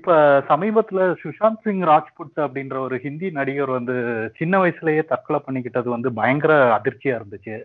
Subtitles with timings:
[0.00, 0.14] இப்ப
[0.48, 3.96] சமீபத்துல சுஷாந்த் சிங் ராஜ்புட் அப்படின்ற ஒரு ஹிந்தி நடிகர் வந்து
[4.38, 7.56] சின்ன வயசுலயே தற்கொலை பண்ணிக்கிட்டது வந்து பயங்கர அதிர்ச்சியா இருந்துச்சு.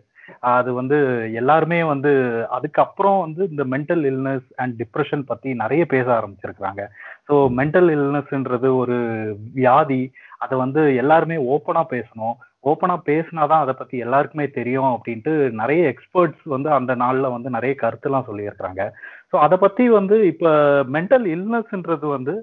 [0.52, 0.98] அது வந்து
[1.34, 2.12] எல்லாருமே வந்து
[2.50, 6.84] அதுக்கப்புறம் வந்து இந்த மென்டல் இல்னஸ் அண்ட் டிப்ரெஷன் பத்தி நிறைய பேச ஆரம்பிச்சிருக்கிறாங்க.
[7.28, 8.98] ஸோ மென்டல் இல்னஸ்ன்றது ஒரு
[9.54, 10.02] வியாதி.
[10.38, 12.36] அதை வந்து எல்லாருமே ஓப்பனா பேசணும்.
[12.66, 18.28] ஓப்பனா பேசினாதான் அதை பற்றி எல்லாருக்குமே தெரியும் அப்படின்ட்டு நிறைய எக்ஸ்பர்ட்ஸ் வந்து அந்த நாளில் வந்து நிறைய கருத்துலாம்
[18.30, 18.84] சொல்லியிருக்கிறாங்க.
[19.32, 20.52] ஸோ அதை பற்றி வந்து இப்போ
[20.98, 22.36] மென்டல் இல்னஸ்ன்றது வந்து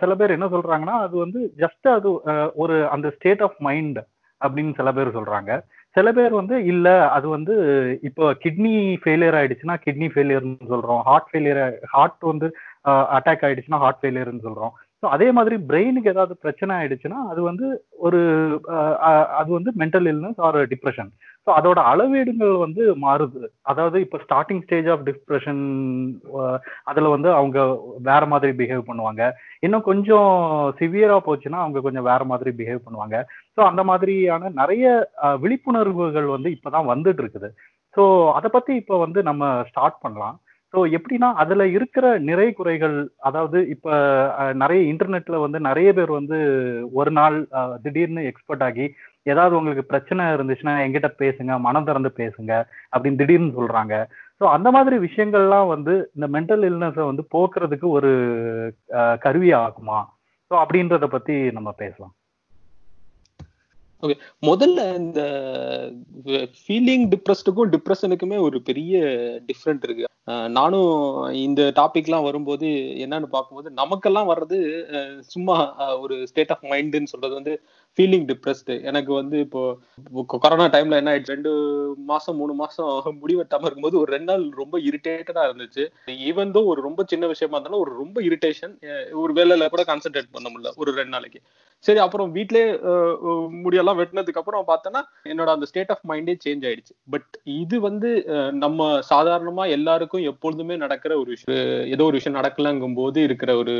[0.00, 2.08] சில பேர் என்ன சொல்கிறாங்கன்னா அது வந்து ஜஸ்ட் அது
[2.54, 3.98] ஒரு அந்த ஸ்டேட் ஆஃப் மைண்ட்
[4.40, 5.52] அப்படின்னு சில பேர் சொல்கிறாங்க
[5.96, 7.54] சில பேர் வந்து இல்லை அது வந்து
[8.02, 11.60] இப்போ கிட்னி ஃபெயிலியர் ஆயிடுச்சுன்னா கிட்னி ஃபெயிலியர்னு சொல்கிறோம் ஹார்ட் ஃபெயிலியர்
[11.92, 12.48] ஹார்ட் வந்து
[13.16, 17.66] அட்டாக் ஆயிடுச்சுன்னா ஹார்ட் ஃபெயிலியர்னு சொல்கிறோம் ஸோ அதே மாதிரி பிரெயினுக்கு ஏதாவது பிரச்சனை ஆயிடுச்சுன்னா அது வந்து
[18.06, 18.20] ஒரு
[19.40, 21.10] அது வந்து mental illness or depression
[21.46, 23.40] so அதோட அளவீடுகள் வந்து மாறுது.
[23.70, 25.60] அதாவது இப்போ ஸ்டார்டிங் ஸ்டேஜ் ஆஃப் டிப்ரெஷன்
[26.90, 27.58] அதில் வந்து அவங்க
[28.08, 29.22] வேற மாதிரி பிஹேவ் பண்ணுவாங்க.
[29.66, 30.30] இன்னும் கொஞ்சம்
[30.78, 33.18] சிவியராக போச்சுன்னா அவங்க கொஞ்சம் வேற மாதிரி பிஹேவ் பண்ணுவாங்க.
[33.56, 34.86] ஸோ அந்த மாதிரியான நிறைய
[35.44, 37.50] விழிப்புணர்வுகள் வந்து இப்போ தான் வந்துட்டு இருக்குது.
[37.96, 38.04] ஸோ
[38.38, 40.38] அதை பற்றி இப்போ வந்து நம்ம ஸ்டார்ட் பண்ணலாம்.
[40.74, 43.92] ஸோ எப்படின்னா அதில் இருக்கிற நிறை குறைகள் அதாவது இப்போ
[44.54, 46.38] நிறைய இன்டர்நெட்டில் வந்து நிறைய பேர் வந்து
[46.92, 47.36] ஒரு நாள்
[47.82, 48.86] திடீர்னு எக்ஸ்பர்ட் ஆகி
[49.26, 52.52] ஏதாவது உங்களுக்கு பிரச்சனை இருந்துச்சுன்னா எங்கிட்ட பேசுங்க மனம் திறந்து பேசுங்க
[52.92, 53.94] அப்படின்னு திடீர்னு சொல்கிறாங்க
[54.40, 58.10] ஸோ அந்த மாதிரி விஷயங்கள்லாம் வந்து இந்த மென்டல் இல்னஸை வந்து போக்குறதுக்கு ஒரு
[59.24, 59.98] கருவி ஆகுமா?
[60.50, 62.14] ஸோ அப்படின்றத பற்றி நம்ம பேசலாம்.
[64.04, 65.20] ஓகே முதல்ல இந்த
[66.58, 68.96] ஃபீலிங் டிப்ரெஸ்டுக்கும் டிப்ரெஷனுக்குமே ஒரு பெரிய
[69.46, 70.04] டிஃப்ரெண்ட் இருக்கு.
[70.48, 70.92] நானும்
[71.36, 72.66] இந்த டாபிக்லாம் வரும்போது
[73.00, 74.58] என்னன்னு பார்க்கும்போது நமக்கெல்லாம் வர்றது
[74.92, 75.56] அஹ் சும்மா
[75.98, 77.54] ஒரு ஸ்டேட் ஆஃப் மைண்டுன்னு சொல்றது வந்து
[77.96, 79.60] ஃபீலிங் டிப்ரெஸ்டு எனக்கு வந்து இப்போ
[80.44, 81.34] கொரோனா டைம்ல என்ன ஆயிடுச்சு?
[81.34, 81.50] ரெண்டு
[82.10, 85.84] மாசம் மூணு மாசம் முடிவெட்டாம இருக்கும்போது ஒரு ரெண்டு நாள் ரொம்ப இரிட்டேட்டடா இருந்துச்சு.
[86.30, 88.74] ஈவன் தோ ஒரு ரொம்ப சின்ன விஷயமா இருந்தாலும் ஒரு ரொம்ப இரிட்டேஷன்
[89.22, 91.40] ஒரு வேலையில கூட கான்சென்ட்ரேட் பண்ண முடியல ஒரு ரெண்டு நாளைக்கு.
[91.86, 92.66] சரி அப்புறம் வீட்லயே
[93.64, 96.94] முடியெல்லாம் வெட்டினதுக்கு அப்புறம் பார்த்தோன்னா என்னோட அந்த ஸ்டேட் ஆஃப் மைண்டே சேஞ்ச் ஆயிடுச்சு.
[97.14, 97.30] பட்
[97.62, 98.10] இது வந்து
[98.64, 101.60] நம்ம சாதாரணமா எல்லாருக்கும் எப்பொழுதுமே நடக்கிற ஒரு விஷயம்.
[101.94, 103.76] ஏதோ ஒரு விஷயம் நடக்கலங்கும் போது இருக்கிற ஒரு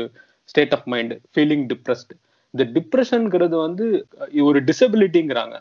[0.51, 2.13] state of mind feeling depressed
[2.55, 3.85] இந்த டிப்ரெஷன்ங்கிறது வந்து
[4.43, 5.55] ஒரு டிசபிலிட்டிங்கிறாங்க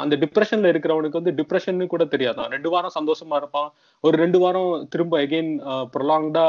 [0.00, 3.68] அந்த டிப்ரெஷன்ல இருக்கிறவனுக்கு வந்து டிப்ரெஷன் கூட தெரியாதான் ரெண்டு வாரம் சந்தோஷமா இருப்பான்.
[4.04, 5.52] ஒரு ரெண்டு வாரம் திரும்ப எகெயின்
[5.94, 6.46] ப்ரொலாங்டா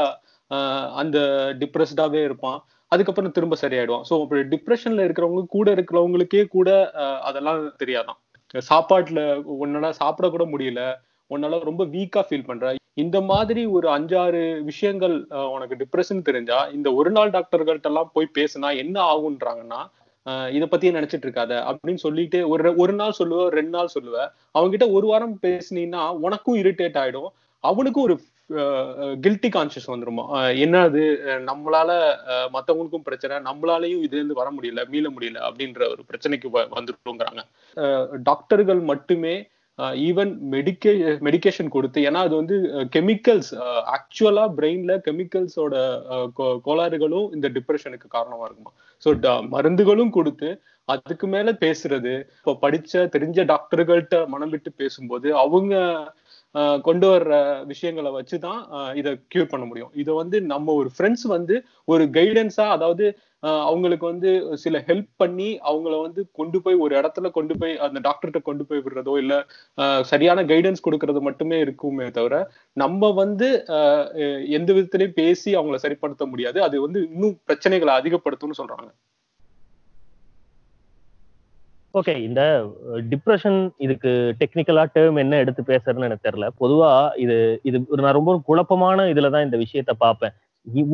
[0.95, 1.17] அந்த
[1.61, 2.59] டிப்ரெஸ்டாவே இருப்பான்.
[2.91, 4.05] அதுக்கப்புறம் திரும்ப சரியாயிடுவான்.
[4.09, 6.69] ஸோ அப்படி டிப்ரெஷன்ல இருக்கிறவங்க கூட இருக்கிறவங்களுக்கே கூட
[7.03, 8.19] அஹ், அதெல்லாம் தெரியாதான்.
[8.65, 9.21] சாப்பாட்டுல
[9.57, 10.81] உன்னால சாப்பிட கூட முடியல.
[11.31, 12.65] உன்னால ரொம்ப வீக்கா ஃபீல் பண்ற.
[12.97, 15.15] இந்த மாதிரி ஒரு அஞ்சாறு விஷயங்கள்
[15.51, 19.81] உனக்கு டிப்ரெஷன் தெரிஞ்சா இந்த ஒரு நாள் டாக்டர்கள்ட்ட எல்லாம் போய் பேசினா என்ன ஆகுன்றாங்கன்னா
[20.25, 24.15] அஹ், இத பத்தியே நினைச்சிட்டு இருக்காத அப்படின்னு சொல்லிட்டு ஒரு ஒரு நாள் சொல்லுவ ரெண்டு நாள் சொல்லுவ.
[24.55, 27.29] அவங்க கிட்ட ஒரு வாரம் பேசுனீங்கன்னா உனக்கும் இரிட்டேட் ஆயிடும்.
[27.63, 28.15] அவனுக்கும் ஒரு
[29.23, 30.25] கில்ட்டி கான்சியஸ் வந்துருமா?
[30.37, 31.89] அஹ் என்னது அஹ் நம்மளால
[32.31, 37.41] அஹ் மத்தவங்களுக்கும் பிரச்சனை நம்மளாலையும் இதுல இருந்து வர முடியல மீள முடியல அப்படின்ற ஒரு பிரச்சனைக்கு வ- வந்துருங்கிறாங்க.
[38.23, 39.35] டாக்டர்கள் மட்டுமே
[40.01, 42.55] ஈவன் மெடிக்கே மெடிகேஷன் கொடுத்து ஏன்னா அது வந்து
[42.95, 43.51] கெமிக்கல்ஸ்
[43.95, 45.75] ஆக்சுவலா பிரெயின்ல கெமிக்கல்ஸோட
[46.65, 48.71] கோளாறுகளும் இந்த டிப்ரெஷனுக்கு காரணமா இருக்குமா.
[49.03, 49.09] ஸோ
[49.47, 50.49] மருந்துகளும் கொடுத்து
[50.89, 55.73] அதுக்கு மேல பேசுறது இப்போ படிச்ச தெரிஞ்ச டாக்டர்கள்ட்ட மனம் விட்டு பேசும்போது அவங்க
[56.55, 57.33] ஆஹ் கொண்டு வர்ற
[57.65, 59.91] விஷயங்களை வச்சுதான் ஆஹ் இதை கியூர் பண்ண முடியும்.
[59.95, 61.55] இதை வந்து நம்ம ஒரு ஃப்ரெண்ட்ஸ் வந்து
[61.85, 63.05] ஒரு கைடன்ஸா அதாவது
[63.43, 68.41] அவங்களுக்கு வந்து சில ஹெல்ப் பண்ணி அவங்கள வந்து கொண்டு போய் ஒரு இடத்துல கொண்டு போய் அந்த டாக்டர்கிட்ட
[68.41, 69.33] கொண்டு போய் விடுறதோ இல்ல
[69.77, 74.07] ஆஹ் சரியான கைடன்ஸ் கொடுக்கறது மட்டுமே இருக்குமே தவிர நம்ம வந்து ஆஹ்
[74.49, 76.61] எந்த விதத்திலையும் பேசி அவங்கள சரிப்படுத்த முடியாது.
[76.61, 78.89] அது வந்து இன்னும் பிரச்சனைகளை அதிகப்படுத்தும்னு சொல்றாங்க.
[81.93, 82.41] ஓகே இந்த
[83.11, 86.47] டிப்ரெஷன் இதுக்கு டெக்னிக்கலா டேர்ம் என்ன எடுத்து பேசுறதுன்னு எனக்கு தெரியல.
[86.59, 90.35] பொதுவா இது இது நான் ரொம்ப குழப்பமான இதுலதான் இந்த விஷயத்த பார்ப்பேன்.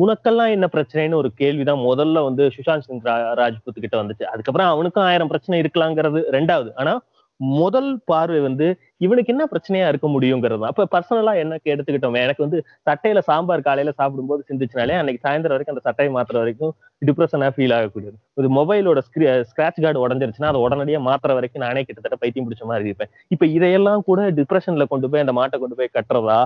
[0.02, 3.02] உனக்கெல்லாம் என்ன பிரச்சனைன்னு ஒரு கேள்விதான் முதல்ல வந்து சுஷாந்த் சிங்
[3.40, 4.24] ராஜ்புத் கிட்ட வந்துச்சு.
[4.24, 6.70] அதுக்கப்புறம் அவனுக்கும் ஆயிரம் பிரச்சனை இருக்கலாங்கிறது ரெண்டாவது.
[6.76, 6.94] ஆனா
[7.40, 8.66] முதல் பார்வை வந்து
[8.96, 12.58] இவனுக்கு என்ன பிரச்சனையா இருக்க முடியுங்கிறது அப்ப பர்சனலா என்ன எடுத்துக்கிட்டோம் எனக்கு வந்து
[12.88, 16.72] சட்டையில சாம்பார் காலையில சாப்பிடும்போது சிந்திச்சினாலே அன்னைக்கு சாயந்தரம் வரைக்கும் அந்த சட்டையை மாத்துற வரைக்கும்
[17.02, 18.16] டிப்ரெஷனா ஃபீல் ஆகக்கூடியது.
[18.34, 19.00] ஒரு மொபைலோட
[19.48, 23.12] ஸ்கிராச் கார்டு உடஞ்சிருச்சுன்னா அதை உடனடியா மாத்துற வரைக்கும் நானே கிட்டத்தட்ட பைத்தியம் பிடிச்ச மாதிரி இருப்பேன்.
[23.28, 26.40] இப்ப இதையெல்லாம் கூட டிப்ரெஷன்ல கொண்டு போய் அந்த மாட்டை கொண்டு போய் கட்டுறதா?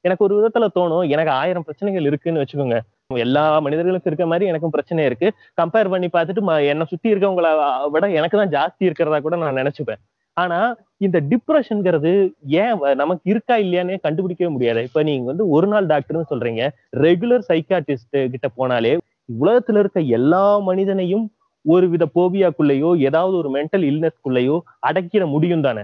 [0.00, 2.80] எனக்கு ஒரு விதத்துல தோணும் எனக்கு ஆயிரம் பிரச்சனைகள் இருக்குன்னு வச்சுக்கோங்க.
[3.14, 5.32] எல்லா மனிதர்களுக்கும் இருக்க மாதிரி எனக்கும் பிரச்சனை இருக்கு.
[5.62, 10.08] கம்பேர் பண்ணி பார்த்துட்டு ம- என்னை சுத்தி இருக்கவங்கள விட எனக்கு தான் ஜாஸ்தி இருக்கிறதா கூட நான் நினைச்சுப்பேன்.
[10.32, 14.82] ஆனா இந்த டிப்ரெஷன்ங்கிறது ஏன் நமக்கு இருக்கா இல்லையானே கண்டுபிடிக்கவே முடியாது.
[14.82, 16.68] இப்ப நீங்க வந்து ஒரு நாள் டாக்டர்னு சொல்றீங்க.
[16.96, 18.98] ரெகுலர் சைக்காட்டிஸ்ட் கிட்ட போனாலே
[19.40, 25.82] உலகத்துல இருக்க எல்லா மனிதனையும் ஒரு வித போபியாக்குள்ளேயோ ஏதாவது ஒரு மென்டல் இல்னஸ்க்குள்ளேயோ அடக்கிட முடியும் தானே.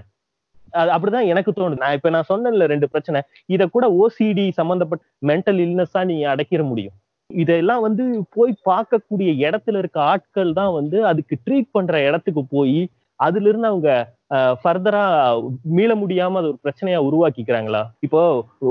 [0.93, 1.81] அப்படிதான் எனக்கு தோணுது.
[1.83, 3.21] நான் இப்ப நான் சொன்னேன்ல ரெண்டு பிரச்சனை.
[3.55, 6.95] இதை கூட ஓசிடி சம்பந்தப்பட்ட மென்டல் இல்னஸா நீ அடைக்கிற முடியும்.
[7.29, 8.03] இதெல்லாம் வந்து
[8.35, 12.79] போய் பார்க்கக்கூடிய இடத்துல இருக்க ஆட்கள் தான் வந்து அதுக்கு ட்ரீட் பண்ற இடத்துக்கு போய்
[13.19, 13.89] அதுல இருந்து அவங்க
[14.61, 15.03] ஃபர்தரா
[15.77, 17.81] மீள முடியாம அது ஒரு பிரச்சனையா உருவாக்கிக்கிறாங்களா?
[18.05, 18.21] இப்போ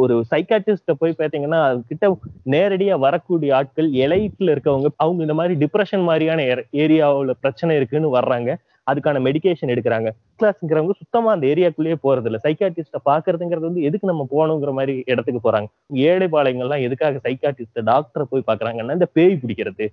[0.02, 1.60] ஒரு சைக்காட்டிஸ்ட போய் பார்த்தீங்கன்னா
[1.90, 2.08] கிட்ட
[2.54, 6.44] நேரடியா வரக்கூடிய ஆட்கள் எலைட்ல இருக்கவங்க அவங்க இந்த மாதிரி டிப்ரெஷன் மாதிரியான
[6.84, 8.50] ஏரியாவில் பிரச்சனை இருக்குன்னு வர்றாங்க.
[8.86, 10.08] அதுக்கான மெடிகேஷன் எடுக்கிறாங்க.
[10.40, 15.68] கிளாஸ்ங்கிறவங்க சுத்தமா அந்த ஏரியாக்குள்ளேயே போறது இல்ல சைக்காட்டிஸ்ட பாக்குறதுங்கிறது வந்து எதுக்கு நம்ம போகணுங்கிற மாதிரி இடத்துக்கு போறாங்க?
[16.10, 19.86] ஏழை பாளையங்கள்லாம் எதுக்காக சைக்காட்டிஸ்ட டாக்டரை போய் பாக்குறாங்கன்னா இந்த பேய் பிடிக்கிறது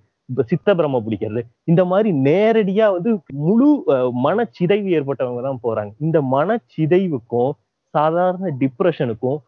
[0.51, 1.41] சித்த பிரம்ம பிடிக்கிறது
[1.71, 3.11] இந்த மாதிரி நேரடியா வந்து
[3.47, 3.69] முழு
[4.27, 5.91] மனச்சிதைவு ஏற்பட்டவங்க தான் போறாங்க.
[6.05, 7.51] இந்த மனச்சிதைவுக்கும்
[7.93, 9.39] சாதாரண டிப்ரெஷனுக்கும்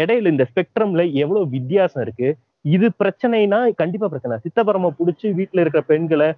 [0.00, 2.28] இடையில இந்த ஸ்பெக்ட்ரம்ல எவ்வளவு வித்தியாசம் இருக்கு?
[2.76, 4.36] இது பிரச்சனைனா கண்டிப்பா பிரச்சனை.
[4.44, 6.28] சித்தபரம புடிச்சு வீட்டுல இருக்கிற பெண்களை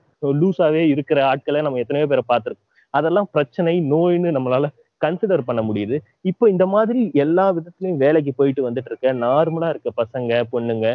[0.40, 2.68] லூஸாவே இருக்கிற ஆட்களை நம்ம எத்தனையோ பேரை பார்த்திருக்கோம்.
[2.94, 4.66] அதெல்லாம் பிரச்சனை நோய்னு நம்மளால
[5.00, 5.96] கன்சிடர் பண்ண முடியுது.
[6.30, 10.86] இப்போ இந்த மாதிரி எல்லா விதத்துலயும் வேலைக்கு போயிட்டு வந்துட்டு இருக்க நார்மலா இருக்க பசங்க பொண்ணுங்க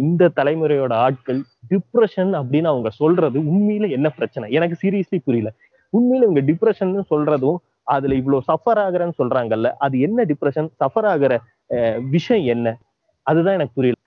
[0.00, 1.40] இந்த தலைமுறையோட ஆட்கள்
[1.70, 4.48] டிப்ரெஷன் அப்படின்னு அவங்க சொல்றது உண்மையில என்ன பிரச்சனை?
[4.58, 5.52] எனக்கு சீரியஸ்லி புரியல.
[5.92, 7.58] உண்மையில இவங்க டிப்ரெஷன் சொல்றதும்
[7.94, 11.32] அதுல இவ்வளவு சஃபர் ஆகுறேன்னு சொல்றாங்கல்ல அது என்ன டிப்ரெஷன் சஃபர் ஆகுற
[12.14, 12.68] விஷயம் என்ன?
[13.26, 13.98] அதுதான் எனக்கு புரியல.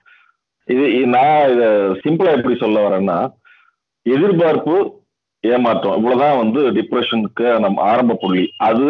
[0.68, 0.84] இது
[1.14, 1.64] நான் இத
[2.02, 3.18] சிம்பிளா எப்படி சொல்ல வரேன்னா
[4.06, 4.74] எதிர்பார்ப்பு
[5.40, 8.50] ஏமாற்றம் இவ்வளவுதான் வந்து டிப்ரெஷனுக்கு நம்ம ஆரம்ப புள்ளி.
[8.56, 8.86] அது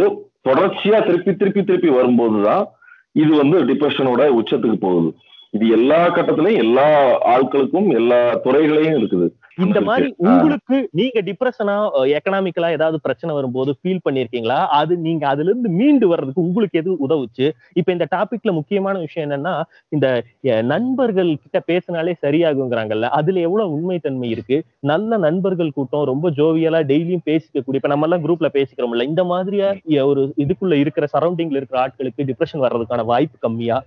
[0.48, 2.68] தொடர்ச்சியா திருப்பி திருப்பி திருப்பி வரும்போதுதான்
[3.12, 5.14] இது வந்து டிப்ரெஷனோட உச்சத்துக்கு போகுது.
[5.50, 9.32] இது எல்லா கட்டத்திலையும் எல்லா ஆட்களுக்கும் எல்லா துறைகளையும் இருக்குது.
[9.58, 11.74] இந்த மாதிரி உங்களுக்கு நீங்க டிப்ரெஷனா
[12.16, 14.58] எக்கனாமிக்கலா ஏதாவது பிரச்சனை வரும்போது ஃபீல் பண்ணிருக்கீங்களா?
[14.78, 17.46] அது நீங்க அதுல இருந்து மீண்டு வர்றதுக்கு உங்களுக்கு எது உதவுச்சு?
[17.76, 19.54] இப்ப இந்த டாபிக்ல முக்கியமான விஷயம் என்னன்னா
[19.92, 20.06] இந்த
[20.72, 23.08] நண்பர்கள் கிட்ட பேசினாலே சரியாகுங்கிறாங்கல்ல.
[23.18, 24.58] அதுல எவ்வளவு உண்மைத்தன்மை இருக்கு?
[24.90, 29.68] நல்ல நண்பர்கள் கூட்டம் ரொம்ப ஜோவியலா டெய்லியும் பேசிக்கக்கூடிய இப்ப நம்ம எல்லாம் குரூப்ல பேசிக்கிறோம்ல இந்த மாதிரியா
[30.10, 33.78] ஒரு இதுக்குள்ள இருக்கிற சரௌண்டிங்ல இருக்கிற ஆட்களுக்கு டிப்ரெஷன் வர்றதுக்கான வாய்ப்பு கம்மியா?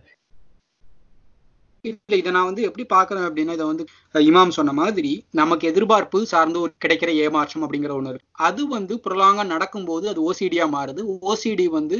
[1.89, 3.83] இல்லை இதை நான் வந்து எப்படி பார்க்குறேன் அப்படின்னா இதை வந்து
[4.29, 8.29] இமாம் சொன்ன மாதிரி நமக்கு எதிர்பார்ப்பு சார்ந்து ஒரு கிடைக்கிற ஏமாற்றம் அப்படிங்கிற ஒன்று இருக்கு.
[8.47, 11.01] அது வந்து புரலாங்காக நடக்கும்போது அது ஓசிடியா மாறுது.
[11.31, 11.97] ஓசிடி வந்து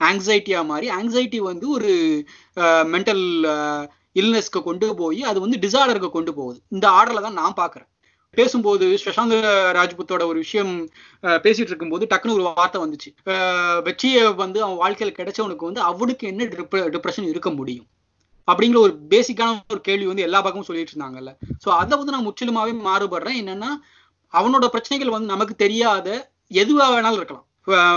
[0.00, 1.90] ஆங்ஸைட்டியா மாறி ஆங்ஸைட்டி வந்து ஒரு
[2.94, 3.24] மென்டல்
[4.20, 6.58] இல்னஸ்க்கு கொண்டு போய் அது வந்து டிசார்டருக்கு கொண்டு போகுது.
[6.76, 7.88] இந்த ஆர்டரில் தான் நான் பார்க்குறேன்.
[8.36, 9.36] பேசும்போது ஸ்ரஷாந்த்
[9.78, 10.72] ராஜ்புத்தோட ஒரு விஷயம்
[11.44, 13.10] பேசிட்டு இருக்கும்போது டக்குன்னு ஒரு வார்த்தை வந்துச்சு.
[13.88, 16.48] வெற்றியை வந்து அவன் வாழ்க்கையில் கிடைச்சவனுக்கு வந்து அவனுக்கு என்ன
[16.96, 17.86] டிப்ரெஷன் இருக்க முடியும்?
[18.48, 21.30] அப்படிங்கிற ஒரு பேசிக்கான ஒரு கேள்வி வந்து எல்லா பக்கமும் சொல்லிட்டு இருந்தாங்கல்ல.
[21.64, 23.38] ஸோ அதை வந்து நான் முற்றிலுமாவே மாறுபடுறேன்.
[23.42, 23.70] என்னன்னா
[24.34, 26.08] அவனோட பிரச்சனைகள் வந்து நமக்கு தெரியாத
[26.62, 27.46] எதுவாக வேணாலும் இருக்கலாம்.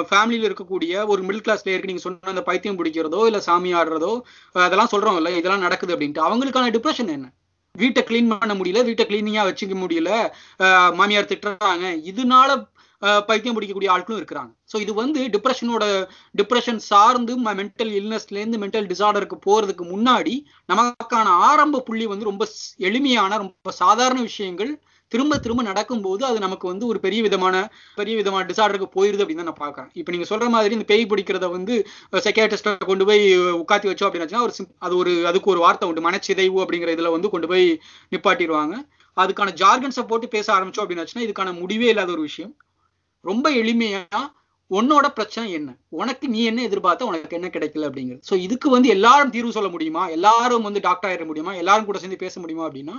[0.09, 4.11] ஃபேமிலியில இருக்கக்கூடிய ஒரு மிடில் கிளாஸ் பிளேயருக்கு நீங்க சொன்ன அந்த பைத்தியம் பிடிக்கிறதோ இல்ல சாமி ஆடுறதோ
[4.65, 7.27] அதெல்லாம் சொல்றோம்ல இதெல்லாம் நடக்குது அப்படின்ட்டு அவங்களுக்கான டிப்ரெஷன் என்ன?
[7.75, 10.11] வீட்டை கிளீன் பண்ண முடியல வீட்டை கிளீனிங்கா வச்சுக்க முடியல
[10.99, 11.85] மாமியார் திட்டுறாங்க.
[12.11, 12.49] இதனால
[13.01, 14.51] பைத்தியம் பிடிக்கக்கூடிய ஆட்களும் இருக்கிறாங்க.
[14.71, 15.85] ஸோ இது வந்து டிப்ரெஷனோட
[16.39, 20.35] டிப்ரெஷன் சார்ந்து மென்டல் இல்னஸ்லேருந்து மென்டல் டிசார்டருக்கு போகிறதுக்கு முன்னாடி
[20.73, 22.45] நமக்கான ஆரம்ப புள்ளி வந்து ரொம்ப
[22.89, 24.73] எளிமையான ரொம்ப சாதாரண விஷயங்கள்
[25.11, 27.55] திரும்ப திரும்ப நடக்கும்போது அது நமக்கு வந்து ஒரு பெரிய விதமான
[27.99, 29.89] பெரிய விதமான டிசார்டருக்கு போயிருது அப்படின்னு தான் நான் பார்க்குறேன்.
[29.99, 31.75] இப்போ நீங்கள் சொல்கிற மாதிரி இந்த பேய் பிடிக்கிறத வந்து
[32.27, 33.23] செக்யாட்டிஸ்ட கொண்டு போய்
[33.61, 34.53] உட்காத்தி வச்சோம் அப்படின்னு ஒரு
[34.87, 36.07] அது ஒரு அதுக்கு ஒரு வார்த்தை உண்டு.
[36.09, 37.67] மனச்சிதைவு அப்படிங்கிற இதில் வந்து கொண்டு போய்
[38.15, 38.75] நிப்பாட்டிடுவாங்க.
[39.17, 42.53] அதுக்கான ஜார்கன்ஸை போட்டு பேச ஆரம்பிச்சோம் அப்படின்னு இதுக்கான முடிவே இல்லாத ஒரு விஷயம்.
[43.29, 44.21] ரொம்ப எளிமையா
[44.71, 45.69] உன்னோட பிரச்சனை என்ன?
[45.99, 48.23] உனக்கு நீ என்ன எதிர்பார்த்த உனக்கு என்ன கிடைக்கல அப்படிங்கிறது.
[48.29, 50.03] ஸோ இதுக்கு வந்து எல்லாரும் தீர்வு சொல்ல முடியுமா?
[50.15, 51.53] எல்லாரும் வந்து டாக்டர் ஆயிட முடியுமா?
[51.61, 52.95] எல்லாரும் கூட சேர்ந்து பேச முடியுமா அப்படின்னா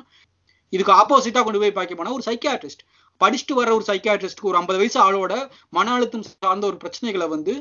[0.72, 2.82] இதுக்கு ஆப்போசிட்டா கொண்டு போய் பார்க்க போனா ஒரு சைக்கியாட்ரிஸ்ட்
[3.20, 5.34] படிச்சுட்டு வர ஒரு சைக்கியாட்ரிஸ்ட்க்கு ஒரு ஐம்பது வயசு ஆளோட
[5.68, 7.54] மன அழுத்தம் சார்ந்த ஒரு பிரச்சனைகளை வந்து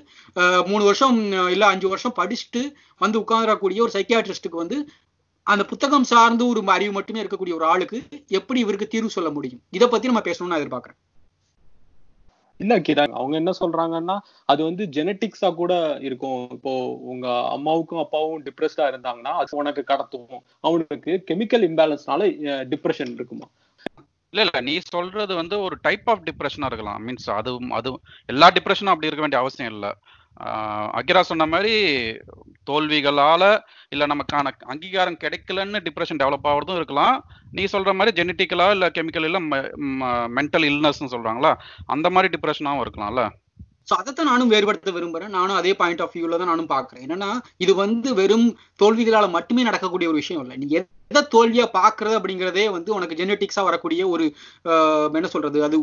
[0.70, 1.18] மூணு வருஷம்
[1.54, 2.62] இல்ல அஞ்சு வருஷம் படிச்சுட்டு
[3.02, 4.80] வந்து உட்காந்துடக்கூடிய ஒரு சைக்கியாட்ரிஸ்டுக்கு வந்து
[5.48, 9.62] அந்த புத்தகம் சார்ந்து ஒரு அறிவு மட்டுமே இருக்கக்கூடிய ஒரு ஆளுக்கு எப்படி இவருக்கு தீர்வு சொல்ல முடியும்?
[9.70, 10.66] இதை பத்தி நம்ம பேசணும்னு நான்
[12.60, 16.50] இல்ல கிராங் அவங்க என்ன சொல்றாங்கன்னா அது வந்து ஜெனட்டிக்ஸா கூட இருக்கும்.
[16.52, 20.42] இப்போ உங்க அம்மாவுக்கும் அப்பாவும் டிப்ரெஸ்டா இருந்தாங்கன்னா அது உனக்கு கடத்தும்.
[20.60, 22.30] அவனுக்கு கெமிக்கல் இம்பேலன்ஸ்னால
[22.64, 23.48] டிப்ரெஷன் இருக்குமா?
[24.34, 27.08] இல்ல இல்ல நீ சொல்றது வந்து ஒரு டைப் ஆஃப் டிப்ரெஷனா இருக்கலாம்.
[27.08, 27.92] மீன்ஸ் அது அது
[28.26, 29.92] எல்லா டிப்ரெஷனும் அப்படி இருக்க வேண்டிய அவசியம் இல்லை.
[31.00, 31.74] அகிரா சொன்ன மாதிரி
[32.70, 33.44] தோல்விகளால
[33.94, 37.16] இல்ல நமக்கான அங்கீகாரம் கிடைக்கலன்னு டிப்ரெஷன் டெவலப் ஆகிறதும் இருக்கலாம்.
[37.58, 39.40] நீ சொல்ற மாதிரி ஜெனட்டிக்கலா இல்ல கெமிக்கல் இல்ல
[40.38, 41.52] மென்டல் இல்னஸ்னு சொல்றாங்களா?
[41.96, 43.24] அந்த மாதிரி டிப்ரெஷனாகவும் இருக்கலாம்ல.
[43.90, 47.04] ஸோ அதைத்தான் நானும் வேறுபடுத்த விரும்புகிறேன் நானும் அதே பாயிண்ட் ஆஃப் வியூவில் தான் நானும் பார்க்குறேன்.
[47.06, 47.30] என்னன்னா
[47.64, 48.48] இது வந்து வெறும்
[48.82, 50.58] தோல்விகளால் மட்டுமே நடக்கக்கூடிய ஒரு விஷயம் இல்லை.
[50.62, 54.26] நீ எதை தோல்வியா பாக்குறது அப்படிங்கிறதே வந்து உனக்கு ஜெனட்டிக்ஸா வரக்கூடிய ஒரு
[55.20, 55.62] என்ன சொல்றது?
[55.68, 55.80] அது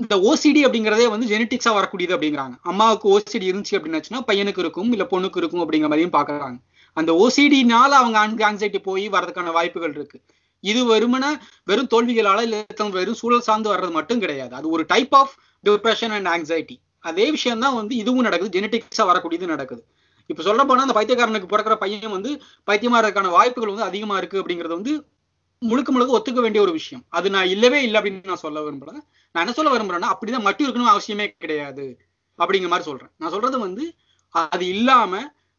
[0.00, 2.54] இந்த ஓசிடி அப்படிங்கிறதே வந்து ஜெனட்டிக்ஸா வரக்கூடியது அப்படிங்கிறாங்க.
[2.70, 6.58] அம்மாவுக்கு ஓசிடி இருந்துச்சு அப்படின்னாச்சுன்னா பையனுக்கு இருக்கும் இல்ல பொண்ணுக்கு இருக்கும் அப்படிங்கிற மாதிரியும் பாக்குறாங்க
[6.96, 10.18] அந்த ஓசிடினால அவங்க ஆங்ஸைட்டி போய் வரதுக்கான வாய்ப்புகள் இருக்கு.
[10.64, 11.24] இது வெறுமன
[11.70, 12.56] வெறும் தோல்விகளால இல்ல
[12.98, 14.52] வெறும் சூழல் சார்ந்து வர்றது மட்டும் கிடையாது.
[14.58, 18.54] அது ஒரு type of depression and anxiety அதே விஷயம் தான் வந்து இதுவும் நடக்குது.
[18.56, 19.82] ஜெனட்டிக்ஸா வரக்கூடியது நடக்குது.
[20.30, 22.30] இப்ப சொல்ல போனா அந்த பைத்தியக்காரனுக்கு பிறக்கிற பையன் வந்து
[22.68, 24.92] பைத்தியமா இருக்கான வாய்ப்புகள் வந்து அதிகமா இருக்கு அப்படிங்கிறது வந்து
[25.62, 27.02] முழுக்க முழுக்க ஒத்துக்க வேண்டிய ஒரு விஷயம்.
[27.08, 28.92] அது நான் இல்லவே இல்லை அப்படின்னு நான் சொல்ல விரும்பல.
[29.34, 31.86] நான் என்ன சொல்ல விரும்புறேன்னா அப்படிதான் மட்டும் இருக்கணும் அவசியமே கிடையாது
[32.38, 33.12] அப்படிங்கிற மாதிரி சொல்றேன்.
[33.18, 33.84] நான் சொல்றது வந்து
[34.34, 35.12] அது இல்லாம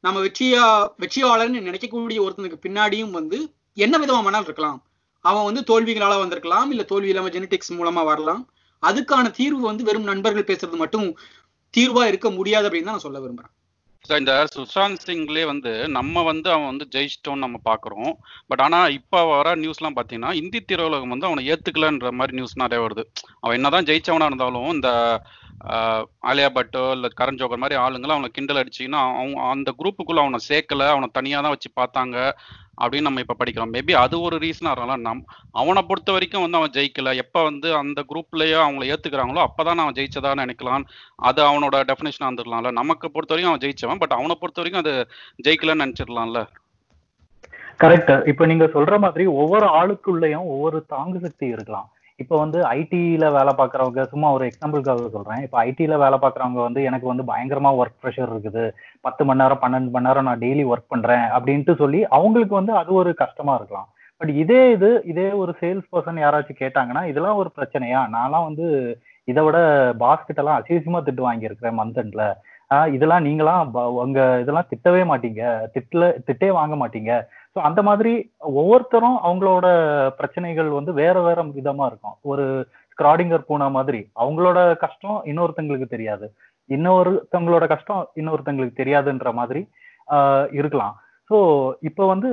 [0.04, 0.64] நம்ம வெற்றியா
[1.04, 3.38] வெற்றியாளர்னு நினைக்கக்கூடிய ஒருத்தனுக்கு பின்னாடியும் வந்து
[3.78, 4.80] என்ன விதமா வேணாலும் இருக்கலாம்.
[5.26, 8.44] அவன் வந்து தோல்விகளால வந்திருக்கலாம் இல்ல தோல்வி இல்லாம ஜெனடிக்ஸ் மூலமா வரலாம்.
[8.84, 11.08] அதுக்கான தீர்வு வந்து வெறும் நண்பர்கள் பேசுறது மட்டும்
[11.74, 13.54] தீர்வா இருக்க முடியாது அப்படின்னு தான் நான் சொல்ல விரும்புறேன்.
[14.10, 18.12] இந்த சுஷாந்த் சிங்லேயே வந்து நம்ம வந்து அவன் வந்து ஜெயிச்சிட்டோம்னு நம்ம பார்க்குறோம்
[18.50, 23.04] பட் ஆனா இப்போ வர நியூஸ்லாம் பார்த்தீங்கன்னா இந்தி திரையுலகம் வந்து அவனை ஏத்துக்கலன்ற மாதிரி நியூஸ் நிறைய வருது.
[23.44, 24.90] அவன் என்னதான் ஜெயிச்சவனா இருந்தாலும் இந்த
[26.30, 30.88] ஆலியா பட்டோ இல்லை கரண் ஜோகர் மாதிரி ஆளுங்களை அவனை கிண்டல் அடிச்சிங்கன்னா அவங்க அந்த குரூப்புக்குள்ள அவனை சேர்க்கல
[30.94, 32.18] அவனை தனியாக தான் வச்சு பார்த்தாங்க.
[32.82, 33.72] அப்படின்னு நம்ம இப்போ படிக்கிறோம்.
[33.76, 37.16] மேபி அது ஒரு ரீசனாக இருக்கலாம் நம் அவனை பொறுத்த வரைக்கும் வந்து அவன் ஜெயிக்கல.
[37.16, 40.86] எப்போ வந்து அந்த குரூப்லயே அவங்கள ஏத்துக்கிறாங்களோ அப்பதான் அவன் ஜெயிச்சதா நினைக்கலாம்.
[41.16, 44.02] அது அவனோட டெஃபினேஷனாக இருந்துடலாம்ல நமக்கு பொறுத்த வரைக்கும் அவன் ஜெயிச்சவன்.
[44.04, 44.94] பட் அவனை பொறுத்த வரைக்கும் அது
[45.48, 46.42] ஜெயிக்கலன்னு நினச்சிடலாம்ல.
[47.84, 51.90] கரெக்ட் இப்ப நீங்க சொல்ற மாதிரி ஒவ்வொரு ஆளுக்குள்ளேயும் ஒவ்வொரு தாங்கு சக்தி இருக்கலாம்.
[52.22, 55.42] இப்போ வந்து ஐடியில் வேலை பார்க்குறவங்க சும்மா ஒரு எக்ஸாம்பிளுக்காக சொல்றேன்.
[55.46, 58.66] இப்போ ஐடியில் வேலை பார்க்குறவங்க வந்து எனக்கு வந்து பயங்கரமா ஒர்க் ப்ரெஷர் இருக்குது.
[59.08, 62.94] பத்து மணி நேரம் பன்னெண்டு மணி நேரம் நான் டெய்லி ஒர்க் பண்றேன் அப்படின்ட்டு சொல்லி அவங்களுக்கு வந்து அது
[63.02, 63.90] ஒரு கஷ்டமா இருக்கலாம்.
[64.22, 68.02] பட் இதே இது இதே ஒரு சேல்ஸ் பர்சன் யாராச்சும் கேட்டாங்கன்னா இதெல்லாம் ஒரு பிரச்சனையா?
[68.16, 68.68] நான்லாம் வந்து
[69.32, 69.58] இதை விட
[70.04, 70.66] பாஸ் கிட்ட எல்லாம்
[71.08, 72.26] திட்டு வாங்கியிருக்கிறேன் மந்த் எண்ட்ல
[72.96, 75.42] இதெல்லாம் நீங்களாம் உங்க இதெல்லாம் திட்டவே மாட்டீங்க.
[75.74, 77.12] திட்டல திட்டே வாங்க மாட்டீங்க.
[77.56, 78.14] ஸோ அந்த மாதிரி
[78.60, 79.68] ஒவ்வொருத்தரும் அவங்களோட
[80.20, 82.16] பிரச்சனைகள் வந்து வேற வேற விதமா இருக்கும்.
[82.32, 82.46] ஒரு
[82.92, 86.26] ஸ்க்ராடிங்கர் பூனா மாதிரி அவங்களோட கஷ்டம் இன்னொருத்தங்களுக்கு தெரியாது.
[86.70, 89.62] இன்னொருத்தவங்களோட கஷ்டம் இன்னொருத்தங்களுக்கு தெரியாதுன்ற மாதிரி
[90.60, 90.96] இருக்கலாம்.
[91.30, 91.38] ஸோ
[91.90, 92.30] இப்போ வந்து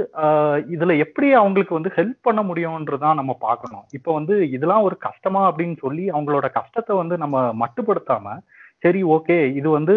[0.74, 3.84] இதில் இதுல எப்படி அவங்களுக்கு வந்து ஹெல்ப் பண்ண முடியும்ன்றதான் நம்ம பார்க்கணும்.
[3.98, 8.36] இப்போ வந்து இதெல்லாம் ஒரு கஷ்டமா அப்படின்னு சொல்லி அவங்களோட கஷ்டத்தை வந்து நம்ம மட்டுப்படுத்தாம
[8.84, 9.94] சரி ஓகே இது வந்து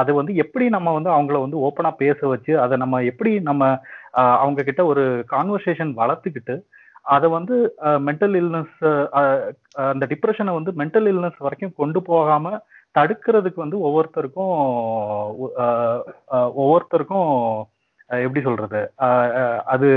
[0.00, 3.64] அது வந்து எப்படி நம்ம வந்து அவங்கள வந்து ஓப்பனா பேச வச்சு அதை நம்ம எப்படி நம்ம
[4.12, 6.56] அவங்க கிட்ட ஒரு கான்வர்சேஷன் வளர்த்துக்கிட்டு
[7.02, 7.56] அதை வந்து
[8.06, 8.78] மென்டல் இல்னஸ்
[9.72, 12.52] அந்த டிப்ரெஷனை வந்து மென்டல் இல்னஸ் வரைக்கும் கொண்டு போகாம
[12.94, 14.54] தடுக்கிறதுக்கு வந்து ஒவ்வொருத்தருக்கும்
[16.60, 17.32] ஒவ்வொருத்தருக்கும்
[18.10, 18.80] எப்படி சொல்றது
[19.64, 19.88] அது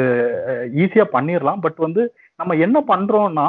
[0.84, 2.04] ஈஸியா பண்ணிடலாம் பட் வந்து
[2.36, 3.48] நம்ம என்ன பண்றோம்னா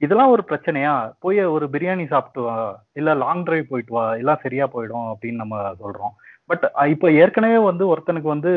[0.00, 0.92] இதெல்லாம் ஒரு பிரச்சனையா?
[1.18, 2.54] போய் ஒரு பிரியாணி சாப்பிட்டு வா
[2.92, 6.14] இல்ல லாங் டிரைவ் போயிட்டு வா எல்லாம் சரியா போயிடும் அப்படின்னு நம்ம சொல்றோம்.
[6.50, 8.50] பட் uh, இப்போ ஏற்கனவே வந்து ஒருத்தனுக்கு வந்து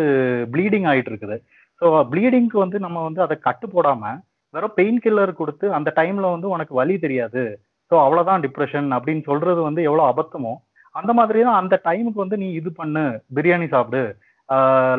[0.54, 1.38] ப்ளீடிங் ஆயிட்டு இருக்குது
[1.82, 4.14] ஸோ ப்ளீடிங்க்கு வந்து நம்ம வந்து அதை கட்டு போடாம
[4.54, 7.44] வெறும் பெயின் கில்லர் கொடுத்து அந்த டைம்ல வந்து உனக்கு வலி தெரியாது.
[7.92, 10.54] ஸோ அவ்வளோதான் டிப்ரெஷன் அப்படின்னு சொல்றது வந்து எவ்வளோ அபத்தமோ
[10.96, 13.04] அந்த மாதிரி தான் அந்த டைமுக்கு வந்து நீ இது பண்ணு
[13.38, 14.04] பிரியாணி சாப்பிடு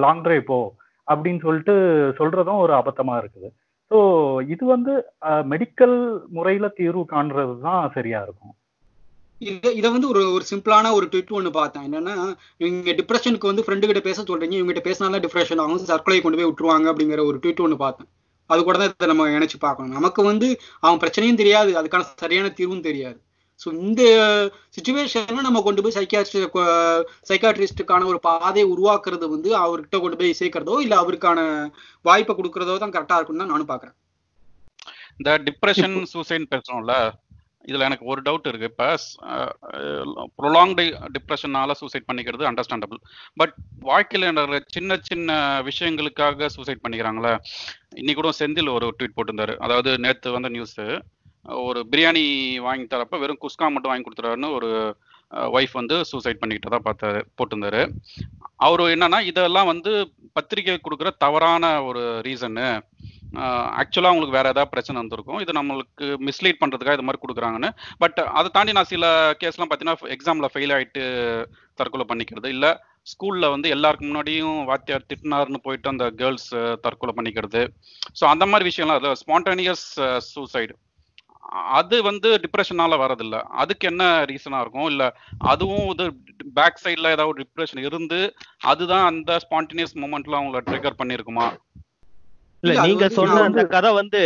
[0.05, 0.59] லாங் டிரைவ் போ
[1.09, 1.75] அப்படின்னு சொல்லிட்டு
[2.21, 3.49] சொல்றதும் ஒரு அபத்தமாக இருக்குது.
[3.91, 3.99] ஸோ
[4.55, 4.93] இது வந்து
[5.53, 5.97] மெடிக்கல்
[6.37, 8.55] முறையில் தீர்வு காண்றது தான் சரியா இருக்கும்.
[9.41, 11.85] இத இத வந்து ஒரு ஒரு சிம்பிளான ஒரு ட்விட் ஒன்று பார்த்தேன்.
[11.89, 12.15] என்னன்னா
[12.63, 16.49] இவங்க டிப்ரெஷனுக்கு வந்து ஃப்ரெண்டு கிட்ட பேச சொல்றீங்க இவங்க கிட்ட பேசினாலும் டிப்ரெஷன் ஆகும் தற்கொலை கொண்டு போய்
[16.49, 18.09] விட்டுருவாங்க அப்படிங்கிற ஒரு ட்விட் ஒன்று பார்த்தேன்.
[18.51, 19.97] அது கூட தான் இதை நம்ம நினைச்சு பார்க்கணும்.
[19.99, 20.47] நமக்கு வந்து
[20.85, 23.19] அவன் பிரச்சனையும் தெரியாது அதுக்கான சரியான தீர்வும் தெரியாது.
[23.63, 24.03] ஸோ இந்த
[24.77, 26.59] சுச்சுவேஷன்ல நம்ம கொண்டு போய் சைக்கியாட்ரிஸ்ட்
[27.31, 31.39] சைக்காட்ரிஸ்டுக்கான ஒரு பாதையை உருவாக்குறது வந்து அவர்கிட்ட கொண்டு போய் சேர்க்கறதோ இல்லை அவருக்கான
[32.05, 33.97] வாய்ப்பை கொடுக்கறதோ தான் கரெக்டாக இருக்கும்னு தான் நானும் பார்க்குறேன்.
[35.21, 36.95] இந்த டிப்ரெஷன் சூசைட் பேசுறோம்ல
[37.65, 38.89] இதில் எனக்கு ஒரு டவுட் இருக்குது இப்போ
[40.39, 40.85] ப்ரொலாங்டு
[41.17, 43.01] டிப்ரெஷனால சூசைட் பண்ணிக்கிறது அண்டர்ஸ்டாண்டபிள்
[43.41, 43.55] பட்
[43.91, 45.37] வாழ்க்கையில் சின்ன சின்ன
[45.69, 47.33] விஷயங்களுக்காக சூசைட் பண்ணிக்கிறாங்களே?
[48.01, 49.57] இன்னைக்கு கூட செந்தில் ஒரு ட்வீட் போட்டிருந்தாரு.
[49.67, 50.87] அதாவது நேற்று வந்த நியூஸு
[51.67, 52.25] ஒரு பிரியாணி
[52.67, 54.71] வாங்கி தரப்ப வெறும் குஸ்கா மட்டும் வாங்கி கொடுத்துறாருன்னு ஒரு
[55.59, 57.83] ஒய்ஃப் வந்து சூசைட் பண்ணிக்கிட்டதா பார்த்தாரு போட்டிருந்தாரு.
[58.67, 59.93] அவரு என்னன்னா இதெல்லாம் வந்து
[60.37, 62.69] பத்திரிகை கொடுக்குற தவறான ஒரு ரீசன்னு
[63.81, 65.41] ஆக்சுவலாக அவங்களுக்கு வேறு ஏதாவது பிரச்சனை வந்திருக்கும்.
[65.45, 67.71] இது நம்மளுக்கு மிஸ்லீட் பண்ணுறதுக்காக இது மாதிரி கொடுக்குறாங்கன்னு.
[68.03, 69.07] பட் அதை தாண்டி நான் சில
[69.43, 71.05] கேஸ்லாம் பார்த்தீங்கன்னா எக்ஸாமில் ஃபெயில் ஆகிட்டு
[71.81, 72.49] தற்கொலை பண்ணிக்கிறது.
[72.57, 72.73] இல்லை
[73.13, 76.51] ஸ்கூலில் வந்து எல்லாருக்கு முன்னாடியும் வாத்தியார் திட்டினார்னு போயிட்டு அந்த கேர்ள்ஸ்
[76.87, 77.63] தற்கொலை பண்ணிக்கிறது.
[78.21, 79.87] ஸோ அந்த மாதிரி விஷயம்லாம் அது ஸ்பான்டேனியஸ்
[80.33, 80.75] சூசைடு
[81.77, 84.89] அது வந்து டிப்ரெஷனால வரதில்ல அதுக்கு என்ன ரீசனா இருக்கும்?
[84.93, 85.03] இல்ல
[85.51, 86.05] அதுவும் இது
[86.59, 88.19] பேக் சைட்ல ஏதாவது டிப்ரெஷன் இருந்து
[88.71, 91.47] அதுதான் அந்த ஸ்பான்டேனியஸ் மூமெண்ட்ல அவங்கள ட்ரிகர் பண்ணிருக்குமா
[92.63, 94.21] இல்ல நீங்க சொன்ன அந்த கதை வந்து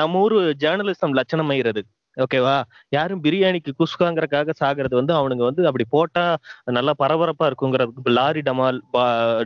[0.00, 1.82] நம்ம ஊரு ஜேர்னலிசம் லட்சணமாயிறது
[2.16, 2.54] ஓகேவா
[2.94, 6.22] யாரும் பிரியாணிக்கு குஸ்காங்கிறக்காக சாகிறது வந்து அவனுங்க வந்து அப்படி போட்டா
[6.76, 8.78] நல்லா பரபரப்பா இருக்குங்கிறதுக்கு லாரி டமால்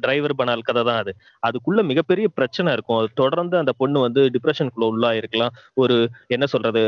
[0.05, 1.13] டிரைவர் பனால் கதை தான் அது.
[1.47, 3.09] அதுக்குள்ள மிகப்பெரிய பிரச்சனை இருக்கும்.
[3.21, 5.97] தொடர்ந்து அந்த பொண்ணு வந்து டிப்ரெஷனுக்குள்ள உள்ளா இருக்கலாம் ஒரு
[6.37, 6.83] என்ன சொல்றது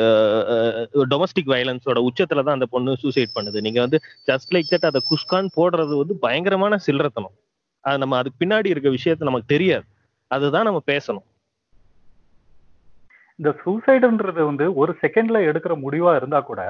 [1.15, 3.59] டொமஸ்டிக் வயலன்ஸோட உச்சத்துல தான் அந்த பொண்ணு சூசைட் பண்ணுது.
[3.67, 7.37] நீங்க வந்து ஜஸ்ட் லைக் தட் அதை குஸ்கான் போடுறது வந்து பயங்கரமான சில்லறத்தனம்.
[7.85, 9.87] அது நம்ம அதுக்கு பின்னாடி இருக்க விஷயத்த நமக்கு தெரியாது.
[10.31, 11.27] அதுதான் நம்ம பேசணும்.
[13.43, 16.61] இந்த சூசைடுன்றது வந்து ஒரு செகண்ட்ல எடுக்கிற முடிவா இருந்தா கூட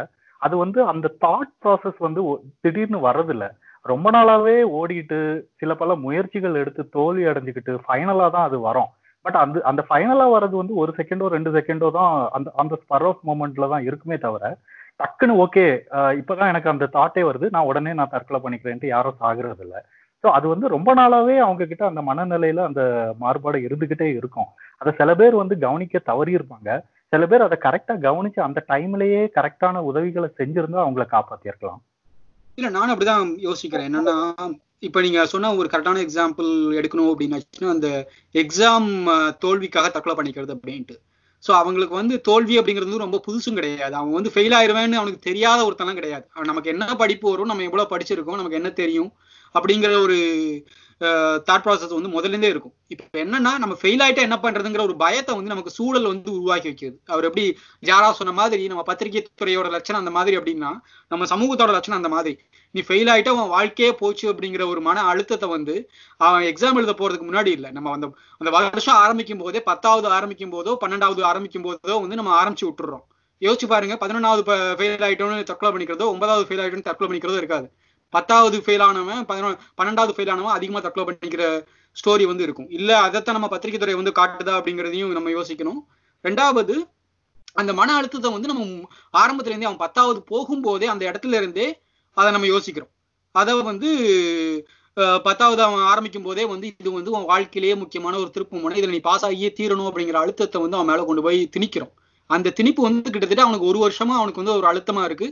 [0.43, 2.21] அது வந்து அந்த தாட் ப்ராசஸ் வந்து
[2.65, 3.47] திடீர்னு வர்றதில்ல.
[3.87, 5.19] ரொம்ப நாளாவே ஓடிட்டு
[5.61, 8.91] சில பல முயற்சிகள் எடுத்து தோல்வி அடைஞ்சுக்கிட்டு ஃபைனலா தான் அது வரும்.
[9.25, 13.23] பட் அந்த அந்த ஃபைனலா வர்றது வந்து ஒரு செகண்டோ ரெண்டு செகண்டோ தான் அந்த அந்த ஸ்பர் ஆஃப்
[13.29, 14.45] மூமெண்ட்ல தான் இருக்குமே தவிர
[15.01, 15.67] டக்குன்னு ஓகே
[16.21, 17.47] இப்பதான் எனக்கு அந்த தாட்டே வருது.
[17.57, 19.81] நான் உடனே நான் தற்கொலை பண்ணிக்கிறேன்ட்டு யாரும் சாகுறது இல்லை
[20.25, 22.83] ஸோ அது வந்து ரொம்ப நாளாவே அவங்க கிட்ட அந்த மனநிலையில அந்த
[23.19, 24.51] மாறுபாடு இருந்துகிட்டே இருக்கும்.
[24.79, 26.71] அதை சில பேர் வந்து கவனிக்க தவறி இருப்பாங்க.
[27.13, 31.81] சில பேர் அதை கரெக்டா கவனிச்சு அந்த டைம்லயே கரெக்டான உதவிகளை செஞ்சிருந்தா அவங்கள காப்பாத்திருக்கலாம்.
[32.59, 33.89] இல்ல நானும் அப்படிதான் யோசிக்கிறேன்.
[33.91, 34.17] என்னன்னா
[34.79, 37.89] இப்ப நீங்க சொன்ன ஒரு கரெக்டான எக்ஸாம்பிள் எடுக்கணும் அப்படின்னு அந்த
[38.35, 38.89] எக்ஸாம்
[39.39, 40.97] தோல்விக்காக தற்கொலை பண்ணிக்கிறது அப்படின்ட்டு.
[41.45, 43.95] ஸோ அவங்களுக்கு வந்து தோல்வி அப்படிங்கிறது வந்து ரொம்ப புதுசும் கிடையாது.
[43.95, 46.25] அவன் வந்து ஃபெயில் ஆயிருவேன்னு அவனுக்கு தெரியாத ஒருத்தனம் கிடையாது.
[46.51, 49.11] நமக்கு என்ன படிப்பு வரும் நம்ம எவ்வளவு படிச்சிருக்கோம் நமக்கு என்ன தெரியும்
[49.57, 50.19] அப்படிங்கிற ஒரு
[51.47, 52.73] தாட் ப்ராசஸ் வந்து முதலேருந்தே இருக்கும்.
[52.95, 56.97] இப்போ என்னன்னா நம்ம ஃபெயில் ஆயிட்டா என்ன பண்றதுங்கிற ஒரு பயத்தை வந்து நமக்கு சூழல் வந்து உருவாக்கி வைக்கிறது.
[57.13, 57.45] அவர் எப்படி
[57.89, 60.71] ஜாரா சொன்ன மாதிரி நம்ம பத்திரிகை துறையோட லட்சணம் அந்த மாதிரி அப்படின்னா
[61.13, 62.35] நம்ம சமூகத்தோட லட்சணம் அந்த மாதிரி.
[62.75, 65.75] நீ ஃபெயில் ஆயிட்டா அவன் வாழ்க்கையே போச்சு அப்படிங்கிற ஒரு மன அழுத்தத்தை வந்து
[66.27, 67.71] அவன் எக்ஸாம் எழுத போறதுக்கு முன்னாடி இல்லை.
[67.79, 68.07] நம்ம அந்த
[68.41, 73.05] அந்த வருஷம் ஆரம்பிக்கும் போதே பத்தாவது ஆரம்பிக்கும் போதோ பன்னெண்டாவது ஆரம்பிக்கும் போதோ வந்து நம்ம ஆரம்பிச்சு விட்டுறோம்.
[73.43, 74.43] யோசிச்சு பாருங்க பதினொன்றாவது
[74.79, 77.69] ஃபெயில் ஆயிட்டோம்னு தற்கொலை பண்ணிக்கிறதோ ஒன்பதாவது ஃபெயில் ஆயிட்டோம்னு தற்கொலை பண்ணிக்கிறதோ இருக்காது.
[78.17, 81.45] பத்தாவது ஃபெயில் ஆனவன் பதினொன்று பன்னெண்டாவது ஃபெயில் ஆனவன் அதிகமாக தற்கொலை பண்ணிக்கிற
[81.97, 82.69] ஸ்டோரி வந்து இருக்கும்.
[82.79, 85.81] இல்லை அதைத்தான் நம்ம பத்திரிகை துறை வந்து காட்டுதா அப்படிங்கிறதையும் நம்ம யோசிக்கணும்.
[86.25, 86.75] ரெண்டாவது
[87.61, 88.67] அந்த மன அழுத்தத்தை வந்து நம்ம
[89.23, 91.67] ஆரம்பத்துல இருந்தே அவன் பத்தாவது போகும்போதே அந்த இடத்துல இருந்தே
[92.17, 92.93] அதை நம்ம யோசிக்கிறோம்.
[93.35, 93.91] அதை வந்து
[95.27, 98.75] பத்தாவது அவன் ஆரம்பிக்கும் போதே வந்து இது வந்து உன் வாழ்க்கையிலேயே முக்கியமான ஒரு திருப்பு முனை.
[98.81, 101.93] இதில் நீ பாஸ் ஆகியே தீரணும் அப்படிங்கிற அழுத்தத்தை வந்து அவன் மேலே கொண்டு போய் திணிக்கிறோம்.
[102.31, 105.29] அந்த திணிப்பு வந்து கிட்டத்தட்ட அவனுக்கு ஒரு வருஷமா அவனுக்கு வந்து ஒரு அழுத்தமா இருக்கு.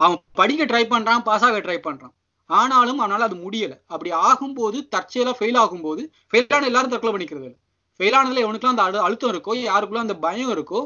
[0.00, 2.14] அவன் படிக்க ட்ரை பண்றான் பாஸ் ஆக ட்ரை பண்றான்.
[2.50, 3.74] ஆனாலும் அவனால் அது முடியல.
[3.92, 7.58] அப்படி ஆகும்போது தற்செயலா ஃபெயில் ஆகும்போது ஃபெயிலான எல்லாரும் தற்கொலை பண்ணிக்கிறது இல்லை.
[8.00, 10.80] ஃபெயில் எவனுக்குலாம் அந்த அழுத்தம் இருக்கோ யாருக்குள்ள அந்த பயம் இருக்கோ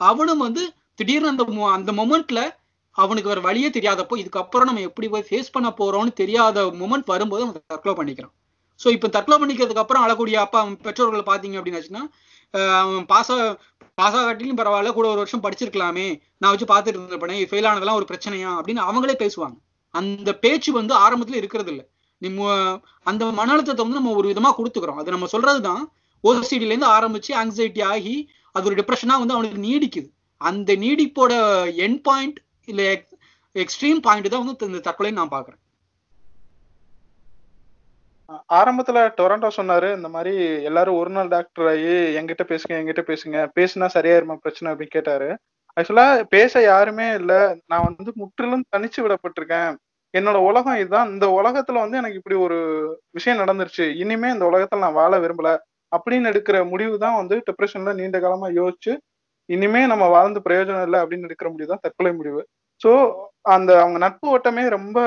[0.00, 0.62] அவனும் வந்து
[1.00, 1.44] திடீர்னு அந்த
[1.76, 2.40] அந்த மொமெண்ட்ல
[2.96, 7.56] அவனுக்கு வேற வழியே தெரியாதப்போ இதுக்கப்புறம் நம்ம எப்படி போய் ஃபேஸ் பண்ண போறோம்னு தெரியாத மொமெண்ட் வரும்போது அவன்
[7.72, 8.34] தற்கொலை பண்ணிக்கிறான்.
[8.80, 12.02] ஸோ இப்போ தற்கொலை பண்ணிக்கிறதுக்கு அப்புறம் அழக்கூடிய அப்பா அவன் பெற்றோர்களை பார்த்தீங்க அப்படின்னாச்சுன்னா
[12.82, 13.32] அவன் பாஸ்
[13.94, 16.06] பாஸ் ஆகாட்டிலும் பரவாயில்ல கூட ஒரு வருஷம் படிச்சிருக்கலாமே.
[16.38, 18.50] நான் வச்சு பார்த்துட்டு இருந்திருப்பேனே ஃபெயில் ஆனதெல்லாம் ஒரு பிரச்சனையா?
[18.58, 19.56] அப்படின்னு அவங்களே பேசுவாங்க.
[19.94, 21.84] அந்த பேச்சு வந்து ஆரம்பத்துல இருக்கிறது இல்லை
[22.18, 22.50] நம்ம
[23.02, 25.00] அந்த மன அழுத்தத்தை வந்து நம்ம ஒரு விதமா கொடுத்துக்கிறோம்.
[25.00, 25.82] அது நம்ம சொல்றதுதான்.
[26.24, 28.14] ஓசிடில இருந்து ஆரம்பிச்சு ஆங்ஸைட்டி ஆகி
[28.52, 30.08] அது ஒரு டிப்ரெஷனா வந்து அவனுக்கு நீடிக்குது.
[30.40, 31.32] அந்த நீடிப்போட
[31.74, 32.82] என் பாயிண்ட் இல்ல
[33.54, 35.60] எக்ஸ்ட்ரீம் பாயிண்ட் தான் வந்து இந்த தற்கொலைன்னு நான் பாக்குறேன்
[38.52, 40.32] ஆரம்பத்துல டொரண்டோ சொன்னாரு இந்த மாதிரி
[40.68, 45.28] எல்லாரும் ஒரு நாள் டாக்டர் ஆகி எங்கிட்ட பேசுங்க எங்கிட்ட பேசுங்க பேசுனா சரியாயிருமா பிரச்சனை அப்படின்னு கேட்டாரு.
[45.76, 47.32] ஆக்சுவலா பேச யாருமே இல்ல.
[47.66, 49.70] நான் வந்து முற்றிலும் தனிச்சு விடப்பட்டிருக்கேன்.
[50.14, 51.10] என்னோட உலகம் இதுதான்.
[51.10, 52.58] இந்த உலகத்துல வந்து எனக்கு இப்படி ஒரு
[53.10, 53.86] விஷயம் நடந்துருச்சு.
[54.02, 55.50] இனிமே இந்த உலகத்துல நான் வாழ விரும்பல
[55.92, 58.92] அப்படின்னு எடுக்கிற முடிவு தான் வந்து டிப்ரெஷன்ல நீண்ட காலமா யோசிச்சு
[59.48, 62.40] இனிமே நம்ம வாழ்ந்து பிரயோஜனம் இல்லை அப்படின்னு எடுக்கிற முடிவு தான் தற்கொலை முடிவு.
[62.84, 62.92] ஸோ
[63.46, 64.98] அந்த அவங்க நட்பு வட்டமே ரொம்ப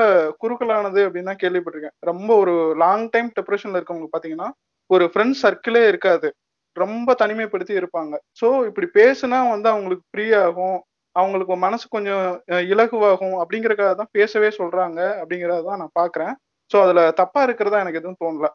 [0.42, 1.96] குறுக்கலானது அப்படின்னு தான் கேள்விப்பட்டிருக்கேன்.
[2.00, 4.48] ரொம்ப ஒரு லாங் டைம் டிப்ரெஷன்ல இருக்கவங்க பாத்தீங்கன்னா
[4.90, 6.28] ஒரு ஃப்ரெண்ட்ஸ் சர்க்கிளே இருக்காது.
[6.76, 8.14] ரொம்ப தனிமைப்படுத்தி இருப்பாங்க.
[8.40, 10.78] ஸோ இப்படி பேசுனா வந்து அவங்களுக்கு ஃப்ரீ ஆகும்.
[11.16, 12.24] அவங்களுக்கு மனசு கொஞ்சம்
[12.72, 16.34] இலகுவாகும் அப்படிங்கறக்காக தான் பேசவே சொல்றாங்க அப்படிங்கறத தான் நான் பாக்குறேன்.
[16.70, 18.48] ஸோ அதுல தப்பா இருக்கிறதா எனக்கு எதுவும் தோணல.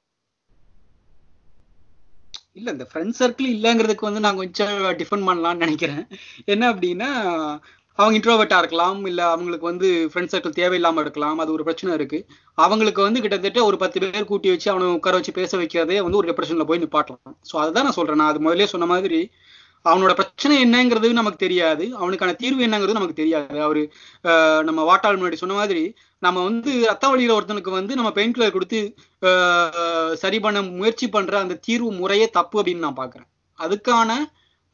[2.56, 6.04] இல்ல இந்த ஃப்ரெண்ட் சர்க்கிள் இல்லைங்கிறதுக்கு வந்து நான் கொஞ்சம் டிஃபன் பண்ணலாம்னு நினைக்கிறேன்.
[6.46, 7.10] என்ன அப்படின்னா
[7.99, 12.19] அவங்க இன்ட்ரோவர்ட்டா இருக்கலாம் இல்ல அவங்களுக்கு வந்து ஃப்ரெண்ட் சர்க்கிள் தேவையில்லாம இருக்கலாம் அது ஒரு பிரச்சனை இருக்கு.
[12.58, 16.29] அவங்களுக்கு வந்து கிட்டத்தட்ட ஒரு பத்து பேர் கூட்டி வச்சு அவனை உட்கார வச்சு பேச வைக்கிறதே வந்து ஒரு
[16.32, 17.36] டிப்ரெஷன்ல போய் நிப்பாட்டலாம்.
[17.49, 18.19] ஸோ அதுதான் நான் சொல்றேன்.
[18.21, 19.19] நான் அது முதலே சொன்ன மாதிரி
[19.86, 21.86] அவனோட பிரச்சனை என்னங்கிறது நமக்கு தெரியாது.
[22.01, 23.56] அவனுக்கான தீர்வு என்னங்கிறது நமக்கு தெரியாது.
[23.67, 23.82] அவரு
[24.69, 25.84] நம்ம வாட்டாள் முன்னாடி சொன்ன மாதிரி
[26.23, 28.79] நம்ம வந்து ரத்த வழியில ஒருத்தனுக்கு வந்து நம்ம பெயின் கில்லர் கொடுத்து
[30.21, 33.29] சரி பண்ண முயற்சி பண்ற அந்த தீர்வு முறையே தப்பு அப்படின்னு நான் பாக்குறேன்
[33.60, 34.12] அதுக்கான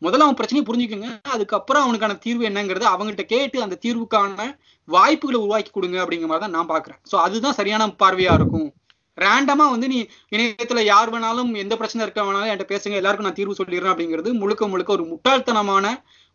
[0.01, 1.09] முதல்ல அவன் பிரச்சனையை புரிஞ்சுக்கோங்க.
[1.35, 4.45] அதுக்கப்புறம் அவனுக்கான தீர்வு என்னங்கிறது அவங்ககிட்ட கேட்டு அந்த தீர்வுக்கான
[4.87, 8.69] வாய்ப்புகளை உருவாக்கி கொடுங்க அப்படிங்கிற மாதிரி தான் நான் பாக்குறேன் ஸோ அதுதான் சரியான பார்வையா இருக்கும்.
[9.17, 9.97] ரேண்டமா வந்து நீ
[10.35, 14.67] இணையத்துல யார் வேணாலும் எந்த பிரச்சனை இருக்க வேணாலும் என்கிட்ட பேசுங்க எல்லாருக்கும் நான் தீர்வு சொல்லிடுறேன் அப்படிங்கிறது முழுக்க
[14.67, 15.85] முழுக்க ஒரு முட்டாள்தனமான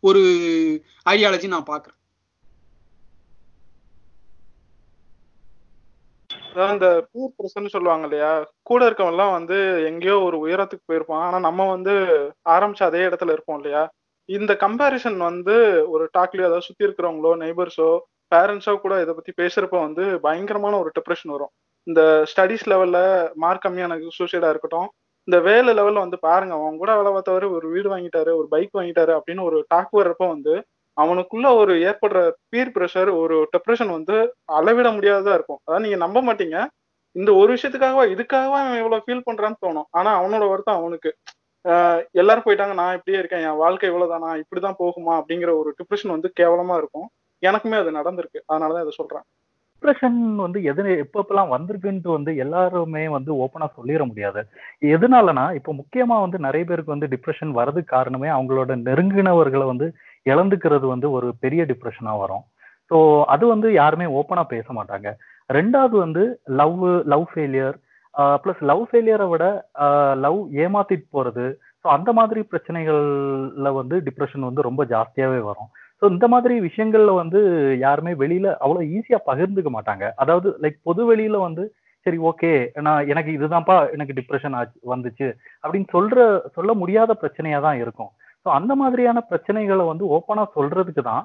[0.03, 0.23] ஒரு
[1.13, 1.99] ஐடியாலஜி நான் பாக்குறேன்
[6.55, 8.31] இந்த பீர் பிரஷர்னு சொல்லுவாங்க இல்லையா?
[8.63, 9.57] கூட இருக்கவன் எல்லாம் வந்து
[9.89, 11.25] எங்கேயோ ஒரு உயரத்துக்கு போயிருப்பான்.
[11.27, 11.95] ஆனா நம்ம வந்து
[12.55, 13.83] ஆரம்பிச்ச அதே இடத்துல இருப்போம் இல்லையா?
[14.29, 15.55] இந்த கம்பாரிசன் வந்து
[15.95, 17.89] ஒரு டாக்லயோ அதாவது சுத்தி இருக்கிறவங்களோ நெய்பர்ஸோ
[18.33, 21.53] பேரண்ட்ஸோ கூட இதை பத்தி பேசுறப்ப வந்து பயங்கரமான ஒரு டிப்ரெஷன் வரும்.
[21.87, 22.99] இந்த ஸ்டடிஸ் லெவல்ல
[23.37, 24.89] மார்க் கம்மியான சூசைடா இருக்கட்டும்
[25.29, 29.13] இந்த வேலை லெவல்ல வந்து பாருங்க அவன் கூட வேலை பார்த்தவரு ஒரு வீடு வாங்கிட்டாரு ஒரு பைக் வாங்கிட்டாரு
[29.19, 30.55] அப்படின்னு ஒரு டாக் வர்றப்ப வந்து
[30.97, 34.17] அவனுக்குள்ள ஒரு ஏற்படுற பீர் ப்ரெஷர் ஒரு டெப்ரெஷன் வந்து
[34.53, 35.61] அளவிட முடியாததா இருக்கும்.
[35.65, 36.59] அதாவது நீங்க நம்ப மாட்டீங்க.
[37.17, 39.89] இந்த ஒரு விஷயத்துக்காகவா இதுக்காகவா அவன் இவ்வளவு ஃபீல் பண்றான்னு தோணும்.
[39.91, 41.11] ஆனா அவனோட வருத்தம் அவனுக்கு.
[42.13, 42.75] எல்லாரும் போயிட்டாங்க.
[42.75, 43.45] நான் இப்படியே இருக்கேன்.
[43.49, 44.31] என் வாழ்க்கை இவ்வளவுதானா.
[44.43, 47.07] இப்படிதான் போகுமா அப்படிங்கிற ஒரு டிப்ரெஷன் வந்து கேவலமா இருக்கும்.
[47.43, 48.41] எனக்குமே அது நடந்திருக்கு.
[48.53, 49.25] அதனாலதான் இதை சொல்றேன்.
[49.75, 54.41] டிப்ரெஷன் வந்து எது எப்பப்பெல்லாம் வந்திருக்குன்ட்டு வந்து எல்லாருமே வந்து ஓப்பனா சொல்லிட முடியாது.
[54.95, 59.89] எதனாலனா இப்போ முக்கியமா வந்து நிறைய பேருக்கு வந்து டிப்ரெஷன் வரது காரணமே அவங்களோட நெருங்கினவர்களை வந்து
[60.33, 62.45] இழந்துக்கிறது வந்து ஒரு பெரிய டிப்ரெஷனாக வரும்.
[62.91, 62.97] ஸோ
[63.35, 65.09] அது வந்து யாருமே ஓப்பனாக பேச மாட்டாங்க.
[65.51, 66.23] ரெண்டாவது வந்து
[66.61, 66.83] love
[67.13, 67.77] love failure
[68.43, 69.45] plus love ஃபெயிலியரை விட
[70.25, 71.47] லவ் ஏமாத்திட்டு போகிறது
[71.85, 75.71] ஸோ அந்த மாதிரி பிரச்சனைகளில் வந்து டிப்ரெஷன் வந்து ரொம்ப ஜாஸ்தியாகவே வரும்.
[76.01, 77.41] ஸோ இந்த மாதிரி விஷயங்கள்ல வந்து
[77.87, 80.05] யாருமே வெளியில் அவ்வளோ ஈஸியாக பகிர்ந்துக்க மாட்டாங்க.
[80.23, 81.65] அதாவது லைக் பொது வெளியில் வந்து
[82.07, 82.53] சரி ஓகே
[82.87, 85.29] நான் எனக்கு இதுதான்ப்பா எனக்கு டிப்ரெஷன் ஆச்சு வந்துச்சு.
[85.63, 86.17] அப்படின்னு சொல்ற
[86.57, 88.11] சொல்ல முடியாத பிரச்சனையாக தான் இருக்கும்.
[88.47, 91.25] ஸோ அந்த மாதிரியான பிரச்சனைகளை வந்து ஓப்பனாக சொல்றதுக்கு தான்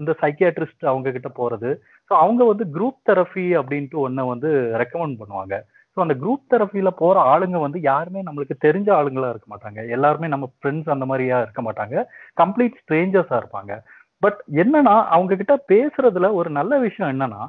[0.00, 1.70] இந்த சைக்கியாட்ரிஸ்ட் அவங்க கிட்ட போறது.
[2.08, 4.50] ஸோ அவங்க வந்து குரூப் தெரப்பி அப்படின்ட்டு ஒன்றை வந்து
[4.82, 5.54] ரெக்கமெண்ட் பண்ணுவாங்க.
[5.94, 9.80] ஸோ அந்த குரூப் தெரப்பியில போற ஆளுங்க வந்து யாருமே நம்மளுக்கு தெரிஞ்ச ஆளுங்களா இருக்க மாட்டாங்க.
[9.96, 11.96] எல்லாருமே நம்ம ஃப்ரெண்ட்ஸ் அந்த மாதிரியா இருக்க மாட்டாங்க.
[12.42, 13.72] கம்ப்ளீட் ஸ்ட்ரேஞ்சர்ஸா இருப்பாங்க.
[14.22, 17.42] பட் என்னன்னா அவங்க கிட்ட பேசுறதுல ஒரு நல்ல விஷயம் என்னன்னா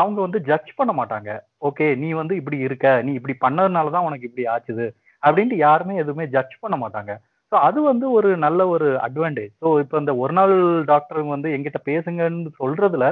[0.00, 1.30] அவங்க வந்து ஜட்ஜ் பண்ண மாட்டாங்க.
[1.68, 4.86] ஓகே நீ வந்து இப்படி இருக்க நீ இப்படி பண்ணதுனால தான் உனக்கு இப்படி ஆச்சுது
[5.22, 7.12] அப்படின்ட்டு யாருமே எதுவுமே ஜட்ஜ் பண்ண மாட்டாங்க.
[7.52, 10.52] ஸோ அது வந்து ஒரு நல்ல ஒரு அட்வான்டேஜ் ஸோ இப்போ இந்த ஒரு நாள்
[10.90, 13.04] டாக்டர் வந்து எங்கிட்ட பேசுங்கன்னு சொல்றதுல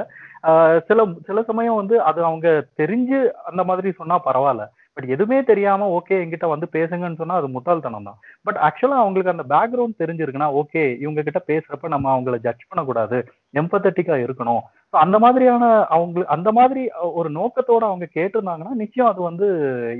[0.89, 2.47] சில சில சமயம் வந்து அது அவங்க
[2.81, 3.19] தெரிஞ்சு
[3.49, 4.65] அந்த மாதிரி சொன்னா பரவாயில்ல.
[4.97, 8.17] பட் எதுவுமே தெரியாம ஓகே எங்கிட்ட வந்து பேசுங்கன்னு சொன்னா அது முட்டாள்தனம் தான்.
[8.47, 13.19] பட் ஆக்சுவலா அவங்களுக்கு அந்த பேக்ரவுண்ட் தெரிஞ்சிருக்குன்னா ஓகே இவங்க கிட்ட பேசுறப்ப நம்ம அவங்கள ஜட்ஜ் பண்ணக்கூடாது.
[13.53, 14.61] எம்பத்தட்டிக்கா இருக்கணும்.
[14.91, 15.63] ஸோ அந்த மாதிரியான
[15.95, 16.83] அவங்களுக்கு அந்த மாதிரி
[17.19, 19.47] ஒரு நோக்கத்தோட அவங்க கேட்டிருந்தாங்கன்னா நிச்சயம் அது வந்து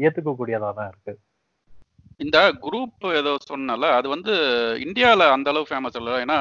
[0.05, 1.13] ஏத்துக்க கூடியதா தான் இருக்கு.
[2.19, 4.33] இந்த குரூப் ஏதோ சொன்னால அது வந்து
[4.85, 6.13] இந்தியாவில் அந்த அளவு ஃபேமஸ் இல்லை.
[6.23, 6.37] ஏன்னா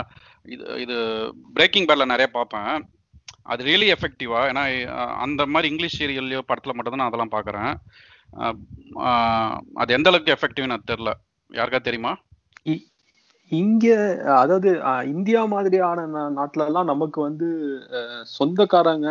[0.55, 0.97] இது இது
[1.57, 2.71] பிரேக்கிங் பேட்ல நிறைய பார்ப்பேன்.
[3.53, 4.63] அது ரியலி எஃபெக்டிவா ஏன்னா
[5.25, 7.73] அந்த மாதிரி இங்கிலீஷ் சீரியல்லையோ படத்தில் மட்டும்தான் நான் அதெல்லாம் பார்க்குறேன்.
[9.83, 11.11] அது எந்த அளவுக்கு எஃபெக்டிவ்னு தெரில
[11.51, 12.13] யாருக்கா தெரியுமா?
[13.53, 13.87] இங்க
[14.43, 14.71] அதாவது
[15.13, 16.07] இந்தியா மாதிரியான
[16.39, 17.49] நாட்டுல எல்லாம் நமக்கு வந்து
[18.39, 19.09] சொந்தக்காரங்க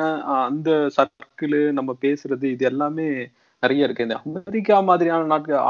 [0.48, 3.08] அந்த சர்க்கிள் நம்ம பேசுறது இது எல்லாமே
[3.64, 4.06] நிறைய இருக்கு.
[4.08, 5.64] இந்த அமெரிக்கா மாதிரியான நாட்கள்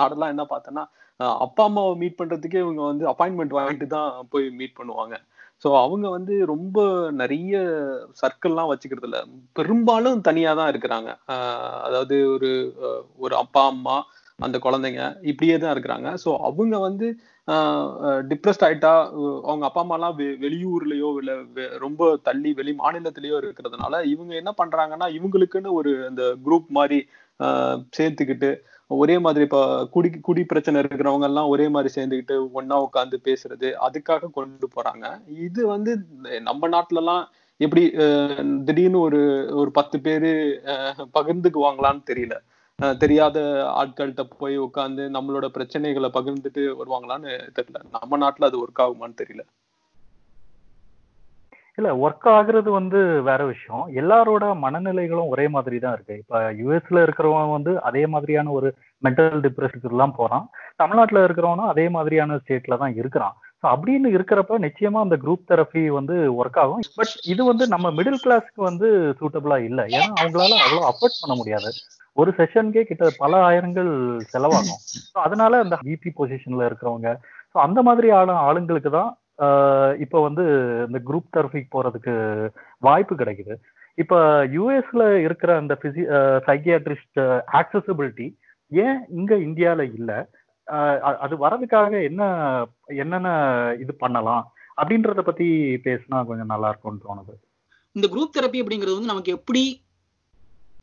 [0.00, 0.84] நாடெல்லாம் என்ன பார்த்தோன்னா
[1.44, 5.14] அப்பா அம்மாவை மீட் பண்றதுக்கே இவங்க வந்து அப்பாயின்மெண்ட் வாங்கிட்டு தான் போய் மீட் பண்ணுவாங்க.
[5.62, 6.78] ஸோ அவங்க வந்து ரொம்ப
[7.20, 7.52] நிறைய
[8.22, 9.20] சர்க்கிள்லாம் வச்சுக்கிறது இல்லை.
[9.58, 11.10] பெரும்பாலும் தனியாக தான் இருக்கிறாங்க.
[11.86, 12.50] அதாவது ஒரு
[13.24, 13.96] ஒரு அப்பா அம்மா
[14.38, 16.08] அந்த குழந்தைங்க இப்படியே தான் இருக்கிறாங்க.
[16.24, 17.08] ஸோ அவங்க வந்து
[18.28, 18.92] டிப்ரெஸ்ட் ஆயிட்டா
[19.48, 21.34] அவங்க அப்பா அம்மாலாம் வெளியூர்லயோ இல்லை
[21.78, 26.98] ரொம்ப தள்ளி வெளி மாநிலத்திலயோ இருக்கிறதுனால இவங்க என்ன பண்றாங்கன்னா இவங்களுக்குன்னு ஒரு அந்த குரூப் மாதிரி
[27.98, 28.50] சேர்த்துக்கிட்டு
[28.90, 34.30] ஒரே மாதிரி இப்ப குடி குடி பிரச்சனை இருக்கிறவங்க எல்லாம் ஒரே மாதிரி சேர்ந்துக்கிட்டு ஒன்னா உட்காந்து பேசுறது அதுக்காக
[34.32, 35.06] கொண்டு போறாங்க.
[35.46, 35.92] இது வந்து
[36.48, 37.22] நம்ம நாட்டுல எல்லாம்
[37.60, 37.82] எப்படி
[38.68, 39.20] திடீர்னு ஒரு
[39.52, 40.30] ஒரு பத்து பேரு
[41.18, 42.36] பகிர்ந்துக்குவாங்களான்னு தெரியல.
[42.98, 43.38] தெரியாத
[43.80, 47.80] ஆட்கள்கிட்ட போய் உட்காந்து நம்மளோட பிரச்சனைகளை பகிர்ந்துட்டு வருவாங்களான்னு தெரியல.
[47.96, 49.44] நம்ம நாட்டுல அது ஒர்க் ஆகுமான்னு தெரியல.
[51.78, 53.84] இல்ல ஒர்க் ஆகுறது வந்து வேற விஷயம்.
[54.00, 56.14] எல்லாரோட மனநிலைகளும் ஒரே மாதிரி தான் இருக்கு.
[56.14, 58.68] இப்ப யூஎஸ்ல இருக்கிறவன் வந்து அதே மாதிரியான ஒரு
[59.02, 60.44] மென்டல் டிப்ரெஷனுக்குலாம் போறான்.
[60.76, 63.34] தமிழ்நாட்டுல இருக்கிறவனும் அதே மாதிரியான ஸ்டேட்ல தான் இருக்கிறான்.
[63.62, 66.84] ஸோ அப்படின்னு இருக்கிறப்ப நிச்சயமா அந்த குரூப் தெரப்பி வந்து ஒர்க் ஆகும்.
[66.96, 68.88] பட் இது வந்து நம்ம மிடில் கிளாஸ்க்கு வந்து
[69.20, 69.84] சூட்டபிளா இல்லை.
[69.96, 71.70] ஏன்னா அவங்களால அவ்வளோ அஃபோர்ட் பண்ண முடியாது.
[72.16, 73.90] ஒரு செஷனுக்கே கிட்ட பல ஆயிரங்கள்
[74.32, 74.80] செலவாகும்.
[75.12, 77.10] ஸோ அதனால அந்த பிபி பொசிஷன்ல இருக்கிறவங்க
[77.52, 79.10] ஸோ அந்த மாதிரி ஆளு ஆளுங்களுக்கு தான்
[80.04, 80.44] இப்போ வந்து
[80.88, 82.14] இந்த குரூப் தெரபிக்கு போறதுக்கு
[82.86, 83.54] வாய்ப்பு கிடைக்குது.
[83.98, 84.18] இப்போ
[84.56, 86.02] யூஎஸ்ல இருக்கிற அந்த பிசி
[86.46, 87.20] சைக்கியாட்ரிஸ்ட்
[87.60, 88.26] ஆக்சசபிலிட்டி
[88.72, 90.18] ஏன் இங்க இந்தியால இல்லை?
[91.24, 92.22] அது வரதுக்காக என்ன
[93.02, 93.30] என்னென்ன
[93.82, 94.44] இது பண்ணலாம்?
[94.80, 95.48] அப்படின்றத பத்தி
[95.86, 97.34] பேசினா கொஞ்சம் நல்லா இருக்கும்னு தோணுது.
[97.96, 99.64] இந்த குரூப் தெரப்பி அப்படிங்கிறது வந்து நமக்கு எப்படி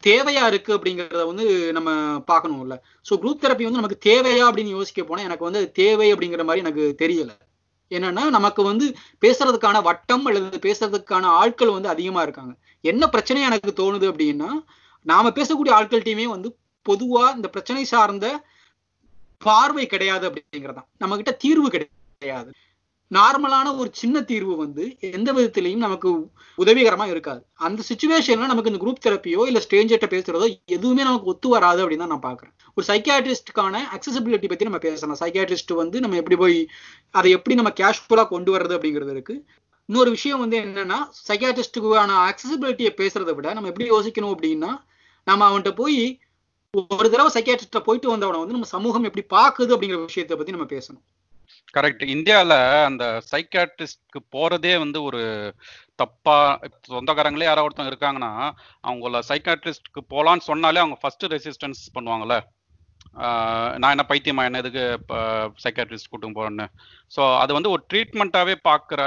[0.07, 1.91] தேவையா இருக்கு அப்படிங்கிறத வந்து நம்ம
[2.27, 2.75] பார்க்கணும்ல.
[3.09, 6.85] ஸோ குரூப் தெரப்பி வந்து நமக்கு தேவையா அப்படின்னு யோசிக்க போனா எனக்கு வந்து தேவை அப்படிங்கிற மாதிரி எனக்கு
[6.99, 7.31] தெரியல.
[7.91, 8.85] என்னன்னா நமக்கு வந்து
[9.21, 12.53] பேசுறதுக்கான வட்டம் அல்லது பேசுறதுக்கான ஆட்கள் வந்து அதிகமா இருக்காங்க.
[12.81, 14.49] என்ன பிரச்சனை எனக்கு தோணுது அப்படின்னா
[15.05, 16.49] நாம பேசக்கூடிய ஆட்கள்கிட்டயுமே வந்து
[16.85, 18.27] பொதுவா இந்த பிரச்சனை சார்ந்த
[19.37, 22.51] பார்வை கிடையாது அப்படிங்கிறதான் நம்ம கிட்ட தீர்வு கிடையாது.
[23.11, 26.09] நார்மலான ஒரு சின்ன தீர்வு வந்து எந்த விதத்திலையும் நமக்கு
[26.57, 27.41] உதவிகரமா இருக்காது.
[27.67, 32.13] அந்த சுச்சுவேஷன்ல நமக்கு இந்த குரூப் தெரப்பியோ இல்ல ஸ்ட்ரேஞ்சர்கிட்ட பேசுறதோ எதுவுமே நமக்கு ஒத்து வராது அப்படின்னு தான்
[32.15, 35.19] நான் பாக்குறேன் ஒரு சைக்கியாட்ரிஸ்டுக்கான அக்சசபிலிட்டி பத்தி நம்ம பேசலாம்.
[35.23, 36.59] சைக்கியாட்ரிஸ்ட் வந்து நம்ம எப்படி போய்
[37.11, 39.35] அதை எப்படி நம்ம கேஷுவலா கொண்டு வர்றது அப்படிங்கிறது இருக்கு.
[39.89, 44.71] இன்னொரு விஷயம் வந்து என்னன்னா சைக்கியாட்ரிஸ்டுக்கான அக்சசிபிலிட்டியை பேசுறதை விட நம்ம எப்படி யோசிக்கணும் அப்படின்னா
[45.27, 46.03] நம்ம அவன்கிட்ட போய்
[46.73, 51.03] ஒரு தடவை சைக்கியாட்ரிஸ்ட போயிட்டு வந்தவனை வந்து நம்ம சமூகம் எப்படி பாக்குது அப்படிங்கிற விஷயத்தை பத்தி நம்ம பேசணும்.
[51.73, 52.57] கரெக்ட் இந்தியாவில்
[52.87, 55.21] அந்த சைக்காட்ரிஸ்ட்க்கு போறதே வந்து ஒரு
[56.01, 56.35] தப்பா
[56.95, 58.31] சொந்தக்காரங்களே யாராவது ஒருத்தவங்க இருக்காங்கன்னா
[58.87, 62.37] அவங்கள சைக்காட்ரிஸ்ட்க்கு போலான்னு சொன்னாலே அவங்க ஃபர்ஸ்ட் ரெசிஸ்டன்ஸ் பண்ணுவாங்கல்ல.
[63.81, 64.83] நான் என்ன பைத்தியமா என்ன எதுக்கு
[65.63, 66.65] சைக்காட்ரிஸ்ட் கூட்டும் போறேன்னு.
[67.15, 69.01] ஸோ அது வந்து ஒரு ட்ரீட்மெண்ட்டாகவே பார்க்குற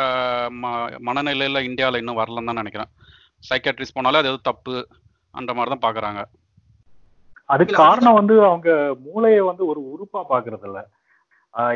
[0.62, 0.72] ம
[1.08, 2.90] மனநிலையில் இந்தியாவில் இன்னும் வரலன்னு தான் நினைக்கிறேன்.
[3.42, 4.74] சைக்காட்ரிஸ்ட் போனாலே அது எதுவும் தப்பு
[5.34, 6.22] அந்த மாதிரி தான் பாக்குறாங்க
[7.52, 8.68] அதுக்கு காரணம் வந்து அவங்க
[9.06, 10.80] மூளையை வந்து ஒரு உறுப்பா பாக்குறது இல்ல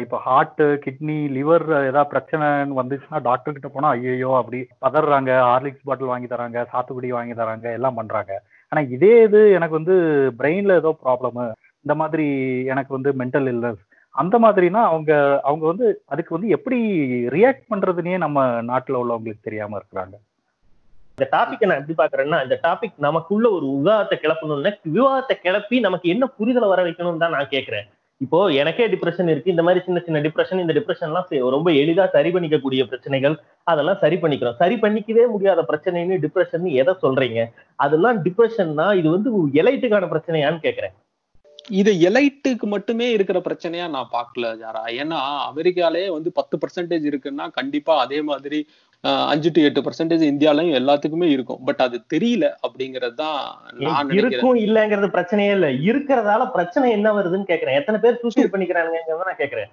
[0.02, 6.12] இப்போ ஹார்ட் கிட்னி லிவர் ஏதாவது பிரச்சனைன்னு வந்துச்சுன்னா டாக்டர் கிட்ட போனா ஐயோ அப்படி பதறாங்க ஹார்லிக்ஸ் பாட்டில்
[6.12, 8.32] வாங்கி தராங்க சாத்துக்குடி வாங்கி தராங்க எல்லாம் பண்றாங்க.
[8.72, 9.96] ஆனா இதே இது எனக்கு வந்து
[10.40, 11.44] பிரெயின்ல ஏதோ ப்ராப்ளமு
[11.84, 12.26] இந்த மாதிரி
[12.72, 13.82] எனக்கு வந்து மென்டல் இல்னஸ்
[14.14, 15.12] அந்த மாதிரினா அவங்க
[15.48, 16.78] அவங்க வந்து அதுக்கு வந்து எப்படி
[17.36, 20.14] ரியாக்ட் பண்றதுனே நம்ம நாட்டில் உள்ளவங்களுக்கு தெரியாம இருக்கிறாங்க.
[21.14, 26.26] இந்த டாபிக்கை நான் எப்படி பாக்குறேன்னா இந்த டாபிக் நமக்குள்ள ஒரு விவாதத்தை கிளப்பணும்னா விவாதத்தை கிளப்பி நமக்கு என்ன
[26.38, 27.88] புரிதலை வர வைக்கணும்னு தான் நான் கேட்கிறேன்.
[28.24, 29.52] இப்போ எனக்கே டிப்ரெஷன் இருக்கு.
[29.54, 33.34] இந்த மாதிரி சின்ன சின்ன டிப்ரெஷன் இந்த டிப்ரெஷன்லாம் எல்லாம் ரொம்ப எளிதா சரி பண்ணிக்கக்கூடிய பிரச்சனைகள்
[33.72, 34.56] அதெல்லாம் சரி பண்ணிக்கிறோம்.
[34.62, 37.42] சரி பண்ணிக்கவே முடியாத பிரச்சனைன்னு டிப்ரெஷன் எதை சொல்றீங்க?
[37.84, 39.30] அதெல்லாம் டிப்ரெஷன்னா இது வந்து
[39.62, 40.96] எலைட்டுக்கான பிரச்சனையான்னு கேக்குறேன்.
[41.78, 44.82] இது எலைட்டுக்கு மட்டுமே இருக்கிற பிரச்சனையா நான் பார்க்கல ஜாரா.
[45.00, 48.60] ஏன்னா அமெரிக்காலே வந்து பத்து பர்சன்டேஜ் இருக்குன்னா கண்டிப்பா அதே மாதிரி
[49.24, 51.60] அஞ்சு டு எட்டு பர்சன்டேஜ் இந்தியாலயும் எல்லாத்துக்குமே இருக்கும்.
[51.66, 53.36] பட் அது தெரியல அப்படிங்கிறது தான்
[53.78, 54.18] நான் நினைக்கிறேன்.
[54.22, 55.68] இருக்கும் இல்லங்கிறது பிரச்சனையே இல்ல.
[55.88, 57.78] இருக்கிறதால பிரச்சனை என்ன வருதுன்னு கேக்குறேன்.
[57.80, 59.70] எத்தனை பேர் சூசைட் பண்ணிக்கிறானுங்கிறத நான் கேக்குறேன்.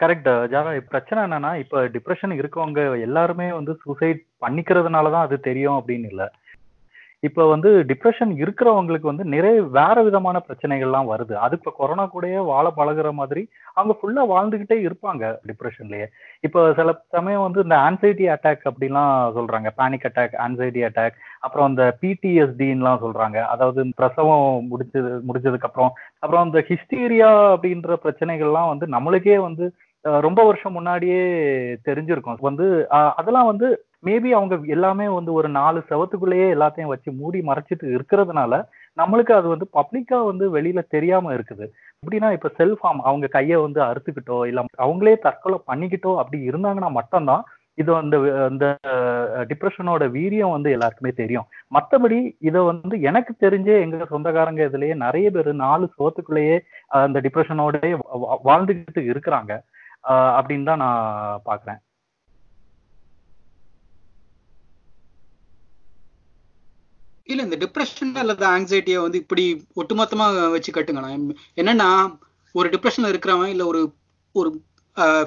[0.00, 5.78] கரெக்ட் ஜாரா இப்ப பிரச்சனை என்னன்னா இப்ப டிப்ரெஷன் இருக்கவங்க எல்லாருமே வந்து சூசைட் பண்ணிக்கிறதுனால தான் அது தெரியும்
[5.80, 6.24] அப்படின்னு இல்ல.
[7.20, 11.34] இப்போ வந்து டிப்ரெஷன் இருக்கிறவங்களுக்கு வந்து நிறைய வேற விதமான பிரச்சனைகள்லாம் வருது.
[11.44, 13.42] அது இப்போ கொரோனா கூடயே வாழ பழகுற மாதிரி
[13.74, 16.06] அவங்க ஃபுல்லா வாழ்ந்துகிட்டே இருப்பாங்க டிப்ரெஷன்லயே
[16.40, 19.70] இப்போ சில சமயம் வந்து இந்த ஆன்சைட்டி அட்டாக் அப்படிலாம் சொல்றாங்க.
[19.80, 23.38] பேனிக் அட்டாக் ஆன்சைட்டி அட்டாக் அப்புறம் இந்த பிடிஎஸ்டின்லாம் சொல்றாங்க.
[23.54, 29.66] அதாவது பிரசவம் முடிச்சது முடிச்சதுக்கு அப்புறம் அப்புறம் இந்த ஹிஸ்டீரியா அப்படின்ற பிரச்சனைகள்லாம் வந்து நம்மளுக்கே வந்து
[30.04, 31.22] ரொம்ப வருஷம் முன்னாடியே
[31.88, 32.40] தெரிஞ்சிருக்கும்.
[32.48, 33.68] வந்து அதெல்லாம் வந்து
[34.02, 38.54] மேபி அவங்க எல்லாமே வந்து ஒரு நாலு செவத்துக்குள்ளேயே எல்லாத்தையும் வச்சு மூடி மறைச்சிட்டு இருக்கிறதுனால
[38.98, 41.66] நம்மளுக்கு அது வந்து பப்ளிக்கா வந்து வெளியில தெரியாம இருக்குது.
[42.02, 47.44] எப்படின்னா இப்ப செல்ஃப் ஹார்ம் அவங்க கையை வந்து அறுத்துக்கிட்டோ இல்ல அவங்களே தற்கொலை பண்ணிக்கிட்டோ அப்படி இருந்தாங்கன்னா மட்டும்தான்
[47.78, 48.66] இது அந்த அந்த
[49.50, 51.46] டிப்ரெஷனோட வீரியம் வந்து எல்லாருக்குமே தெரியும்.
[51.70, 56.56] மற்றபடி இதை வந்து எனக்கு தெரிஞ்சே எங்க சொந்தக்காரங்க இதுலயே நிறைய பேர் நாலு சோத்துக்குள்ளேயே
[57.00, 57.90] அந்த டிப்ரெஷனோடயே
[58.22, 59.52] வா- வாழ்ந்துகிட்டு இருக்கிறாங்க.
[60.38, 61.80] அப்படின்னு தான் நான் பாக்குறேன்
[67.26, 69.44] இல்ல இந்த டிப்ரெஷன் அல்லது ஆங்ஸைட்டியை வந்து இப்படி
[69.80, 71.10] ஒட்டுமொத்தமா வச்சு கட்டுங்கண்ணா.
[71.60, 71.88] என்னன்னா
[72.54, 73.80] ஒரு டிப்ரெஷன்ல இருக்கிறவன் இல்ல ஒரு
[74.34, 74.50] ஒரு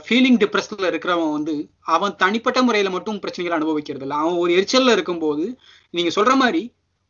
[0.05, 1.53] ஃபீலிங் டிப்ரெஷன்ல இருக்கிறவன் வந்து
[1.95, 4.17] அவன் தனிப்பட்ட முறையில மட்டும் பிரச்சனைகளை அனுபவிக்கிறது இல்லை.
[4.23, 5.43] அவன் ஒரு எரிச்சல்ல இருக்கும்போது
[5.93, 6.61] நீங்க சொல்ற மாதிரி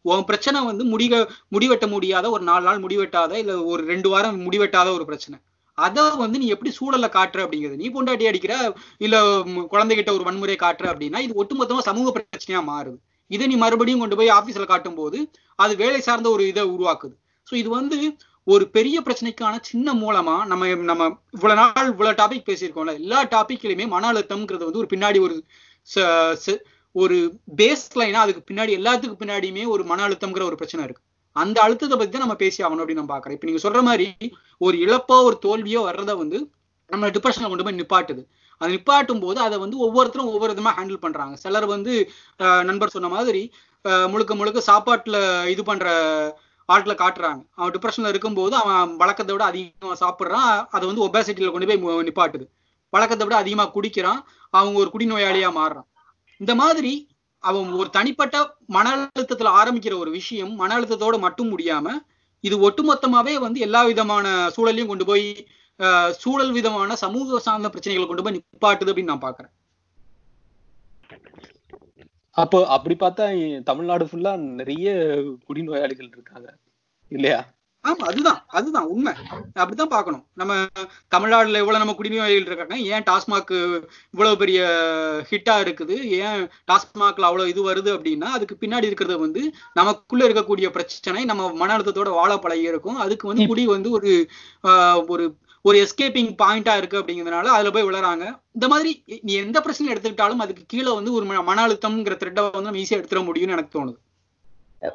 [0.06, 1.14] உன் பிரச்சனை வந்து முடிக
[1.56, 5.38] முடிவெட்ட முடியாத ஒரு நாலு நாள் முடிவெட்டாத இல்ல ஒரு ரெண்டு வாரம் முடிவெட்டாத ஒரு பிரச்சனை.
[5.78, 7.82] அதை வந்து நீ எப்படி சூழல்ல காட்டுற அப்படிங்கிறது?
[7.84, 8.54] நீ பொண்டாட்டி அடிக்கிற
[9.06, 9.16] இல்ல
[9.74, 12.98] குழந்தைகிட்ட ஒரு வன்முறையை காட்டுற அப்படின்னா இது ஒட்டுமொத்தமா சமூக பிரச்சனையா மாறுது.
[13.32, 15.20] இதை நீ மறுபடியும் கொண்டு போய் ஆபீஸ்ல காட்டும் போது
[15.60, 17.16] அது வேலை சார்ந்த ஒரு இதை உருவாக்குது.
[17.48, 17.98] ஸோ இது வந்து
[18.48, 24.14] ஒரு பெரிய பிரச்சனைக்கான சின்ன மூலமா நம்ம நம்ம இவ்வளவு நாள் இவ்வளவு டாபிக் பேசியிருக்கோம்ல எல்லா டாபிக்லயுமே மன
[24.14, 25.36] அழுத்தம்ங்கிறது வந்து ஒரு பின்னாடி ஒரு
[25.88, 26.08] ச-
[26.46, 26.62] ச-
[26.96, 27.18] ஒரு
[27.58, 31.04] பேஸ் லைனா அதுக்கு பின்னாடி எல்லாத்துக்கும் பின்னாடியுமே ஒரு மன அழுத்தம்ங்கிற ஒரு பிரச்சனை இருக்கு.
[31.36, 34.08] அந்த அழுத்தத்தை பத்தி தான் நம்ம பேசி ஆகணும் அப்படின்னு நான் பாக்குறேன் இப்ப நீங்க சொல்ற மாதிரி
[34.62, 36.40] ஒரு இழப்போ ஒரு தோல்வியோ வர்றத வந்து
[36.90, 38.22] நம்ம டிப்ரெஷன்ல கொண்டு போய் நிப்பாட்டுது.
[38.62, 41.36] அதை நிப்பாட்டும் போது அதை வந்து ஒவ்வொருத்தரும் ஒவ்வொரு விதமா ஹேண்டில் பண்றாங்க.
[41.44, 41.94] சிலர் வந்து
[42.70, 43.42] நண்பர் சொன்ன மாதிரி
[44.14, 45.18] முழுக்க முழுக்க சாப்பாட்டுல
[45.54, 45.88] இது பண்ற
[46.70, 47.42] ஆட்களை காட்டுறாங்க.
[47.60, 50.56] அவன் டிப்ரெஷன்ல இருக்கும்போது அவன் வழக்கத்தை விட அதிகமா சாப்பிட்றான்.
[50.76, 52.46] அதை வந்து ஒபாசிட்டியில கொண்டு போய் நிப்பாட்டுது.
[52.94, 54.20] வழக்கத்தை விட அதிகமா குடிக்கிறான்.
[54.54, 55.88] அவங்க ஒரு குடிநோயாளியா மாறுறான்.
[56.42, 56.94] இந்த மாதிரி
[57.44, 58.38] அவன் ஒரு தனிப்பட்ட
[58.76, 61.88] மன அழுத்தத்துல ஆரம்பிக்கிற ஒரு விஷயம் மன அழுத்தத்தோட மட்டும் முடியாம
[62.44, 65.26] இது ஒட்டுமொத்தமாவே வந்து எல்லா விதமான சூழலையும் கொண்டு போய்
[66.22, 69.54] சூழல் விதமான சமூக சார்ந்த பிரச்சனைகளை கொண்டு போய் நிப்பாட்டுது அப்படின்னு நான் பாக்குறேன்
[72.38, 73.26] அப்போ அப்படி பார்த்தா
[73.70, 74.90] தமிழ்நாடு ஃபுல்லா நிறைய
[75.48, 76.50] குடிநோயாளிகள் இருக்காங்க
[77.12, 77.40] இல்லையா?
[77.86, 79.12] ஆமா அதுதான் அதுதான் உண்மை.
[79.62, 80.24] அப்படித்தான் பார்க்கணும்.
[80.34, 80.54] நம்ம
[81.16, 83.54] தமிழ்நாடுல இவ்வளவு நம்ம குடிநோயாளிகள் இருக்காங்க ஏன் டாஸ்மாக்
[84.14, 84.60] இவ்வளவு பெரிய
[85.32, 85.96] ஹிட்டா இருக்குது?
[86.20, 91.78] ஏன் டாஸ்மாக்ல அவ்வளவு இது வருது அப்படின்னா அதுக்கு பின்னாடி இருக்கிறது வந்து நமக்குள்ள இருக்கக்கூடிய பிரச்சனை நம்ம மன
[91.78, 93.00] அழுத்தத்தோட வாழ பழகி இருக்கும்.
[93.06, 94.14] அதுக்கு வந்து குடி வந்து ஒரு
[95.08, 95.26] ஒரு
[95.62, 100.64] ஒரு எஸ்கேப்பிங் பாயிண்டா இருக்கு அப்படிங்கிறதுனால அதுல போய் விழுறாங்க இந்த மாதிரி நீ எந்த பிரச்சனை எடுத்துக்கிட்டாலும் அதுக்கு
[100.68, 103.96] கீழே வந்து ஒரு மன- மன அழுத்தம்ங்கிற த்ரெட்டை வந்து நம்ம ஈஸியா எடுத்துட முடியும்னு எனக்கு தோணுது.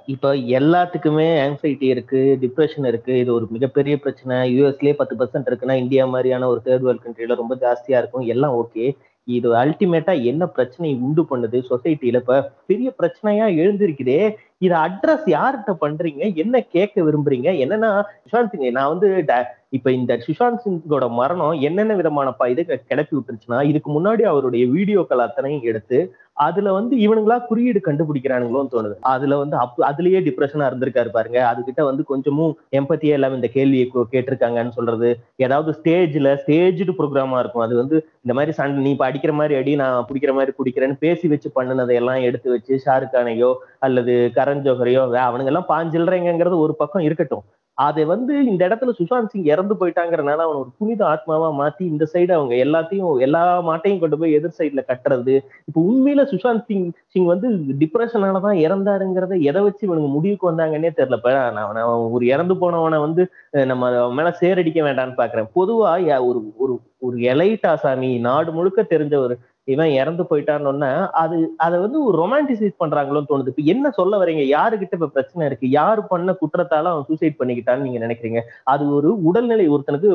[0.06, 4.62] இப்ப எல்லாத்துக்குமே ஆங்ஸைட்டி இருக்கு டிப்ரெஷன் இருக்கு இது ஒரு மிகப்பெரிய பிரச்சனை.
[4.62, 8.22] யூஎஸ்லயே பத்து பர்சன்ட் இருக்குன்னா இந்தியா மாதிரியான ஒரு தேர்ட் வேர்ல்ட் கண்ட்ரில ரொம்ப ஜாஸ்தியா இருக்கும்.
[8.22, 14.34] எல்லாம் ஓகே இது அல்டிமேட்டா என்ன பிரச்சனை உண்டு பண்ணுது சொசைட்டில இப்ப பெரிய பிரச்சனையா எழுந்திருக்குதே.
[14.58, 16.34] இதை அட்ரஸ் யார்கிட்ட பண்றீங்க?
[16.34, 17.64] என்ன கேட்க விரும்புறீங்க?
[17.64, 23.90] என்னன்னா நான் வந்து ட- இப்ப இந்த சுஷாந்த் சிங்கோட மரணம் என்னென்ன விதமான இது கிளப்பி விட்டுருச்சுன்னா இதுக்கு
[23.92, 25.98] முன்னாடி அவருடைய வீடியோக்கள் அத்தனையும் எடுத்து
[26.44, 28.94] அதுல வந்து இவனுங்களா குறியீடு கண்டுபிடிக்கிறானுங்களோன்னு தோணுது.
[29.10, 31.38] அதுல வந்து அப் அதுலயே டிப்ரெஷனா இருந்திருக்காரு பாருங்க.
[31.50, 35.10] அதுகிட்ட வந்து கொஞ்சமும் எம்பத்தியே இல்லாம இந்த கேள்வியை கேட்டிருக்காங்கன்னு சொல்றது.
[35.36, 37.62] ஏதாவது ஸ்டேஜ்ல ஸ்டேஜ்டு ப்ரோக்ராமா இருக்கும்.
[37.62, 41.28] அது வந்து இந்த மாதிரி சண்டை நீ இப்ப அடிக்கிற மாதிரி அடி நான் பிடிக்கிற மாதிரி பிடிக்கிறேன்னு பேசி
[41.28, 47.02] வச்சு பண்ணுனதை எல்லாம் எடுத்து வச்சு ஷாருக்கானையோ அல்லது கரண் ஜோஹரையோ வே- அவனுங்க எல்லாம் பாஞ்சில்றேங்கிறது ஒரு பக்கம்
[47.02, 47.44] இருக்கட்டும்.
[47.76, 52.32] அதை வந்து இந்த இடத்துல சுஷாந்த் சிங் இறந்து போயிட்டாங்கிறனால அவன் ஒரு புனித ஆத்மாவா மாத்தி இந்த சைடு
[52.32, 55.40] அவங்க எல்லாத்தையும் எல்லா மாட்டையும் கொண்டு போய் எதிர் சைடுல கட்டுறது.
[55.64, 61.12] இப்ப உண்மையில சுஷாந்த் சிங் சிங் வந்து டிப்ரெஷனாலதான் இறந்தாருங்கிறத எதை வச்சு இவனுங்க முடிவுக்கு வந்தாங்கன்னே தெரியல.
[61.12, 65.48] இப்ப நான் ஒரு இறந்து போனவனை வந்து நம்ம அவன் மேல சேரடிக்க வேண்டாம்னு பாக்குறேன்.
[65.54, 70.88] பொதுவா யா- ஒரு ஒரு ஒரு எலைட் ஆசாமி நாடு முழுக்க தெரிஞ்ச ஒரு இவன் இறந்து போயிட்டான்னு
[71.20, 73.52] அது அதை வந்து ஒரு ரொமான்டிசைஸ் பண்றாங்களோன்னு தோணுது.
[73.52, 74.42] இப்ப என்ன சொல்ல வரீங்க?
[74.52, 75.66] யாருகிட்ட இப்ப பிரச்சனை இருக்கு?
[75.74, 78.40] யாரு பண்ண குற்றத்தால அவன் சூசைட் பண்ணிக்கிட்டான்னு நீங்க நினைக்கிறீங்க?
[78.72, 80.10] அது ஒரு உடல்நிலை ஒருத்தனுக்கு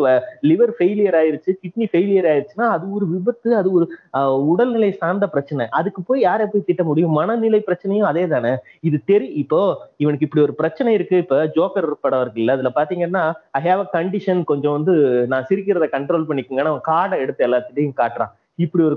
[0.50, 3.88] லிவர் ஃபெயிலியர் ஆயிருச்சு கிட்னி ஃபெயிலியர் ஆயிருச்சுன்னா அது ஒரு விபத்து அது ஒரு
[4.50, 5.48] உடல்நிலை சார்ந்த பிரச்சனை.
[5.80, 7.16] அதுக்கு போய் யாரை போய் திட்ட முடியும்?
[7.20, 8.54] மனநிலை பிரச்சனையும் அதே தானே.
[8.84, 9.62] இது தெரி இப்போ
[10.00, 11.18] இவனுக்கு இப்படி ஒரு பிரச்சனை இருக்கு.
[11.26, 14.94] இப்ப ஜோக்கர் படம் இருக்குல்ல அதுல பாத்தீங்கன்னா ஐ ஹேவ் அ கண்டிஷன் கொஞ்சம் வந்து
[15.32, 18.34] நான் சிரிக்கிறத கண்ட்ரோல் பண்ணிக்கோங்கன்னு அவன் கார்டை எடுத்து எல்லாத்திட்டையும் காட்டுறான்.
[18.60, 18.95] இப்படி ஒரு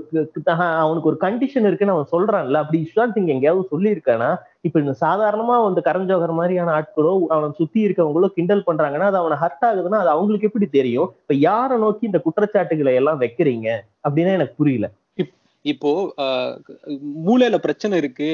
[0.83, 2.61] அவனுக்கு ஒரு கண்டிஷன் இருக்குன்னு அவன் சொல்றான்ல.
[2.63, 7.81] அப்படி சுஷாந்த் சிங் எங்கேயாவது சொல்லியிருக்கானா இப்ப இந்த சாதாரணமா வந்து கரண் ஜோகர் மாதிரியான ஆட்களோ அவனை சுத்தி
[7.87, 11.11] இருக்கவங்களோ கிண்டல் பண்றாங்கன்னா அது அவனை ஹர்ட் ஆகுதுன்னா அது அவங்களுக்கு எப்படி தெரியும்?
[11.23, 13.69] இப்ப யாரை நோக்கி இந்த குற்றச்சாட்டுகளை எல்லாம் வைக்கிறீங்க?
[14.07, 14.87] அப்படின்னா எனக்கு புரியல.
[15.65, 15.91] இப்போ
[17.27, 18.29] மூளையில பிரச்சனை இருக்கு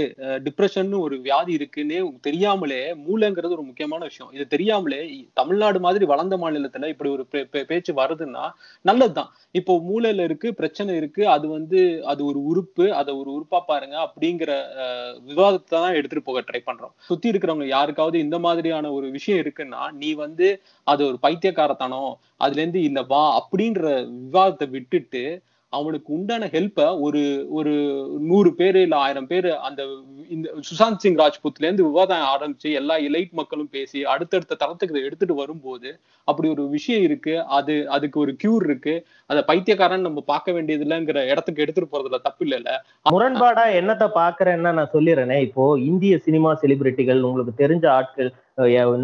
[0.45, 4.31] டிப்ரெஷன் ஒரு வியாதி இருக்குன்னு தெரியாமலே மூளைங்கிறது ஒரு முக்கியமான விஷயம்.
[4.37, 5.01] இது தெரியாமலே
[5.41, 7.25] தமிழ்நாடு மாதிரி வளர்ந்த மாநிலத்துல இப்படி ஒரு
[7.71, 8.45] பேச்சு வருதுன்னா
[8.85, 9.31] நல்லதுதான்.
[9.61, 11.81] இப்போ மூளையில இருக்கு பிரச்சனை இருக்கு அது வந்து
[12.13, 14.51] அது ஒரு உறுப்பு அதை ஒரு உறுப்பா பாருங்க அப்படிங்கிற
[15.31, 16.95] விவாதத்தை தான் எடுத்துட்டு போக ட்ரை பண்றோம்.
[17.11, 20.49] சுத்தி இருக்கிறவங்க யாருக்காவது இந்த மாதிரியான ஒரு விஷயம் இருக்குன்னா நீ வந்து
[20.87, 22.11] அது ஒரு பைத்தியக்காரத்தனம்
[22.45, 23.85] அதுல இருந்து இல்ல வா அப்படின்ற
[24.25, 25.25] விவாதத்தை விட்டுட்டு
[25.73, 27.73] அவனுக்கு உண்டான ஹெல்ப்ப ஒரு ஒரு
[28.21, 29.83] நூறு பேரு இல்ல ஆயிரம் பேரு அந்த
[30.29, 35.35] இந்த சுசாந்த் சிங் ராஜ்புத்ல இருந்து விவாதம் ஆரம்பிச்சு எல்லா இலைட் மக்களும் பேசி அடுத்தடுத்த தளத்துக்கு இதை எடுத்துட்டு
[35.35, 35.91] வரும்போது
[36.29, 37.35] அப்படி ஒரு விஷயம் இருக்கு.
[37.59, 38.95] அது அதுக்கு ஒரு கியூர் இருக்கு.
[39.27, 42.73] அதை பைத்தியக்காரன் நம்ம பார்க்க வேண்டியது இல்லைங்கிற இடத்துக்கு எடுத்துட்டு போறதுல தப்பு இல்லைல்ல
[43.11, 48.31] முரண்பாடா என்னத்த பாக்குறேன்னா நான் சொல்லிடுறேனே இப்போ இந்திய சினிமா செலிபிரிட்டிகள் உங்களுக்கு தெரிஞ்ச ஆட்கள்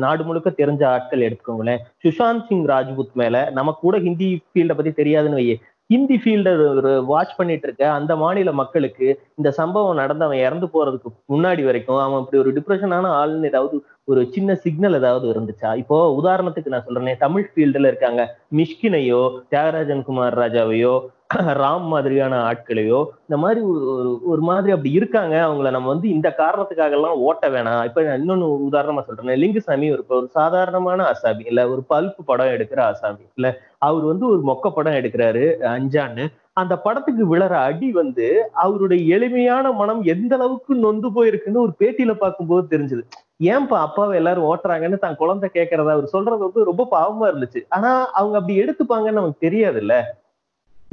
[0.05, 1.83] நாடு முழுக்க தெரிஞ்ச ஆட்கள் எடுத்துக்கோங்களேன்.
[2.05, 5.57] சுஷாந்த் சிங் ராஜ்புத் மேல நமக்கு கூட ஹிந்தி ஃபீல்ட பத்தி தெரியாதுன்னு வையே.
[5.90, 11.11] ஹிந்தி ஃபீல்டர் ஒரு வாட்ச் பண்ணிட்டு இருக்க அந்த மாநில மக்களுக்கு இந்த சம்பவம் நடந்து அவன் இறந்து போறதுக்கு
[11.29, 15.70] முன்னாடி வரைக்கும் அவன் இப்படி ஒரு டிப்ரெஷனான ஆள்னு ஏதாவது ஒரு சின்ன சிக்னல் ஏதாவது இருந்துச்சா?
[15.75, 18.23] இப்போ உதாரணத்துக்கு நான் சொல்றேனே தமிழ் ஃபீல்டுல இருக்காங்க
[18.57, 19.20] மிஷ்கினையோ
[19.51, 20.94] தியாகராஜன் குமார் ராஜாவையோ
[21.38, 25.37] ராம் மாதிரியான ஆட்களையோ இந்த மாதிரி ஒரு ஒரு- ஒரு மாதிரி அப்படி இருக்காங்க.
[25.37, 27.85] அவங்கள நம்ம வந்து இந்த காரணத்துக்காக எல்லாம் ஓட்ட வேணாம்.
[27.85, 29.40] இப்ப நான் இன்னொன்னு உதாரணமா சொல்றேன்.
[29.40, 33.59] லிங்குசாமி ஒரு ஒரு சாதாரணமான ஆசாமி இல்ல ஒரு பல்ப் படம் எடுக்கிற ஆசாமி இல்ல.
[33.79, 36.27] அவர் வந்து ஒரு மொக்க படம் எடுக்கிறாரு அஞ்சான்னு.
[36.53, 42.79] அந்த படத்துக்கு விழற அடி வந்து அவருடைய எளிமையான மனம் எந்த அளவுக்கு நொந்து போயிருக்குன்னு ஒரு பேட்டியில பார்க்கும்போது
[42.79, 43.03] தெரிஞ்சது.
[43.42, 45.90] ஏன்பா அப்பாவை எல்லாரும் ஓட்டுறாங்கன்னு தான் குழந்தை கேட்கறத?
[45.90, 47.64] அவர் சொல்றது வந்து ரொம்ப பாவமா இருந்துச்சு.
[47.68, 50.05] ஆனா அவங்க அப்படி எடுத்துப்பாங்கன்னு நமக்கு தெரியாது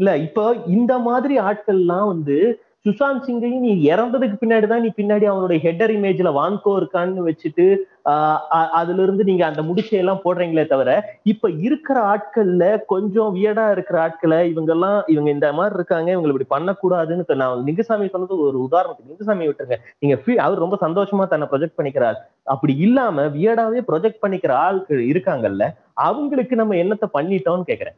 [0.01, 0.43] இல்ல இப்போ
[0.75, 2.37] இந்த மாதிரி ஆட்கள்லாம் வந்து
[2.85, 7.65] சுஷாந்த் சிங்கையும் நீ இறந்ததுக்கு பின்னாடி தான் நீ பின்னாடி அவனுடைய ஹெட்டர் இமேஜ்ல வான்கோ இருக்கான்னு வச்சுட்டு
[8.11, 8.39] ஆஹ்
[8.79, 10.91] அதுல இருந்து நீங்க அந்த முடிச்சையெல்லாம் போடுறீங்களே தவிர
[11.31, 16.49] இப்ப இருக்கிற ஆட்கள்ல கொஞ்சம் வியடா இருக்கிற ஆட்களை இவங்க எல்லாம் இவங்க இந்த மாதிரி இருக்காங்க இவங்க இப்படி
[16.55, 19.79] பண்ணக்கூடாதுன்னு நான் லிங்கசாமி சொன்னது ஒரு உதாரணத்துக்கு லிங்கசாமி விட்டுருங்க.
[19.99, 22.17] நீங்க அவர் ரொம்ப சந்தோஷமா தன்னை ப்ரொஜெக்ட் பண்ணிக்கிறார்.
[22.47, 25.65] அப்படி இல்லாம வியடாவே ப்ரொஜெக்ட் பண்ணிக்கிற ஆட்கள் இருக்காங்கல்ல
[26.01, 27.97] அவங்களுக்கு நம்ம என்னத்த பண்ணிட்டோம்னு கேக்குறேன்.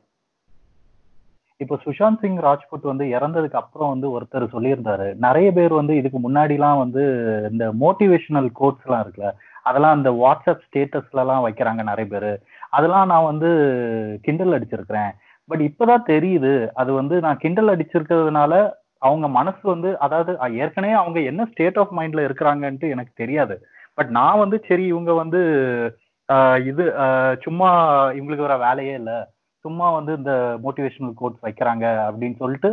[1.61, 5.07] இப்போ சுஷாந்த் சிங் ராஜ்புட் வந்து இறந்ததுக்கு அப்புறம் வந்து ஒருத்தர் சொல்லியிருந்தாரு.
[5.25, 7.03] நிறைய பேர் வந்து இதுக்கு முன்னாடிலாம் வந்து
[7.51, 9.31] இந்த மோட்டிவேஷனல் கோட்ஸ் எல்லாம் இருக்குல்ல
[9.69, 12.31] அதெல்லாம் அந்த வாட்ஸ்அப் ஸ்டேட்டஸ்லலாம் வைக்கிறாங்க நிறைய பேர்.
[12.77, 13.49] அதெல்லாம் நான் வந்து
[14.25, 15.11] கிண்டல் அடிச்சிருக்கிறேன்.
[15.49, 18.53] பட் இப்போதான் தெரியுது அது வந்து நான் கிண்டல் அடிச்சிருக்கிறதுனால
[19.07, 20.31] அவங்க மனசு வந்து அதாவது
[20.63, 23.55] ஏற்கனவே அவங்க என்ன ஸ்டேட் ஆஃப் மைண்ட்ல இருக்கிறாங்கன்ட்டு எனக்கு தெரியாது.
[23.97, 25.41] பட் நான் வந்து சரி இவங்க வந்து
[26.69, 26.83] இது
[27.45, 27.69] சும்மா
[28.17, 29.17] இவங்களுக்கு வர வேலையே இல்லை.
[29.65, 30.33] சும்மா வந்து இந்த
[30.65, 32.71] மோட்டிவேஷனல் கோட்ஸ் வைக்கிறாங்க அப்படின்னு சொல்லிட்டு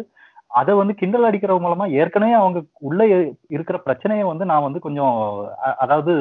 [0.60, 3.00] அதை வந்து கிண்டல் அடிக்கிறது மூலமா ஏற்கனவே அவங்க உள்ள
[3.54, 5.16] இருக்கிற பிரச்சனையை வந்து நான் வந்து கொஞ்சம்
[5.84, 6.14] அதாவது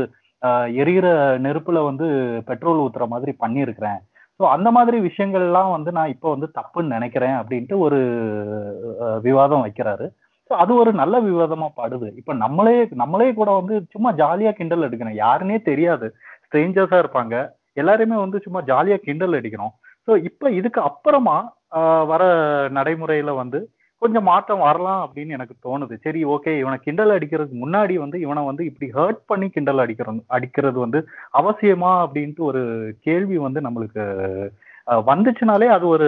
[0.81, 1.07] எரியிற
[1.45, 2.07] நெருப்புல வந்து
[2.49, 3.99] பெட்ரோல் ஊத்துற மாதிரி பண்ணியிருக்கிறேன்.
[4.39, 7.99] ஸோ அந்த மாதிரி விஷயங்கள்லாம் வந்து நான் இப்போ வந்து தப்புன்னு நினைக்கிறேன் அப்படின்ட்டு ஒரு
[9.25, 10.05] விவாதம் வைக்கிறாரு.
[10.49, 12.07] ஸோ அது ஒரு நல்ல விவாதமா படுது.
[12.19, 15.19] இப்போ நம்மளே நம்மளே கூட வந்து சும்மா ஜாலியா கிண்டல் அடிக்கணும்.
[15.25, 16.07] யாருன்னே தெரியாது.
[16.45, 17.35] ஸ்ட்ரேஞ்சர்ஸா இருப்பாங்க.
[17.81, 19.73] எல்லாருமே வந்து சும்மா ஜாலியா கிண்டல் அடிக்கணும்.
[20.07, 21.37] ஸோ இப்போ இதுக்கு அப்புறமா
[22.11, 22.23] வர
[22.77, 23.59] நடைமுறையில வந்து
[24.01, 25.95] கொஞ்சம் மாற்றம் வரலாம் அப்படின்னு எனக்கு தோணுது.
[26.05, 30.77] சரி ஓகே இவனை கிண்டல் அடிக்கிறதுக்கு முன்னாடி வந்து இவனை வந்து இப்படி ஹர்ட் பண்ணி கிண்டல் அடிக்கிறது அடிக்கிறது
[30.85, 30.99] வந்து
[31.39, 32.61] அவசியமா அப்படின்ட்டு ஒரு
[33.07, 34.03] கேள்வி வந்து நம்மளுக்கு
[35.09, 36.07] வந்துச்சுனாலே அது ஒரு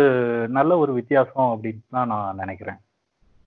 [0.57, 2.79] நல்ல ஒரு வித்தியாசம் அப்படின்னு தான் நான் நினைக்கிறேன்.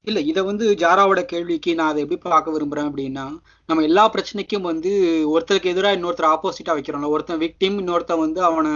[0.04, 3.24] இல்ல இத வந்து ஜாராவோட கேள்விக்கு நான் அதை எப்படி பார்க்க விரும்புறேன் அப்படின்னா
[3.68, 4.90] நம்ம எல்லா பிரச்சனைக்கும் வந்து
[5.30, 8.72] ஒருத்தருக்கு எதிராக இன்னொருத்தர் ஆப்போசிட்டா வைக்கிறோம்ல ஒருத்தன் விக்டிம் இன்னொருத்தன் வந்து அவனை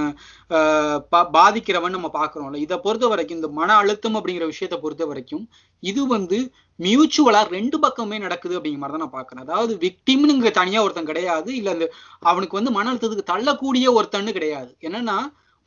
[0.51, 5.45] ஆஹ் பா- பாதிக்கிறவன் நம்ம பாக்குறோம்ல இதை பொறுத்த வரைக்கும் இந்த மன அழுத்தம் அப்படிங்கிற விஷயத்த பொறுத்த வரைக்கும்
[5.83, 6.39] இது வந்து
[6.79, 11.51] மியூச்சுவலா ரெண்டு பக்கமே நடக்குது அப்படிங்கிற மாதிரி தான் நான் பாக்குறேன் அதாவது விக்டிம்னு இங்க தனியா ஒருத்தன் கிடையாது
[11.57, 11.89] இல்ல அந்த
[12.27, 14.71] அவனுக்கு வந்து மன அழுத்தத்துக்கு தள்ளக்கூடிய ஒருத்தன்னு கிடையாது.
[14.83, 15.19] என்னன்னா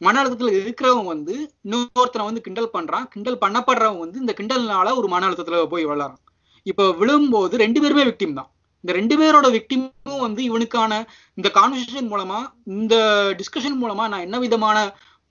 [0.01, 1.33] மன அழுத்தத்துல இருக்கிறவன் வந்து
[1.65, 3.05] இன்னொருத்தனை வந்து கிண்டல் பண்றான்.
[3.13, 6.23] கிண்டல் பண்ணப்படுறவன் வந்து இந்த கிண்டல்னால ஒரு மன அழுத்தத்துல போய் விளாட்றான்
[6.65, 8.49] இப்ப விழும்போது ரெண்டு பேருமே விக்டிம் தான்.
[8.83, 10.91] இந்த ரெண்டு பேரோட விக்டிமும் வந்து இவனுக்கான
[11.37, 12.39] இந்த கான்வர்சேஷன் மூலமா
[12.79, 12.95] இந்த
[13.39, 14.77] டிஸ்கஷன் மூலமா நான் என்ன விதமான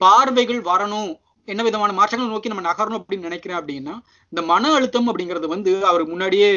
[0.01, 1.11] பார்வைகள் வரணும்
[1.47, 3.93] என்ன விதமான மாற்றங்கள் நோக்கி நம்ம நகரணும் அப்படின்னு நினைக்கிறேன் அப்படின்னா
[4.33, 6.49] இந்த மன அழுத்தம் அப்படிங்கிறது வந்து அவர் முன்னாடியே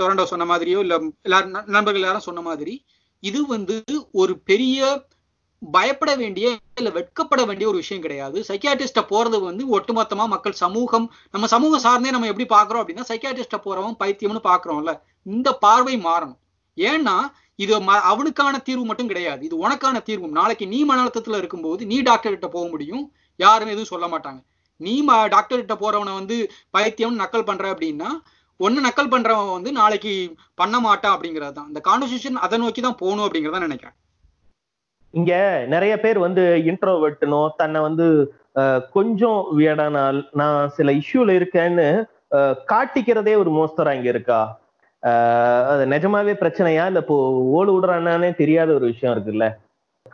[0.00, 0.94] டொரண்டோ சொன்ன மாதிரியோ இல்ல
[1.28, 2.74] எல்லாரும் நண்பர்கள் எல்லாரும் சொன்ன மாதிரி
[3.22, 3.76] இது வந்து
[4.22, 4.78] ஒரு பெரிய
[5.72, 8.44] பயப்பட வேண்டிய இல்ல வெட்கப்பட வேண்டிய ஒரு விஷயம் கிடையாது.
[8.48, 13.96] சைக்கியாட்டிஸ்ட போறது வந்து ஒட்டுமொத்தமா மக்கள் சமூகம் நம்ம சமூகம் சார்ந்தே நம்ம எப்படி பாக்குறோம் அப்படின்னா சைக்கியாட்டிஸ்ட போறவன்
[14.04, 16.38] பைத்தியம்னு பாக்குறோம்ல இந்த பார்வை மாறணும்.
[16.76, 19.44] ஏன்னா இது ம- அவனுக்கான தீர்வு மட்டும் கிடையாது.
[19.44, 23.12] இது உனக்கான தீர்வும் நாளைக்கு நீ மன அழுத்தத்துல இருக்கும்போது நீ டாக்டர் கிட்ட போக முடியும்.
[23.36, 24.44] யாரும் எதுவும் சொல்ல மாட்டாங்க.
[24.76, 28.06] நீ டாக்டர் கிட்ட போறவனை வந்து பைத்தியம் நக்கல் பண்ற அப்படின்னா
[28.56, 33.24] ஒன்னு நக்கல் பண்றவன் வந்து நாளைக்கு பண்ண மாட்டான் அப்படிங்கிறது தான் இந்த கான்வர்சேஷன் அதை நோக்கி தான் போகணும்
[33.24, 33.94] அப்படிங்கறத நினைக்கிறேன்.
[35.14, 35.32] இங்க
[35.74, 38.06] நிறைய பேர் வந்து இன்ட்ரோவெட்டுனோ தன்னை வந்து
[38.96, 41.86] கொஞ்சம் வேடானால் நான் சில இஷ்யூல இருக்கேன்னு
[42.72, 44.40] காட்டிக்கிறதே ஒரு மோஸ்தரா இங்க இருக்கா?
[45.72, 46.84] அது நிஜமாவே பிரச்சனையா?
[46.90, 47.16] இல்ல இப்போ
[47.56, 49.46] ஓடு விடுறானே தெரியாத ஒரு விஷயம் இருக்குல்ல?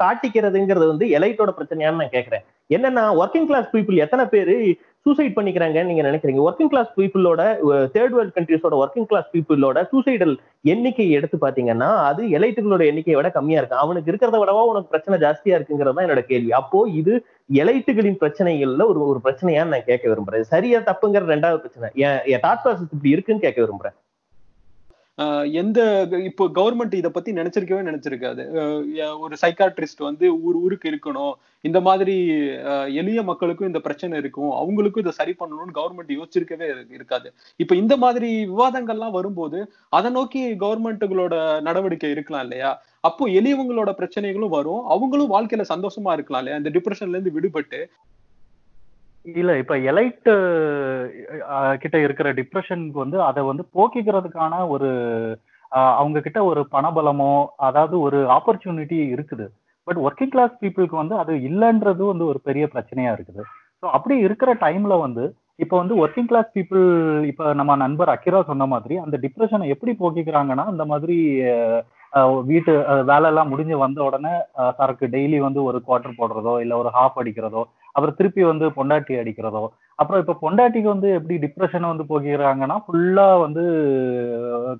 [0.03, 2.45] காட்டிக்கிறதுங்கிறது வந்து எலைட்டோட பிரச்சனையான்னு நான் கேக்குறேன்.
[2.77, 4.55] என்னன்னா ஒர்க்கிங் கிளாஸ் பீப்புள் எத்தனை பேரு
[5.07, 6.41] சூசைட் பண்ணிக்கிறாங்கன்னு நீங்க நினைக்கிறீங்க.
[6.47, 7.43] ஒர்க்கிங் கிளாஸ் பீப்புளோட
[7.95, 10.35] தேர்ட் வேர்ல்ட் கண்ட்ரிஸோட ஒர்க்கிங் கிளாஸ் பீப்புளோட சூசைடல்
[10.73, 13.81] எண்ணிக்கை எடுத்து பாத்தீங்கன்னா அது எலைட்டுகளோட எண்ணிக்கையை விட கம்மியா இருக்கு.
[13.85, 16.53] அவனுக்கு இருக்கிறத விடவா உனக்கு பிரச்சனை ஜாஸ்தியா இருக்குங்கிறது தான் என்னோட கேள்வி.
[16.61, 17.15] அப்போ இது
[17.63, 20.51] எலைட்டுகளின் பிரச்சனைகள்ல ஒரு ஒரு பிரச்சனையான்னு நான் கேட்க விரும்புறேன்.
[20.55, 21.91] சரியா தப்புங்கிற ரெண்டாவது பிரச்சனை.
[22.35, 23.97] என் தாட் ப்ராசஸ் இப்படி இருக்குன்னு கேட்க விரும்புறேன்.
[25.61, 25.81] எந்த
[26.29, 28.43] இப்போ கவர்மெண்ட் இதை பத்தி நினைச்சிருக்கவே நினைச்சிருக்காது.
[29.25, 31.33] ஒரு சைக்காட்ரிஸ்ட் வந்து ஊர் ஊருக்கு இருக்கணும்.
[31.69, 32.15] இந்த மாதிரி
[33.01, 34.53] எளிய மக்களுக்கும் இந்த பிரச்சனை இருக்கும்.
[34.61, 37.29] அவங்களுக்கும் இதை சரி பண்ணணும்னு கவர்மெண்ட் யோசிச்சிருக்கவே இருக்காது.
[37.65, 39.61] இப்ப இந்த மாதிரி விவாதங்கள்லாம் வரும்போது
[39.99, 41.35] அதை நோக்கி கவர்மெண்ட்டுகளோட
[41.69, 42.71] நடவடிக்கை இருக்கலாம் இல்லையா?
[43.09, 44.83] அப்போ எளியவங்களோட பிரச்சனைகளும் வரும்.
[44.95, 46.61] அவங்களும் வாழ்க்கையில சந்தோஷமா இருக்கலாம் இல்லையா?
[46.63, 47.81] இந்த டிப்ரெஷன்ல இருந்து விடுபட்டு
[49.25, 50.29] இல்ல இப்ப எலைட்
[51.83, 54.89] கிட்ட இருக்கிற டிப்ரெஷனுக்கு வந்து அதை வந்து போக்கிக்கிறதுக்கான ஒரு
[55.95, 57.33] அவங்க கிட்ட ஒரு பணபலமோ
[57.67, 59.45] அதாவது ஒரு ஆப்பர்ச்சுனிட்டி இருக்குது.
[59.87, 63.43] பட் ஒர்க்கிங் கிளாஸ் பீப்புளுக்கு வந்து அது இல்லைன்றது வந்து ஒரு பெரிய பிரச்சனையா இருக்குது.
[63.83, 65.25] ஸோ அப்படி இருக்கிற டைம்ல வந்து
[65.59, 66.85] இப்போ வந்து ஒர்க்கிங் கிளாஸ் பீப்புள்
[67.31, 71.17] இப்போ நம்ம நண்பர் அக்கிரா சொன்ன மாதிரி அந்த டிப்ரெஷனை எப்படி போக்கிக்கிறாங்கன்னா இந்த மாதிரி
[72.47, 76.91] வீட்டு அஹ், வேலையெல்லாம் முடிஞ்சு வந்த உடனே அஹ், சரக்கு டெய்லி வந்து ஒரு குவார்டர் போடுறதோ இல்லை ஒரு
[76.97, 77.63] ஹாஃப் அடிக்கிறதோ
[77.95, 79.63] அப்புறம் திருப்பி வந்து பொண்டாட்டி அடிக்கிறதோ
[79.99, 83.63] அப்புறம் இப்ப பொண்டாட்டிக்கு வந்து எப்படி டிப்ரெஷனை வந்து போகிறாங்கன்னா ஃபுல்லா வந்து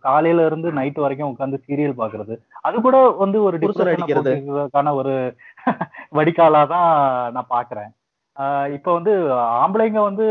[0.05, 2.35] காலையில இருந்து நைட் வரைக்கும் உட்காந்து சீரியல் பாக்குறது.
[2.63, 4.35] அது கூட வந்து ஒரு புருஷன் டிப்ரெஷனை அடிக்கிறது.
[4.37, 5.15] போக்குறதுக்கான ஒரு
[6.19, 6.89] வடிகாலா தான்
[7.33, 7.91] நான் பாக்குறேன்.
[8.37, 9.13] ஆஹ் இப்ப வந்து
[9.61, 10.27] ஆம்பளைங்க வந்து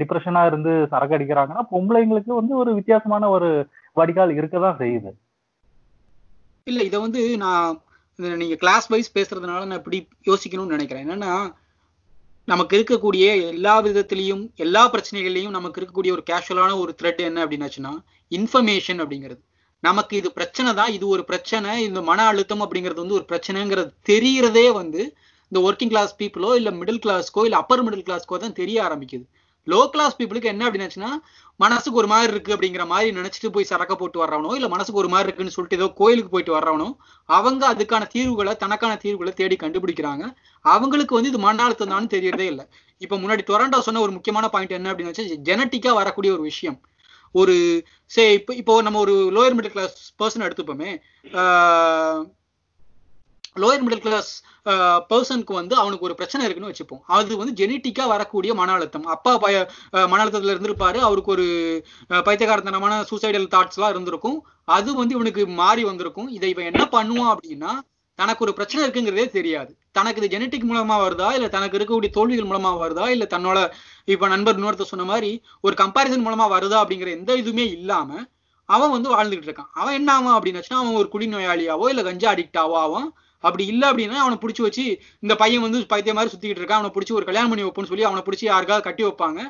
[0.00, 3.50] டிப்ரெஷனா இருந்து சரக்கு அடிக்கிறாங்கன்னா பொம்பளைங்களுக்கு வந்து ஒரு வித்தியாசமான ஒரு
[3.96, 5.10] வடிகால் இருக்கதான் செய்யுது.
[6.66, 7.70] இல்ல இத வந்து நான்
[8.42, 9.98] நீங்க கிளாஸ் வைஸ் பேசுறதுனால நான் இப்படி
[10.30, 11.04] யோசிக்கணும்னு நினைக்கிறேன்.
[11.06, 11.32] என்னன்னா
[12.48, 17.92] நமக்கு இருக்கக்கூடிய எல்லா விதத்திலையும் எல்லா பிரச்சனைகள்லையும் நமக்கு இருக்கக்கூடிய ஒரு கேஷுவலான ஒரு த்ரெட் என்ன அப்படின்னாச்சுன்னா
[18.32, 19.40] இன்ஃபர்மேஷன் அப்படிங்கிறது.
[19.82, 24.66] நமக்கு இது பிரச்சனை தான் இது ஒரு பிரச்சனை இந்த மன அழுத்தம் அப்படிங்கிறது வந்து ஒரு பிரச்சனைங்கிறது தெரியறதே
[24.80, 25.02] வந்து
[25.52, 29.24] இந்த ஒர்க்கிங் கிளாஸ் பீப்புளோ இல்லை மிடில் கிளாஸ்க்கோ இல்லை அப்பர் மிடில் கிளாஸ்க்கோ தான் தெரிய ஆரம்பிக்குது.
[29.66, 31.10] லோ கிளாஸ் பீப்புளுக்கு என்ன அப்படின்னாச்சுன்னா
[31.60, 35.26] மனசுக்கு ஒரு மாதிரி இருக்கு அப்படிங்கிற மாதிரி நினைச்சிட்டு போய் சரக்க போட்டு வர்றவனோ இல்ல மனசுக்கு ஒரு மாதிரி
[35.28, 36.88] இருக்குன்னு சொல்லிட்டு ஏதோ கோயிலுக்கு போயிட்டு வர்றவனோ
[37.28, 40.24] அவங்க அதுக்கான தீர்வுகளை தனக்கான தீர்வுகளை தேடி கண்டுபிடிக்கிறாங்க.
[40.64, 42.64] அவங்களுக்கு வந்து இது மன அழுத்தம் தான் தெரியறதே இல்லை.
[43.04, 46.78] இப்ப முன்னாடி டொரண்டோ சொன்ன ஒரு முக்கியமான பாயிண்ட் என்ன அப்படின்னு ஜெனட்டிக்கா வரக்கூடிய ஒரு விஷயம்.
[47.34, 47.54] ஒரு
[48.14, 50.90] சே இப்போ இப்போ நம்ம ஒரு லோயர் மிடில் கிளாஸ் பர்சன் எடுத்துப்போமே.
[53.56, 54.30] லோயர் மிடில் கிளாஸ்
[55.10, 57.02] பர்சனுக்கு வந்து அவனுக்கு ஒரு பிரச்சனை இருக்குன்னு வச்சுப்போம்.
[57.16, 59.06] அது வந்து ஜெனட்டிக்கா வரக்கூடிய மன அழுத்தம்.
[59.14, 59.56] அப்பா பய
[60.12, 60.98] மன அழுத்தத்துல இருந்திருப்பாரு.
[61.08, 61.46] அவருக்கு ஒரு
[62.28, 64.38] பைத்தியகாரத்தனமான சூசைடல் தாட்ஸ் எல்லாம் இருந்திருக்கும்.
[64.76, 66.28] அது வந்து இவனுக்கு மாறி வந்திருக்கும்.
[66.36, 67.72] இதை இவன் என்ன பண்ணுவான் அப்படின்னா
[68.18, 69.70] தனக்கு ஒரு பிரச்சனை இருக்குங்கிறதே தெரியாது.
[69.96, 71.28] தனக்கு இது ஜெனட்டிக் மூலமா வருதா?
[71.36, 73.06] இல்ல தனக்கு இருக்கக்கூடிய தோல்விகள் மூலமா வருதா?
[73.14, 73.58] இல்ல தன்னோட
[74.14, 75.30] இப்ப நண்பர் இன்னொருத்தர் சொன்ன மாதிரி
[75.60, 78.10] ஒரு கம்பாரிசன் மூலமா வருதா அப்படிங்கிற எந்த இதுவுமே இல்லாம
[78.68, 79.70] அவன் வந்து வாழ்ந்துகிட்டு இருக்கான்.
[79.80, 83.08] அவன் என்ன ஆவான் அப்படின்னு அவன் ஒரு குடிநோயாளியாவோ இல்ல கஞ்சா அடிக்டாவோ ஆவான்
[83.46, 84.84] அப்படி இல்ல அப்படின்னா அவனை பிடிச்சி வச்சு
[85.24, 86.80] இந்த பையன் வந்து பைத்திய மாதிரி சுத்திக்கிட்டு இருக்கான்.
[86.80, 89.40] அவனை பிடிச்சி ஒரு கல்யாணம் பண்ணி வைப்போம்னு சொல்லி அவனை பிடிச்சி யாருக்காவது கட்டி வைப்பாங்க.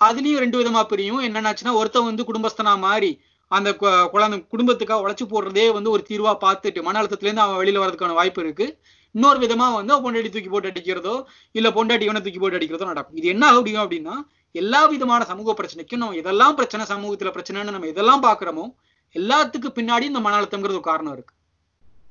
[0.00, 1.22] அதுலயும் ரெண்டு விதமா பிரியும்.
[1.28, 3.12] என்னன்னாச்சுன்னா ஒருத்தன் வந்து குடும்பஸ்தனா மாறி
[3.50, 3.68] அந்த
[4.12, 8.40] குழந்தை குடும்பத்துக்காக உழைச்சி போடுறதே வந்து ஒரு தீர்வா பார்த்துட்டு மன அழுத்தத்துல இருந்து அவன் வெளியில வரதுக்கான வாய்ப்பு
[8.44, 8.66] இருக்கு.
[9.14, 11.14] இன்னொரு விதமா வந்து பொண்டாட்டி தூக்கி போட்டு அடிக்கிறதோ
[11.58, 13.18] இல்ல பொண்டாட்டி இவனை தூக்கி போட்டு அடிக்கிறதோ நடக்கும்.
[13.20, 14.16] இது என்ன முடியும் அப்படின்னா
[14.54, 18.66] எல்லா விதமான சமூக பிரச்சனைக்கும் நம்ம எதெல்லாம் பிரச்சனை சமூகத்துல பிரச்சனைன்னு நம்ம எதெல்லாம் பாக்குறோமோ
[19.14, 21.34] எல்லாத்துக்கு பின்னாடி இந்த மன அழுத்தம்ங்கிறது ஒரு காரணம் இருக்கு.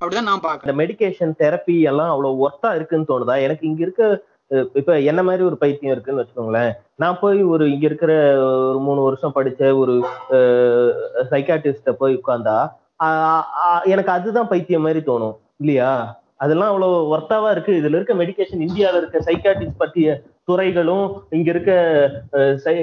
[0.02, 3.36] அப்படிதான் நான் பாக்கிறேன் இந்த மெடிகேஷன் தெரப்பி எல்லாம் அவ்வளவு ஒர்த்தா இருக்குன்னு தோணுதா?
[3.46, 4.04] எனக்கு இங்க இருக்க
[4.80, 6.70] இப்ப என்ன மாதிரி ஒரு பைத்தியம் இருக்குன்னு வச்சுக்கோங்களேன்.
[7.04, 8.12] நான் போய் ஒரு இங்க இருக்கிற
[8.68, 9.94] ஒரு மூணு வருஷம் படிச்ச ஒரு
[11.32, 12.58] சைக்காட்டிஸ்ட போய் உட்கார்ந்தா
[13.94, 15.36] எனக்கு அதுதான் பைத்தியம் மாதிரி தோணும்.
[15.64, 15.90] இல்லையா?
[16.44, 17.74] அதெல்லாம் அவ்வளவு ஒர்த்தாவா இருக்கு.
[17.80, 20.10] இதுல இருக்க மெடிகேஷன் இந்தியால இருக்க சைக்காட்டிஸ்ட் பற்றிய
[20.50, 21.06] துறைகளும்
[21.38, 21.72] இங்க இருக்க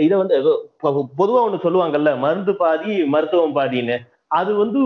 [0.07, 0.37] இதை வந்து
[1.21, 3.97] பொதுவா ஒண்ணு சொல்லுவாங்கல்ல மருந்து பாதி மருத்துவம் பாதின்னு.
[4.35, 4.81] அது வந்து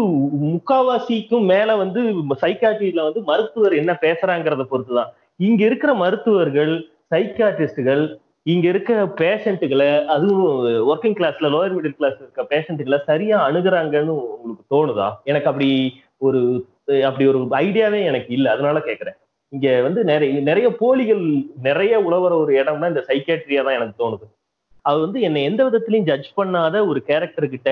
[0.47, 2.01] முக்காவாசிக்கும் மேல வந்து
[2.43, 5.11] சைக்காட்ரியில வந்து மருத்துவர் என்ன பேசுறாங்கிறத பொறுத்துதான்.
[5.41, 6.73] இங்க இருக்கிற மருத்துவர்கள்
[7.15, 8.03] சைக்காட்ரிஸ்டுகள்
[8.47, 10.45] இங்க இருக்க பேஷண்ட்டுகளை அதுவும்
[10.91, 15.09] ஒர்க்கிங் கிளாஸ்ல லோயர் மிடில் கிளாஸ் இருக்க பேஷண்ட்டுகளை சரியா அணுகுறாங்கன்னு உங்களுக்கு தோணுதா?
[15.25, 15.69] எனக்கு அப்படி
[16.27, 16.41] ஒரு
[17.09, 18.49] அப்படி ஒரு ஐடியாவே எனக்கு இல்லை.
[18.55, 19.19] அதனால கேக்குறேன்.
[19.53, 21.23] இங்க வந்து நிறைய நிறைய போலிகள்
[21.69, 24.27] நிறைய உழவுற ஒரு இடம்னா இந்த சைக்காட்ரியா தான் எனக்கு தோணுது.
[24.89, 27.71] அது வந்து என்னை எந்த விதத்திலையும் ஜட்ஜ் பண்ணாத ஒரு கேரக்டர் கிட்ட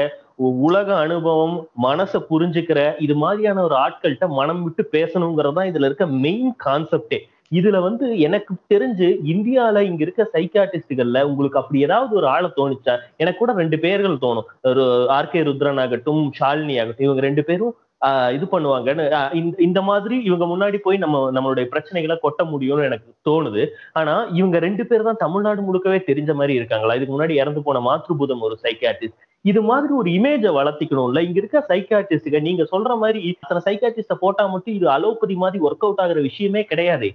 [0.65, 1.55] உலக அனுபவம்
[1.85, 7.21] மனசை புரிஞ்சுக்கிற இது மாதிரியான ஒரு ஆட்கள்கிட்ட மனம் விட்டு பேசணுங்கிறது தான் இதுல இருக்க மெயின் கான்செப்டே
[7.53, 12.95] இதுல வந்து எனக்கு தெரிஞ்சு இந்தியால இங்க இருக்க சைக்காட்டிஸ்டுகள்ல உங்களுக்கு அப்படி ஏதாவது ஒரு ஆளை தோணுச்சா?
[13.21, 14.49] எனக்கு கூட ரெண்டு பேர்கள் தோணும்.
[14.71, 14.85] ஒரு
[15.17, 19.15] ஆர்கே ருத்ரன் ஆகட்டும் ஷாலினி ஆகட்டும் இவங்க ரெண்டு பேரும் இது பண்ணுவாங்கன்னு.
[19.15, 23.67] ஆஹ் இந்த- இந்த மாதிரி இவங்க முன்னாடி போய் நம்ம நம்மளுடைய பிரச்சனைகளை கொட்ட முடியும்னு எனக்கு தோணுது.
[23.93, 26.95] ஆனா இவங்க ரெண்டு பேர் தான் தமிழ்நாடு முழுக்கவே தெரிஞ்ச மாதிரி இருக்காங்களா?
[26.95, 31.07] இதுக்கு முன்னாடி இறந்து போன மாத்ருபூதம் ஒரு சைக்காட்டிஸ்ட் இது மாதிரி ஒரு இமேஜை வளர்த்திக்கணும்ல.
[31.07, 35.99] இங்க இருக்க சைக்காட்டிஸ்டுக நீங்க சொல்ற மாதிரி இத்தனை சைக்காட்டிஸ்ட போட்டா மட்டும் இது அலோபதி மாதிரி ஒர்க் அவுட்
[35.99, 37.13] ஆகுற விஷயமே கிடையாது.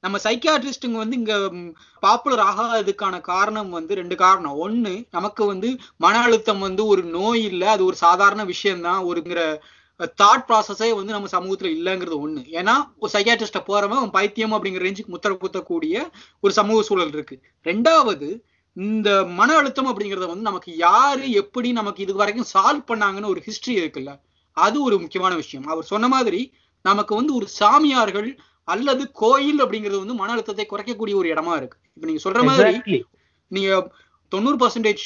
[0.00, 1.52] நம்ம சைக்கியாட்ரிஸ்டுங்க வந்து இங்க
[2.00, 4.68] பாப்புலர் ஆகாததுக்கான காரணம் வந்து ரெண்டு காரணம்.
[4.68, 7.70] ஒண்ணு நமக்கு வந்து மன அழுத்தம் வந்து ஒரு நோய் இல்ல.
[7.70, 9.04] அது ஒரு சாதாரண விஷயம்தான்.
[9.04, 9.56] ஒருங்கிற
[10.00, 12.42] தாட் ப்ராசஸே வந்து நம்ம சமூகத்துல இல்லைங்கிறது ஒண்ணு.
[12.60, 16.02] ஏன்னா ஒரு சைக்கியாட்ரிஸ்ட போறவன் பைத்தியம் அப்படிங்கிற ரேஞ்சுக்கு முத்திர குத்தக்கூடிய
[16.40, 17.36] ஒரு சமூக சூழல் இருக்கு.
[17.64, 18.28] ரெண்டாவது
[18.76, 23.76] இந்த மன அழுத்தம் அப்படிங்கறத வந்து நமக்கு யாரு எப்படி நமக்கு இது வரைக்கும் சால்வ் பண்ணாங்கன்னு ஒரு ஹிஸ்டரி
[23.82, 24.20] இருக்குல்ல
[24.56, 25.66] அது ஒரு முக்கியமான விஷயம்.
[25.66, 31.28] அவர் சொன்ன மாதிரி நமக்கு வந்து ஒரு சாமியார்கள் அல்லது கோயில் அப்படிங்கிறது வந்து மன அழுத்தத்தை குறைக்கக்கூடிய ஒரு
[31.34, 31.78] இடமா இருக்கு.
[31.94, 33.04] இப்ப நீங்க சொல்ற மாதிரி.
[33.50, 33.90] நீங்க
[34.28, 35.04] தொண்ணூறு பர்சன்டேஜ்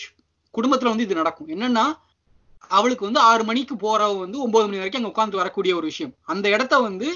[0.54, 1.48] குடும்பத்துல வந்து இது நடக்கும்.
[1.48, 1.86] என்னன்னா
[2.68, 6.14] அவளுக்கு வந்து ஆறு மணிக்கு போறவ வந்து ஒன்பது மணி வரைக்கும் அங்க உட்காந்து வரக்கூடிய ஒரு விஷயம்.
[6.24, 7.08] அந்த இடத்த வந்து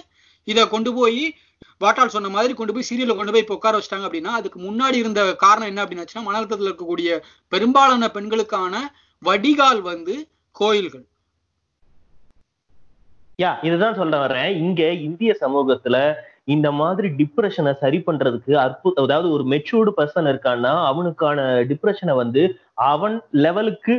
[0.48, 1.34] இதை கொண்டு போய்
[1.80, 5.68] வாட்டால் சொன்ன மாதிரி கொண்டு போய் சீரியல்ல கொண்டு போய் உட்கார வச்சிட்டாங்க அப்படின்னா அதுக்கு முன்னாடி இருந்த காரணம்
[5.68, 8.74] என்ன அப்படின்னாச்சுன்னா மன அழுத்தத்துல இருக்கக்கூடிய பெரும்பாலான பெண்களுக்கான
[9.22, 10.14] வடிகால் வந்து
[10.56, 11.04] கோயில்கள்.
[13.38, 14.50] யா இதுதான் சொல்ல வரேன்.
[14.56, 15.96] இங்க இந்திய சமூகத்துல
[16.44, 22.42] இந்த மாதிரி டிப்ரெஷனை சரி பண்றதுக்கு அற்புத அதாவது ஒரு மெச்சூர்டு பர்சன் இருக்கான்னா அவனுக்கான டிப்ரெஷனை வந்து
[22.90, 23.94] அவன் லெவலுக்கு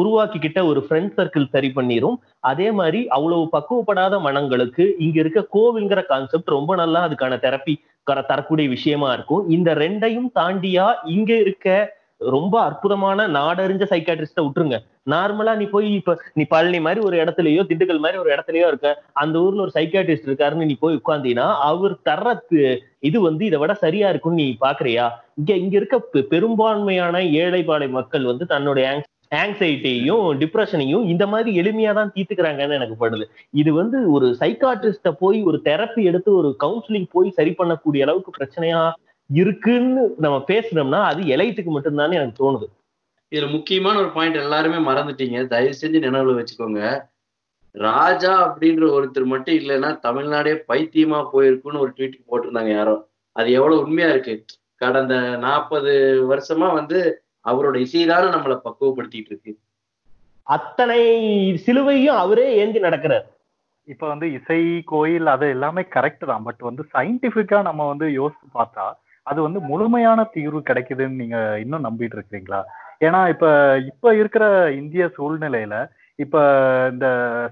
[0.00, 2.16] உருவாக்கிக்கிட்ட ஒரு ஃப்ரெண்ட் சர்க்கிள் சரி பண்ணிரும்.
[2.52, 7.76] அதே மாதிரி அவ்வளவு பக்குவப்படாத மனங்களுக்கு இங்க இருக்க கோவில்ங்கிற கான்செப்ட் ரொம்ப நல்லா அதுக்கான தெரப்பி
[8.30, 9.44] தரக்கூடிய விஷயமா இருக்கும்.
[9.56, 11.68] இந்த ரெண்டையும் தாண்டியா இங்க இருக்க
[12.20, 14.76] ரொம்ப அற்புதமான நாடறிஞ்ச சைக்காட்ரிஸ்ட விட்டுருங்க.
[15.10, 19.38] நார்மலா நீ போய் இப்ப நீ பழனி மாதிரி ஒரு இடத்துலயோ திண்டுக்கல் மாதிரி ஒரு இடத்துலயோ இருக்க அந்த
[19.38, 22.38] ஊர்ல ஒரு சைக்காட்ரிஸ்ட் இருக்காருன்னு நீ போய் உட்காந்தீங்கன்னா அவர் தர்ற
[22.98, 25.10] இது வந்து இதை விட சரியா இருக்கும்னு நீ பாக்குறியா?
[25.34, 29.02] இங்க இங்க இருக்க பெ- பெரும்பான்மையான ஏழைப்பாளை மக்கள் வந்து தன்னுடைய
[29.34, 33.24] ஆங்ஸைட்டியையும் டிப்ரெஷனையும் இந்த மாதிரி எளிமையா தான் தீர்த்துக்கிறாங்கன்னு எனக்கு படுது.
[33.50, 38.92] இது வந்து ஒரு சைக்காட்ரிஸ்ட போய் ஒரு தெரப்பி எடுத்து ஒரு கவுன்சிலிங் போய் சரி பண்ணக்கூடிய அளவுக்கு பிரச்சனையா
[39.26, 42.66] இருக்குன்னு நம்ம பேசுனோம்னா அது எலைட்டுக்கு மட்டும்தான் எனக்கு தோணுது.
[43.30, 45.46] இதுல முக்கியமான ஒரு பாயிண்ட் எல்லாருமே மறந்துட்டீங்க.
[45.46, 47.08] தயவு செஞ்சு நினைவுல வச்சுக்கோங்க.
[47.70, 53.08] ராஜா அப்படின்ற ஒருத்தர் மட்டும் இல்லைன்னா தமிழ்நாடே பைத்தியமா போயிருக்குன்னு ஒரு ட்வீட் போட்டிருந்தாங்க யாரோ.
[53.32, 54.44] அது எவ்வளவு உண்மையா இருக்கு?
[54.74, 55.92] கடந்த நாற்பது
[56.30, 59.58] வருஷமா வந்து அவரோட இசைதானே நம்மளை பக்குவப்படுத்திட்டு இருக்கு.
[60.42, 60.98] அத்தனை
[61.56, 63.24] சிலுவையும் அவரே ஏந்தி நடக்கிறார்.
[63.84, 66.42] இப்ப வந்து இசை கோயில் அது எல்லாமே கரெக்ட் தான்.
[66.42, 68.92] பட் வந்து சயின்டிபிக்கா நம்ம வந்து யோசிச்சு பார்த்தா
[69.26, 72.60] அது வந்து முழுமையான தீர்வு கிடைக்குதுன்னு நீங்க இன்னும் நம்பிட்டு இருக்கிறீங்களா?
[73.00, 73.46] ஏன்னா இப்ப
[73.90, 74.44] இப்ப இருக்கிற
[74.80, 75.76] இந்திய சூழ்நிலையில
[76.18, 76.36] இப்ப
[76.92, 77.06] இந்த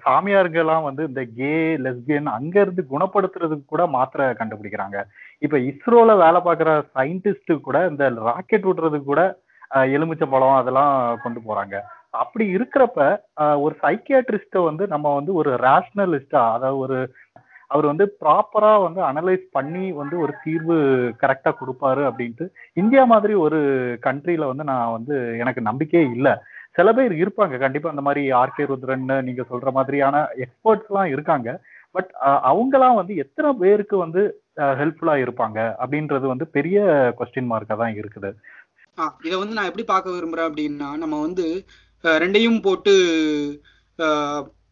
[0.05, 1.51] சாமியார்கள்லாம் வந்து இந்த கே
[1.85, 4.99] லெஸ்பியன் அங்க இருந்து குணப்படுத்துறதுக்கு கூட மாத்திரை கண்டுபிடிக்கிறாங்க.
[5.43, 9.25] இப்ப இஸ்ரோல வேலை பார்க்குற சயின்டிஸ்ட் கூட இந்த ராக்கெட் விடுறதுக்கு கூட
[9.93, 10.95] எலுமிச்சை பழம் அதெல்லாம்
[11.25, 11.77] கொண்டு போறாங்க.
[12.15, 12.99] அப்படி இருக்கிறப்ப
[13.65, 16.99] ஒரு சைக்கியாட்ரிஸ்ட வந்து நம்ம வந்து ஒரு ரேஷனலிஸ்டா அதாவது ஒரு
[17.75, 20.77] அவர் வந்து ப்ராப்பரா வந்து அனலைஸ் பண்ணி வந்து ஒரு தீர்வு
[21.23, 22.47] கரெக்டா கொடுப்பாரு அப்படின்ட்டு
[22.83, 23.61] இந்தியா மாதிரி ஒரு
[24.07, 26.35] கண்ட்ரியில வந்து நான் வந்து எனக்கு நம்பிக்கையே இல்லை.
[26.79, 27.57] சில பேர் இருப்பாங்க.
[27.65, 31.51] கண்டிப்பா அந்த மாதிரி ஆர்கே ருத்ரன் நீங்க சொல்ற மாதிரியான எக்ஸ்பர்ட்ஸ் எல்லாம் இருக்காங்க.
[31.97, 32.11] பட்
[32.51, 34.23] அவங்களாம் வந்து எத்தனை பேருக்கு வந்து
[34.81, 36.79] ஹெல்ப்ஃபுல்லா இருப்பாங்க அப்படின்றது வந்து பெரிய
[37.19, 38.31] கொஸ்டின் மார்க்கா தான் இருக்குது.
[39.29, 41.47] இதை வந்து நான் எப்படி பார்க்க விரும்புறேன் அப்படின்னா நம்ம வந்து
[42.05, 42.95] ரெண்டையும் போட்டு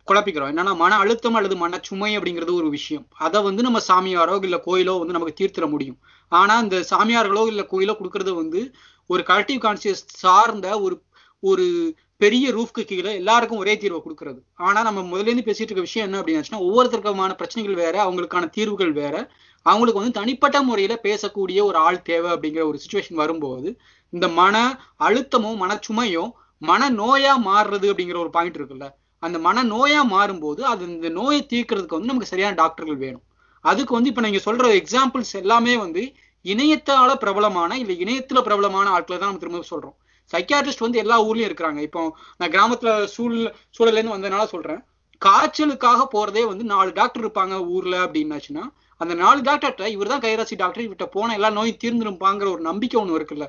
[0.09, 0.51] குழப்பிக்கிறோம்.
[0.53, 3.07] என்னன்னா மன அழுத்தம் அல்லது மன சுமை அப்படிங்கிறது ஒரு விஷயம்.
[3.13, 5.99] அதை வந்து நம்ம சாமியாரோ இல்லை கோயிலோ வந்து நமக்கு தீர்த்திட முடியும்.
[6.29, 8.75] ஆனா இந்த சாமியார்களோ இல்லை கோயிலோ கொடுக்கறது வந்து
[9.07, 11.03] ஒரு கலெக்டிவ் கான்சியஸ் சார்ந்த ஒரு
[11.43, 14.41] ஒரு பெரிய ரூஃப்க்கு கீழே எல்லாருக்கும் ஒரே தீர்வை கொடுக்கறது.
[14.55, 19.15] ஆனா நம்ம முதலேருந்து பேசிட்டு இருக்க விஷயம் என்ன அப்படின்னு ஒவ்வொருத்தருக்குமான பிரச்சனைகள் வேற அவங்களுக்கான தீர்வுகள் வேற.
[19.63, 23.69] அவங்களுக்கு வந்து தனிப்பட்ட முறையில பேசக்கூடிய ஒரு ஆள் தேவை அப்படிங்கிற ஒரு சுச்சுவேஷன் வரும்போது
[24.11, 24.57] இந்த மன
[24.99, 28.89] அழுத்தமும் மனச்சுமையும் மன நோயா மாறுறது அப்படிங்கிற ஒரு பாயிண்ட் இருக்குல்ல.
[29.23, 33.25] அந்த மன நோயா மாறும்போது அது இந்த நோயை தீர்க்கறதுக்கு வந்து நமக்கு சரியான டாக்டர்கள் வேணும்.
[33.65, 36.03] அதுக்கு வந்து இப்ப நீங்க சொல்ற எக்ஸாம்பிள்ஸ் எல்லாமே வந்து
[36.45, 39.97] இணையத்தால பிரபலமான இல்ல இணையத்துல பிரபலமான ஆட்களை தான் நம்ம திரும்ப சொல்றோம்.
[40.31, 41.81] சைக்கியாட்ரிஸ்ட் வந்து எல்லா ஊர்லயும் இருக்கிறாங்க.
[41.89, 42.01] இப்போ
[42.39, 43.47] நான் கிராமத்துல சூழல்
[43.77, 44.81] சூழல்ல இருந்து வந்ததுனால சொல்றேன்.
[45.23, 48.65] காய்ச்சலுக்காக போறதே வந்து நாலு டாக்டர் இருப்பாங்க ஊர்ல அப்படின்னாச்சுன்னா
[49.01, 53.19] அந்த நாலு டாக்டர்கிட்ட இவர் தான் கைராசி டாக்டர் இவர்கிட்ட போன எல்லா நோயும் தீர்ந்துருப்பாங்கிற ஒரு நம்பிக்கை ஒண்ணு
[53.19, 53.47] இருக்குல்ல.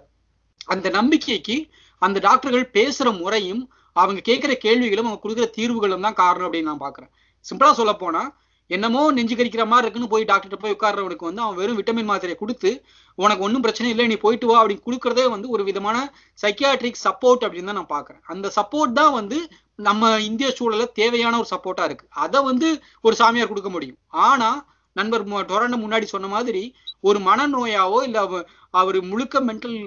[0.65, 1.57] அந்த நம்பிக்கைக்கு
[2.01, 3.63] அந்த டாக்டர்கள் பேசுற முறையும்
[3.96, 7.12] அவங்க கேட்கிற கேள்விகளும் அவங்க கொடுக்குற தீர்வுகளும் தான் காரணம் அப்படின்னு நான் பாக்குறேன்
[7.46, 8.24] சிம்பிளா சொல்ல போனா
[8.70, 12.70] என்னமோ நெஞ்சு கரிக்கிற மாதிரி இருக்குன்னு போய் டாக்டர்கிட்ட போய் உட்கார்றவனுக்கு வந்து அவன் வெறும் விட்டமின் மாத்திரையை கொடுத்து
[13.18, 15.98] உனக்கு ஒன்றும் பிரச்சனை இல்லை நீ போயிட்டு வா அப்படின்னு கொடுக்கறதே வந்து ஒரு விதமான
[16.39, 19.39] சைக்கியாட்ரிக் சப்போர்ட் அப்படின்னு தான் நான் பாக்குறேன் அந்த சப்போர்ட் தான் வந்து
[19.80, 22.06] நம்ம இந்திய சூழல தேவையான ஒரு சப்போர்ட்டா இருக்கு.
[22.16, 22.68] அதை வந்து
[23.02, 23.98] ஒரு சாமியார் கொடுக்க முடியும்.
[24.28, 24.50] ஆனா
[24.96, 26.64] நண்பர் டொரண்ட முன்னாடி சொன்ன மாதிரி
[27.04, 29.78] ஒரு மனநோயாவோ இல்ல அவ- அவர் முழுக்க மென்டல்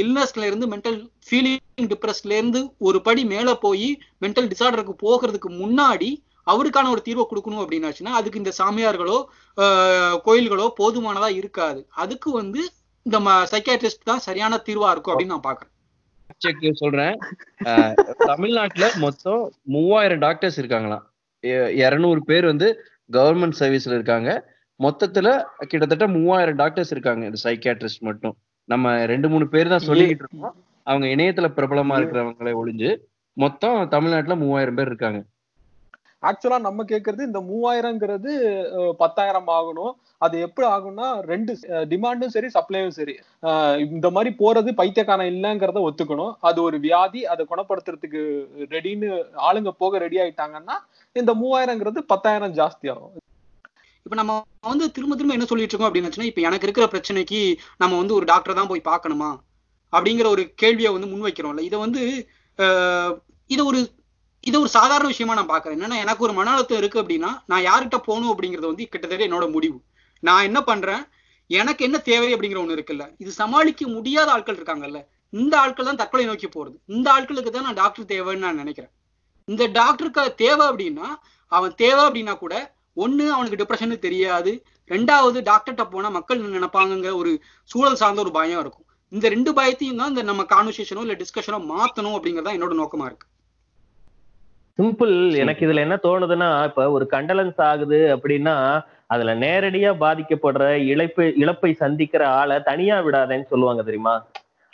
[0.00, 3.88] இல்னஸ்ல இருந்து மென்டல் ஃபீலிங் டிப்ரெஸ்ல இருந்து ஒரு படி மேல போய்
[4.20, 6.10] மென்டல் டிசார்டருக்கு போகிறதுக்கு முன்னாடி
[6.46, 9.18] அவருக்கான ஒரு தீர்வை கொடுக்கணும் அப்படின்னாச்சுன்னா அதுக்கு இந்த சாமியார்களோ
[9.56, 11.80] ஆஹ், கோயில்களோ போதுமானதா இருக்காது.
[11.94, 12.60] அதுக்கு வந்து
[13.06, 13.18] இந்த
[13.52, 15.70] சைக்காட்ரிஸ்ட் தான் சரியான தீர்வா இருக்கும் அப்படின்னு நான் பாக்குறேன்.
[16.74, 17.16] சொல்றேன்.
[18.18, 21.04] தமிழ்நாட்டுல மொத்தம் மூவாயிரம் டாக்டர்ஸ் இருக்காங்களாம்.
[21.44, 22.68] எ- இருநூறு பேர் வந்து
[23.12, 24.30] கவர்மெண்ட் சர்வீஸ்ல இருக்காங்க.
[24.80, 25.28] மொத்தத்துல
[25.66, 27.24] கிட்டத்தட்ட மூவாயிரம் டாக்டர்ஸ் இருக்காங்க.
[27.24, 28.36] இந்த சைக்கியாட்ரிஸ்ட் மட்டும்.
[28.68, 30.54] நம்ம ரெண்டு மூணு பேர் தான் சொல்லிக்கிட்டு இருக்கோம்.
[30.86, 32.90] அவங்க இணையத்துல பிரபலமா இருக்கிறவங்களை ஒழிஞ்சு
[33.36, 35.20] மொத்தம் தமிழ்நாட்டுல மூவாயிரம் பேர் இருக்காங்க.
[36.22, 38.30] ஆக்சுவலா நம்ம கேக்குறது இந்த மூவாயிரங்கிறது
[38.78, 39.92] அஹ், பத்தாயிரம் ஆகணும்.
[40.18, 41.52] அது எப்படி ஆகும்னா ரெண்டு
[41.88, 43.14] டிமாண்டும் சரி சப்ளையும் சரி.
[43.88, 46.34] இந்த மாதிரி போறது பைத்தியக்காரன் இல்லைங்கிறத ஒத்துக்கணும்.
[46.40, 48.22] அது ஒரு வியாதி அதை குணப்படுத்துறதுக்கு
[48.70, 49.08] ரெடின்னு
[49.48, 50.76] ஆளுங்க போக ரெடி ஆயிட்டாங்கன்னா
[51.16, 53.16] இந்த மூவாயிரங்கிறது பத்தாயிரம் ஜாஸ்தி ஆகும்.
[54.06, 57.40] இப்ப நம்ம வந்து திரும்ப திரும்ப என்ன சொல்லிட்டு இருக்கோம் அப்படின்னு இப்ப எனக்கு இருக்கிற பிரச்சனைக்கு
[57.76, 59.30] நம்ம வந்து ஒரு டாக்டர் தான் போய் பார்க்கணுமா?
[59.92, 62.02] அப்படிங்கிற ஒரு கேள்வியை வந்து முன்வைக்கிறோம்ல இதை வந்து
[63.50, 63.80] இதை ஒரு
[64.44, 67.98] இதை ஒரு சாதாரண விஷயமா நான் பாக்குறேன் என்னன்னா எனக்கு ஒரு மன அழுத்தம் இருக்கு அப்படின்னா நான் யார்கிட்ட
[68.06, 69.78] போகணும் அப்படிங்கிறது வந்து கிட்டத்தட்ட என்னோட முடிவு.
[70.22, 71.02] நான் என்ன பண்றேன்?
[71.50, 73.04] எனக்கு என்ன தேவை அப்படிங்கிற ஒண்ணு இருக்குல்ல.
[73.18, 75.00] இது சமாளிக்க முடியாத ஆட்கள் இருக்காங்கல்ல.
[75.32, 76.76] இந்த ஆட்கள் தான் தற்கொலை நோக்கி போறது.
[76.86, 78.92] இந்த ஆட்களுக்கு தான் நான் டாக்டர் தேவைன்னு நான் நினைக்கிறேன்.
[79.48, 81.08] இந்த டாக்டருக்கு தேவை அப்படின்னா
[81.52, 82.54] அவன் தேவை அப்படின்னா கூட
[82.96, 84.52] ஒண்ணு அவனுக்கு டிப்ரெஷன் தெரியாது.
[84.90, 87.32] ரெண்டாவது டாக்டர்கிட்ட போனா மக்கள் என்ன நினைப்பாங்கங்கிற ஒரு
[87.70, 88.86] சூழல் சார்ந்த ஒரு பயம் இருக்கும்.
[89.12, 93.26] இந்த ரெண்டு பயத்தையும் தான் இந்த நம்ம கான்வர்சேஷனோ இல்ல டிஸ்கஷனோ மாத்தணும் அப்படிங்கறதா என்னோட நோக்கமா இருக்கு.
[94.78, 98.54] சிம்பிள் எனக்கு இதுல என்ன தோணுதுன்னா இப்ப ஒரு கண்டலன்ஸ் ஆகுது அப்படின்னா
[99.06, 104.14] அதுல நேரடியா பாதிக்கப்படுற இழப்பு இழப்பை சந்திக்கிற ஆளை தனியா விடாதேன்னு சொல்லுவாங்க தெரியுமா?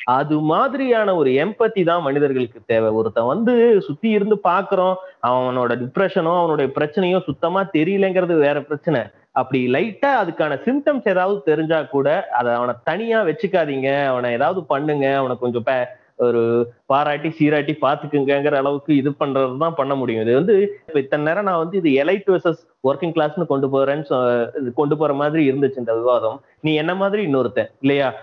[0.06, 2.90] அது மாதிரியான ஒரு எம்பத்தி தான் மனிதர்களுக்கு தேவை.
[2.90, 4.94] ஒருத்தன் வந்து சுத்தி இருந்து பாக்குறோம்
[5.26, 9.00] அவனோட டிப்ரெஷனோ அவனுடைய பிரச்சனையோ சுத்தமா தெரியலங்கிறது வேற பிரச்சனை.
[9.30, 14.06] அப்படி லைட்டா அதுக்கான சிம்டம்ஸ் ஏதாவது தெரிஞ்சா கூட அதை அவனை தனியா வச்சுக்காதீங்க.
[14.06, 15.16] அவனை ஏதாவது பண்ணுங்க.
[15.16, 15.86] அவனை கொஞ்சம் பே-
[16.16, 20.22] ஒரு பாராட்டி சீராட்டி பாத்துக்குங்கிற அளவுக்கு இது பண்றதுதான் பண்ண முடியும்.
[20.22, 24.72] இது வந்து இப்ப இத்தனை நேரம் நான் வந்து இது எலைட் வர்சஸ் ஒர்க்கிங் கிளாஸ்னு கொண்டு போறேன்னு சொ-
[24.74, 26.40] கொண்டு போற மாதிரி இருந்துச்சு இந்த விவாதம்.
[26.60, 28.14] நீ என்ன மாதிரி இன்னொருத்தன் இல்லையா?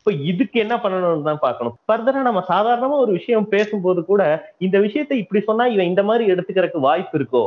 [0.00, 1.74] இப்ப இதுக்கு என்ன பண்ணணும்னு தான் பார்க்கணும்.
[1.86, 4.22] ஃபர்தரா நம்ம சாதாரணமா ஒரு விஷயம் பேசும்போது கூட
[4.58, 7.42] இந்த விஷயத்தை இப்படி சொன்னா இவன் இந்த மாதிரி எடுத்துக்கிறதுக்கு வாய்ப்பு இருக்கோ?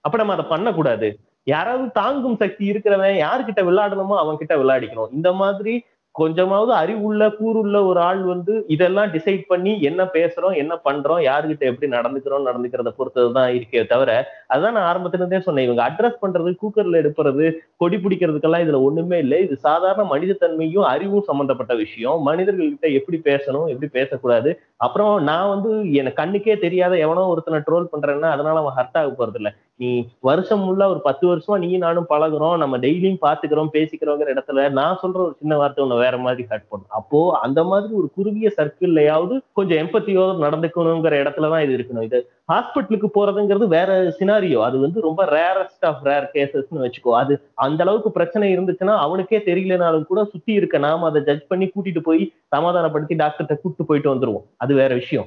[0.00, 1.08] அப்ப நம்ம அதை பண்ணக்கூடாது.
[1.44, 5.12] யாராவது தாங்கும் சக்தி இருக்கிறவன் யாருக்கிட்ட விளையாடணுமோ அவன் கிட்ட விளையாடிக்கணும்.
[5.12, 5.84] இந்த மாதிரி
[6.14, 11.88] கொஞ்சமாவது அறிவுள்ள கூறுள்ள ஒரு ஆள் வந்து இதெல்லாம் டிசைட் பண்ணி என்ன பேசுறோம் என்ன பண்றோம் யாருகிட்ட எப்படி
[11.92, 14.10] நடந்துக்கிறோம் நடந்துக்கிறத பொறுத்ததுதான் இருக்கே தவிர
[14.54, 15.66] அதான் நான் ஆரம்பத்துல இருந்தே சொன்னேன்.
[15.66, 17.46] இவங்க அட்ரஸ் பண்றது கூக்கர்ல எடுப்புறது
[17.80, 19.38] கொடி பிடிக்கிறதுக்கெல்லாம் இதுல ஒண்ணுமே இல்லை.
[19.46, 22.18] இது சாதாரண மனிதத்தன்மையும் அறிவும் சம்பந்தப்பட்ட விஷயம்.
[22.28, 24.52] மனிதர்கள்கிட்ட எப்படி பேசணும் எப்படி பேசக்கூடாது?
[24.86, 29.38] அப்புறம் நான் வந்து எனக்கு கண்ணுக்கே தெரியாத எவனோ ஒருத்தனை ட்ரோல் பண்றேன்னா அதனால அவன் ஹர்ட் ஆக போறது
[29.40, 29.52] இல்லை
[29.82, 32.56] நீ வருஷம் உள்ள ஒரு பத்து வருஷமா நீ நானும் பழகுறோம்.
[32.56, 36.88] நம்ம டெய்லியும் பாத்துக்கிறோம் பேசிக்கிறோங்கிற இடத்துல நான் சொல்ற ஒரு சின்ன வார்த்தை உன்னை வேற மாதிரி கட் பண்ணும்.
[36.90, 42.02] அப்போ அந்த மாதிரி ஒரு குறுகிய சர்க்கிள்லயாவது கொஞ்சம் எம்பத்தியோட நடந்துக்கணுங்கிற இடத்துலதான் இது இருக்கணும்.
[42.02, 47.12] இது ஹாஸ்பிட்டலுக்கு போறதுங்கிறது வேற சினாரியோ அது வந்து ரொம்ப ரேரஸ்ட் ஆஃப் ரேர் கேசஸ்னு வச்சுக்கோ.
[47.12, 52.00] அது அந்த அளவுக்கு பிரச்சனை இருந்துச்சுன்னா அவனுக்கே தெரியலனாலும் கூட சுத்தி இருக்க நாம அதை ஜட்ஜ் பண்ணி கூட்டிட்டு
[52.00, 54.44] போய் சமாதானப்படுத்தி டாக்டர்கிட்ட கூப்பிட்டு போயிட்டு வந்துருவோம்.
[54.56, 55.26] அது வேற விஷயம்.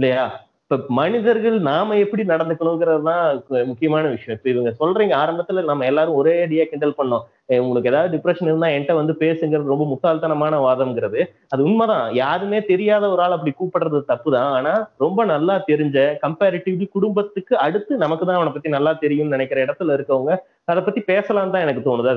[0.00, 0.44] இல்லையா?
[0.64, 3.24] இப்ப மனிதர்கள் நாம எப்படி நடந்துக்கணுங்கிறது தான்
[3.70, 4.36] முக்கியமான விஷயம்.
[4.38, 7.24] இப்ப இவங்க சொல்றீங்க ஆரம்பத்துல நம்ம எல்லாரும் ஒரே அடியா கிண்டல் பண்ணோம்.
[7.64, 11.20] உங்களுக்கு ஏதாவது டிப்ரெஷன் இருந்தா என்கிட்ட வந்து பேசுங்கிறது ரொம்ப முட்டாள்தனமான வாதம்ங்கிறது.
[11.54, 12.06] அது உண்மைதான்.
[12.20, 14.72] யாருமே தெரியாத ஒரு ஆள் அப்படி கூப்பிடுறது தப்பு தான் ஆனா
[15.04, 20.32] ரொம்ப நல்லா தெரிஞ்ச கம்பேரிட்டிவ்லி குடும்பத்துக்கு அடுத்து நமக்கு தான் அவனை பத்தி நல்லா தெரியும்னு நினைக்கிற இடத்துல இருக்கவங்க
[20.72, 22.14] அதை பத்தி பேசலாம் தான் எனக்கு தோணுது.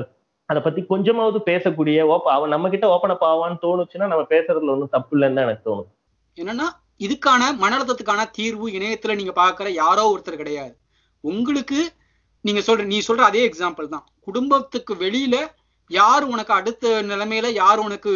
[0.48, 4.94] அதை பத்தி கொஞ்சமாவது பேசக்கூடிய ஓப்ப அவன் நம்ம கிட்ட ஓப்பன் அப் ஆவான்னு தோணுச்சுன்னா நம்ம பேசுறதுல ஒன்றும்
[4.96, 5.90] தப்பு இல்லைன்னு தான் எனக்கு தோணுது.
[6.36, 6.68] என்னன்னா
[7.00, 10.74] இதுக்கான மன அழுத்தத்துக்கான தீர்வு இணையத்துல நீங்க பாக்குற யாரோ ஒருத்தர் கிடையாது.
[11.24, 11.80] உங்களுக்கு
[12.44, 14.04] நீங்க சொல்ற நீ சொல்ற அதே எக்ஸாம்பிள் தான்.
[14.26, 15.36] குடும்பத்துக்கு வெளியில
[15.90, 18.10] யார் உனக்கு அடுத்த நிலைமையில யார் உனக்கு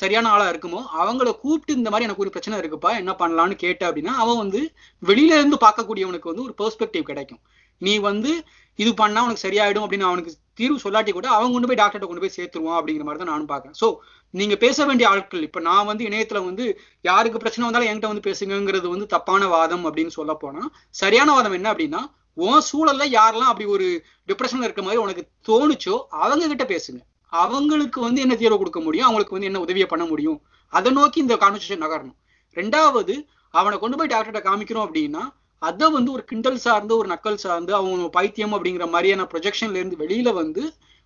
[0.00, 4.12] சரியான ஆளா இருக்குமோ அவங்கள கூப்பிட்டு இந்த மாதிரி எனக்கு ஒரு பிரச்சனை இருக்குப்பா என்ன பண்ணலாம்னு கேட்ட அப்படின்னா
[4.22, 4.60] அவன் வந்து
[5.02, 7.42] வெளியில இருந்து பார்க்கக்கூடியவனுக்கு வந்து ஒரு பெர்ஸ்பெக்டிவ் கிடைக்கும்.
[7.80, 8.32] நீ வந்து
[8.78, 12.36] இது பண்ணா உனக்கு சரியாயிடும் அப்படின்னு அவனுக்கு தீர்வு சொல்லாட்டி கூட அவங்க கொண்டு போய் டாக்டர்கிட்ட கொண்டு போய்
[12.38, 13.76] சேர்த்துருவோம் அப்படிங்கிற மாதிரி தான் நானும் பார்க்கறேன்.
[13.82, 13.88] ஸோ
[14.34, 16.64] நீங்க பேச வேண்டிய ஆட்கள் இப்ப நான் வந்து இணையத்துல வந்து
[17.10, 20.62] யாருக்கு பிரச்சனை வந்தாலும் என்கிட்ட வந்து பேசுங்கிறது வந்து தப்பான வாதம் அப்படின்னு சொல்ல போனா
[21.02, 22.02] சரியான வாதம் என்ன அப்படின்னா
[22.36, 23.86] உன் சூழல்ல யாரெல்லாம் அப்படி ஒரு
[24.30, 27.00] டிப்ரெஷன்ல இருக்க மாதிரி உனக்கு தோணுச்சோ அவங்க கிட்ட பேசுங்க.
[27.32, 29.06] அவங்களுக்கு வந்து என்ன தீர்வு கொடுக்க முடியும்?
[29.06, 30.38] அவங்களுக்கு வந்து என்ன உதவியை பண்ண முடியும்?
[30.72, 32.16] அதை நோக்கி இந்த கான்வர்சேஷன் நகரணும்.
[32.56, 33.14] ரெண்டாவது
[33.54, 35.22] அவனை கொண்டு போய் டாக்டர்கிட்ட காமிக்கிறோம் அப்படின்னா
[35.62, 40.32] அதை வந்து ஒரு கிண்டல் சார்ந்து ஒரு நக்கல் சார்ந்து அவங்க பைத்தியம் அப்படிங்கிற மாதிரியான ப்ரொஜெக்ஷன்ல இருந்து வெளியில
[40.40, 40.62] வந்து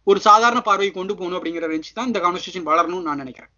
[0.06, 3.52] ஒரு சாதாரண பார்வை கொண்டு போகணும் அப்படிங்கிற ரேஞ்சு தான் இந்த கான்வர்சேஷன் வளரணும்னு நான் நினைக்கிறேன்.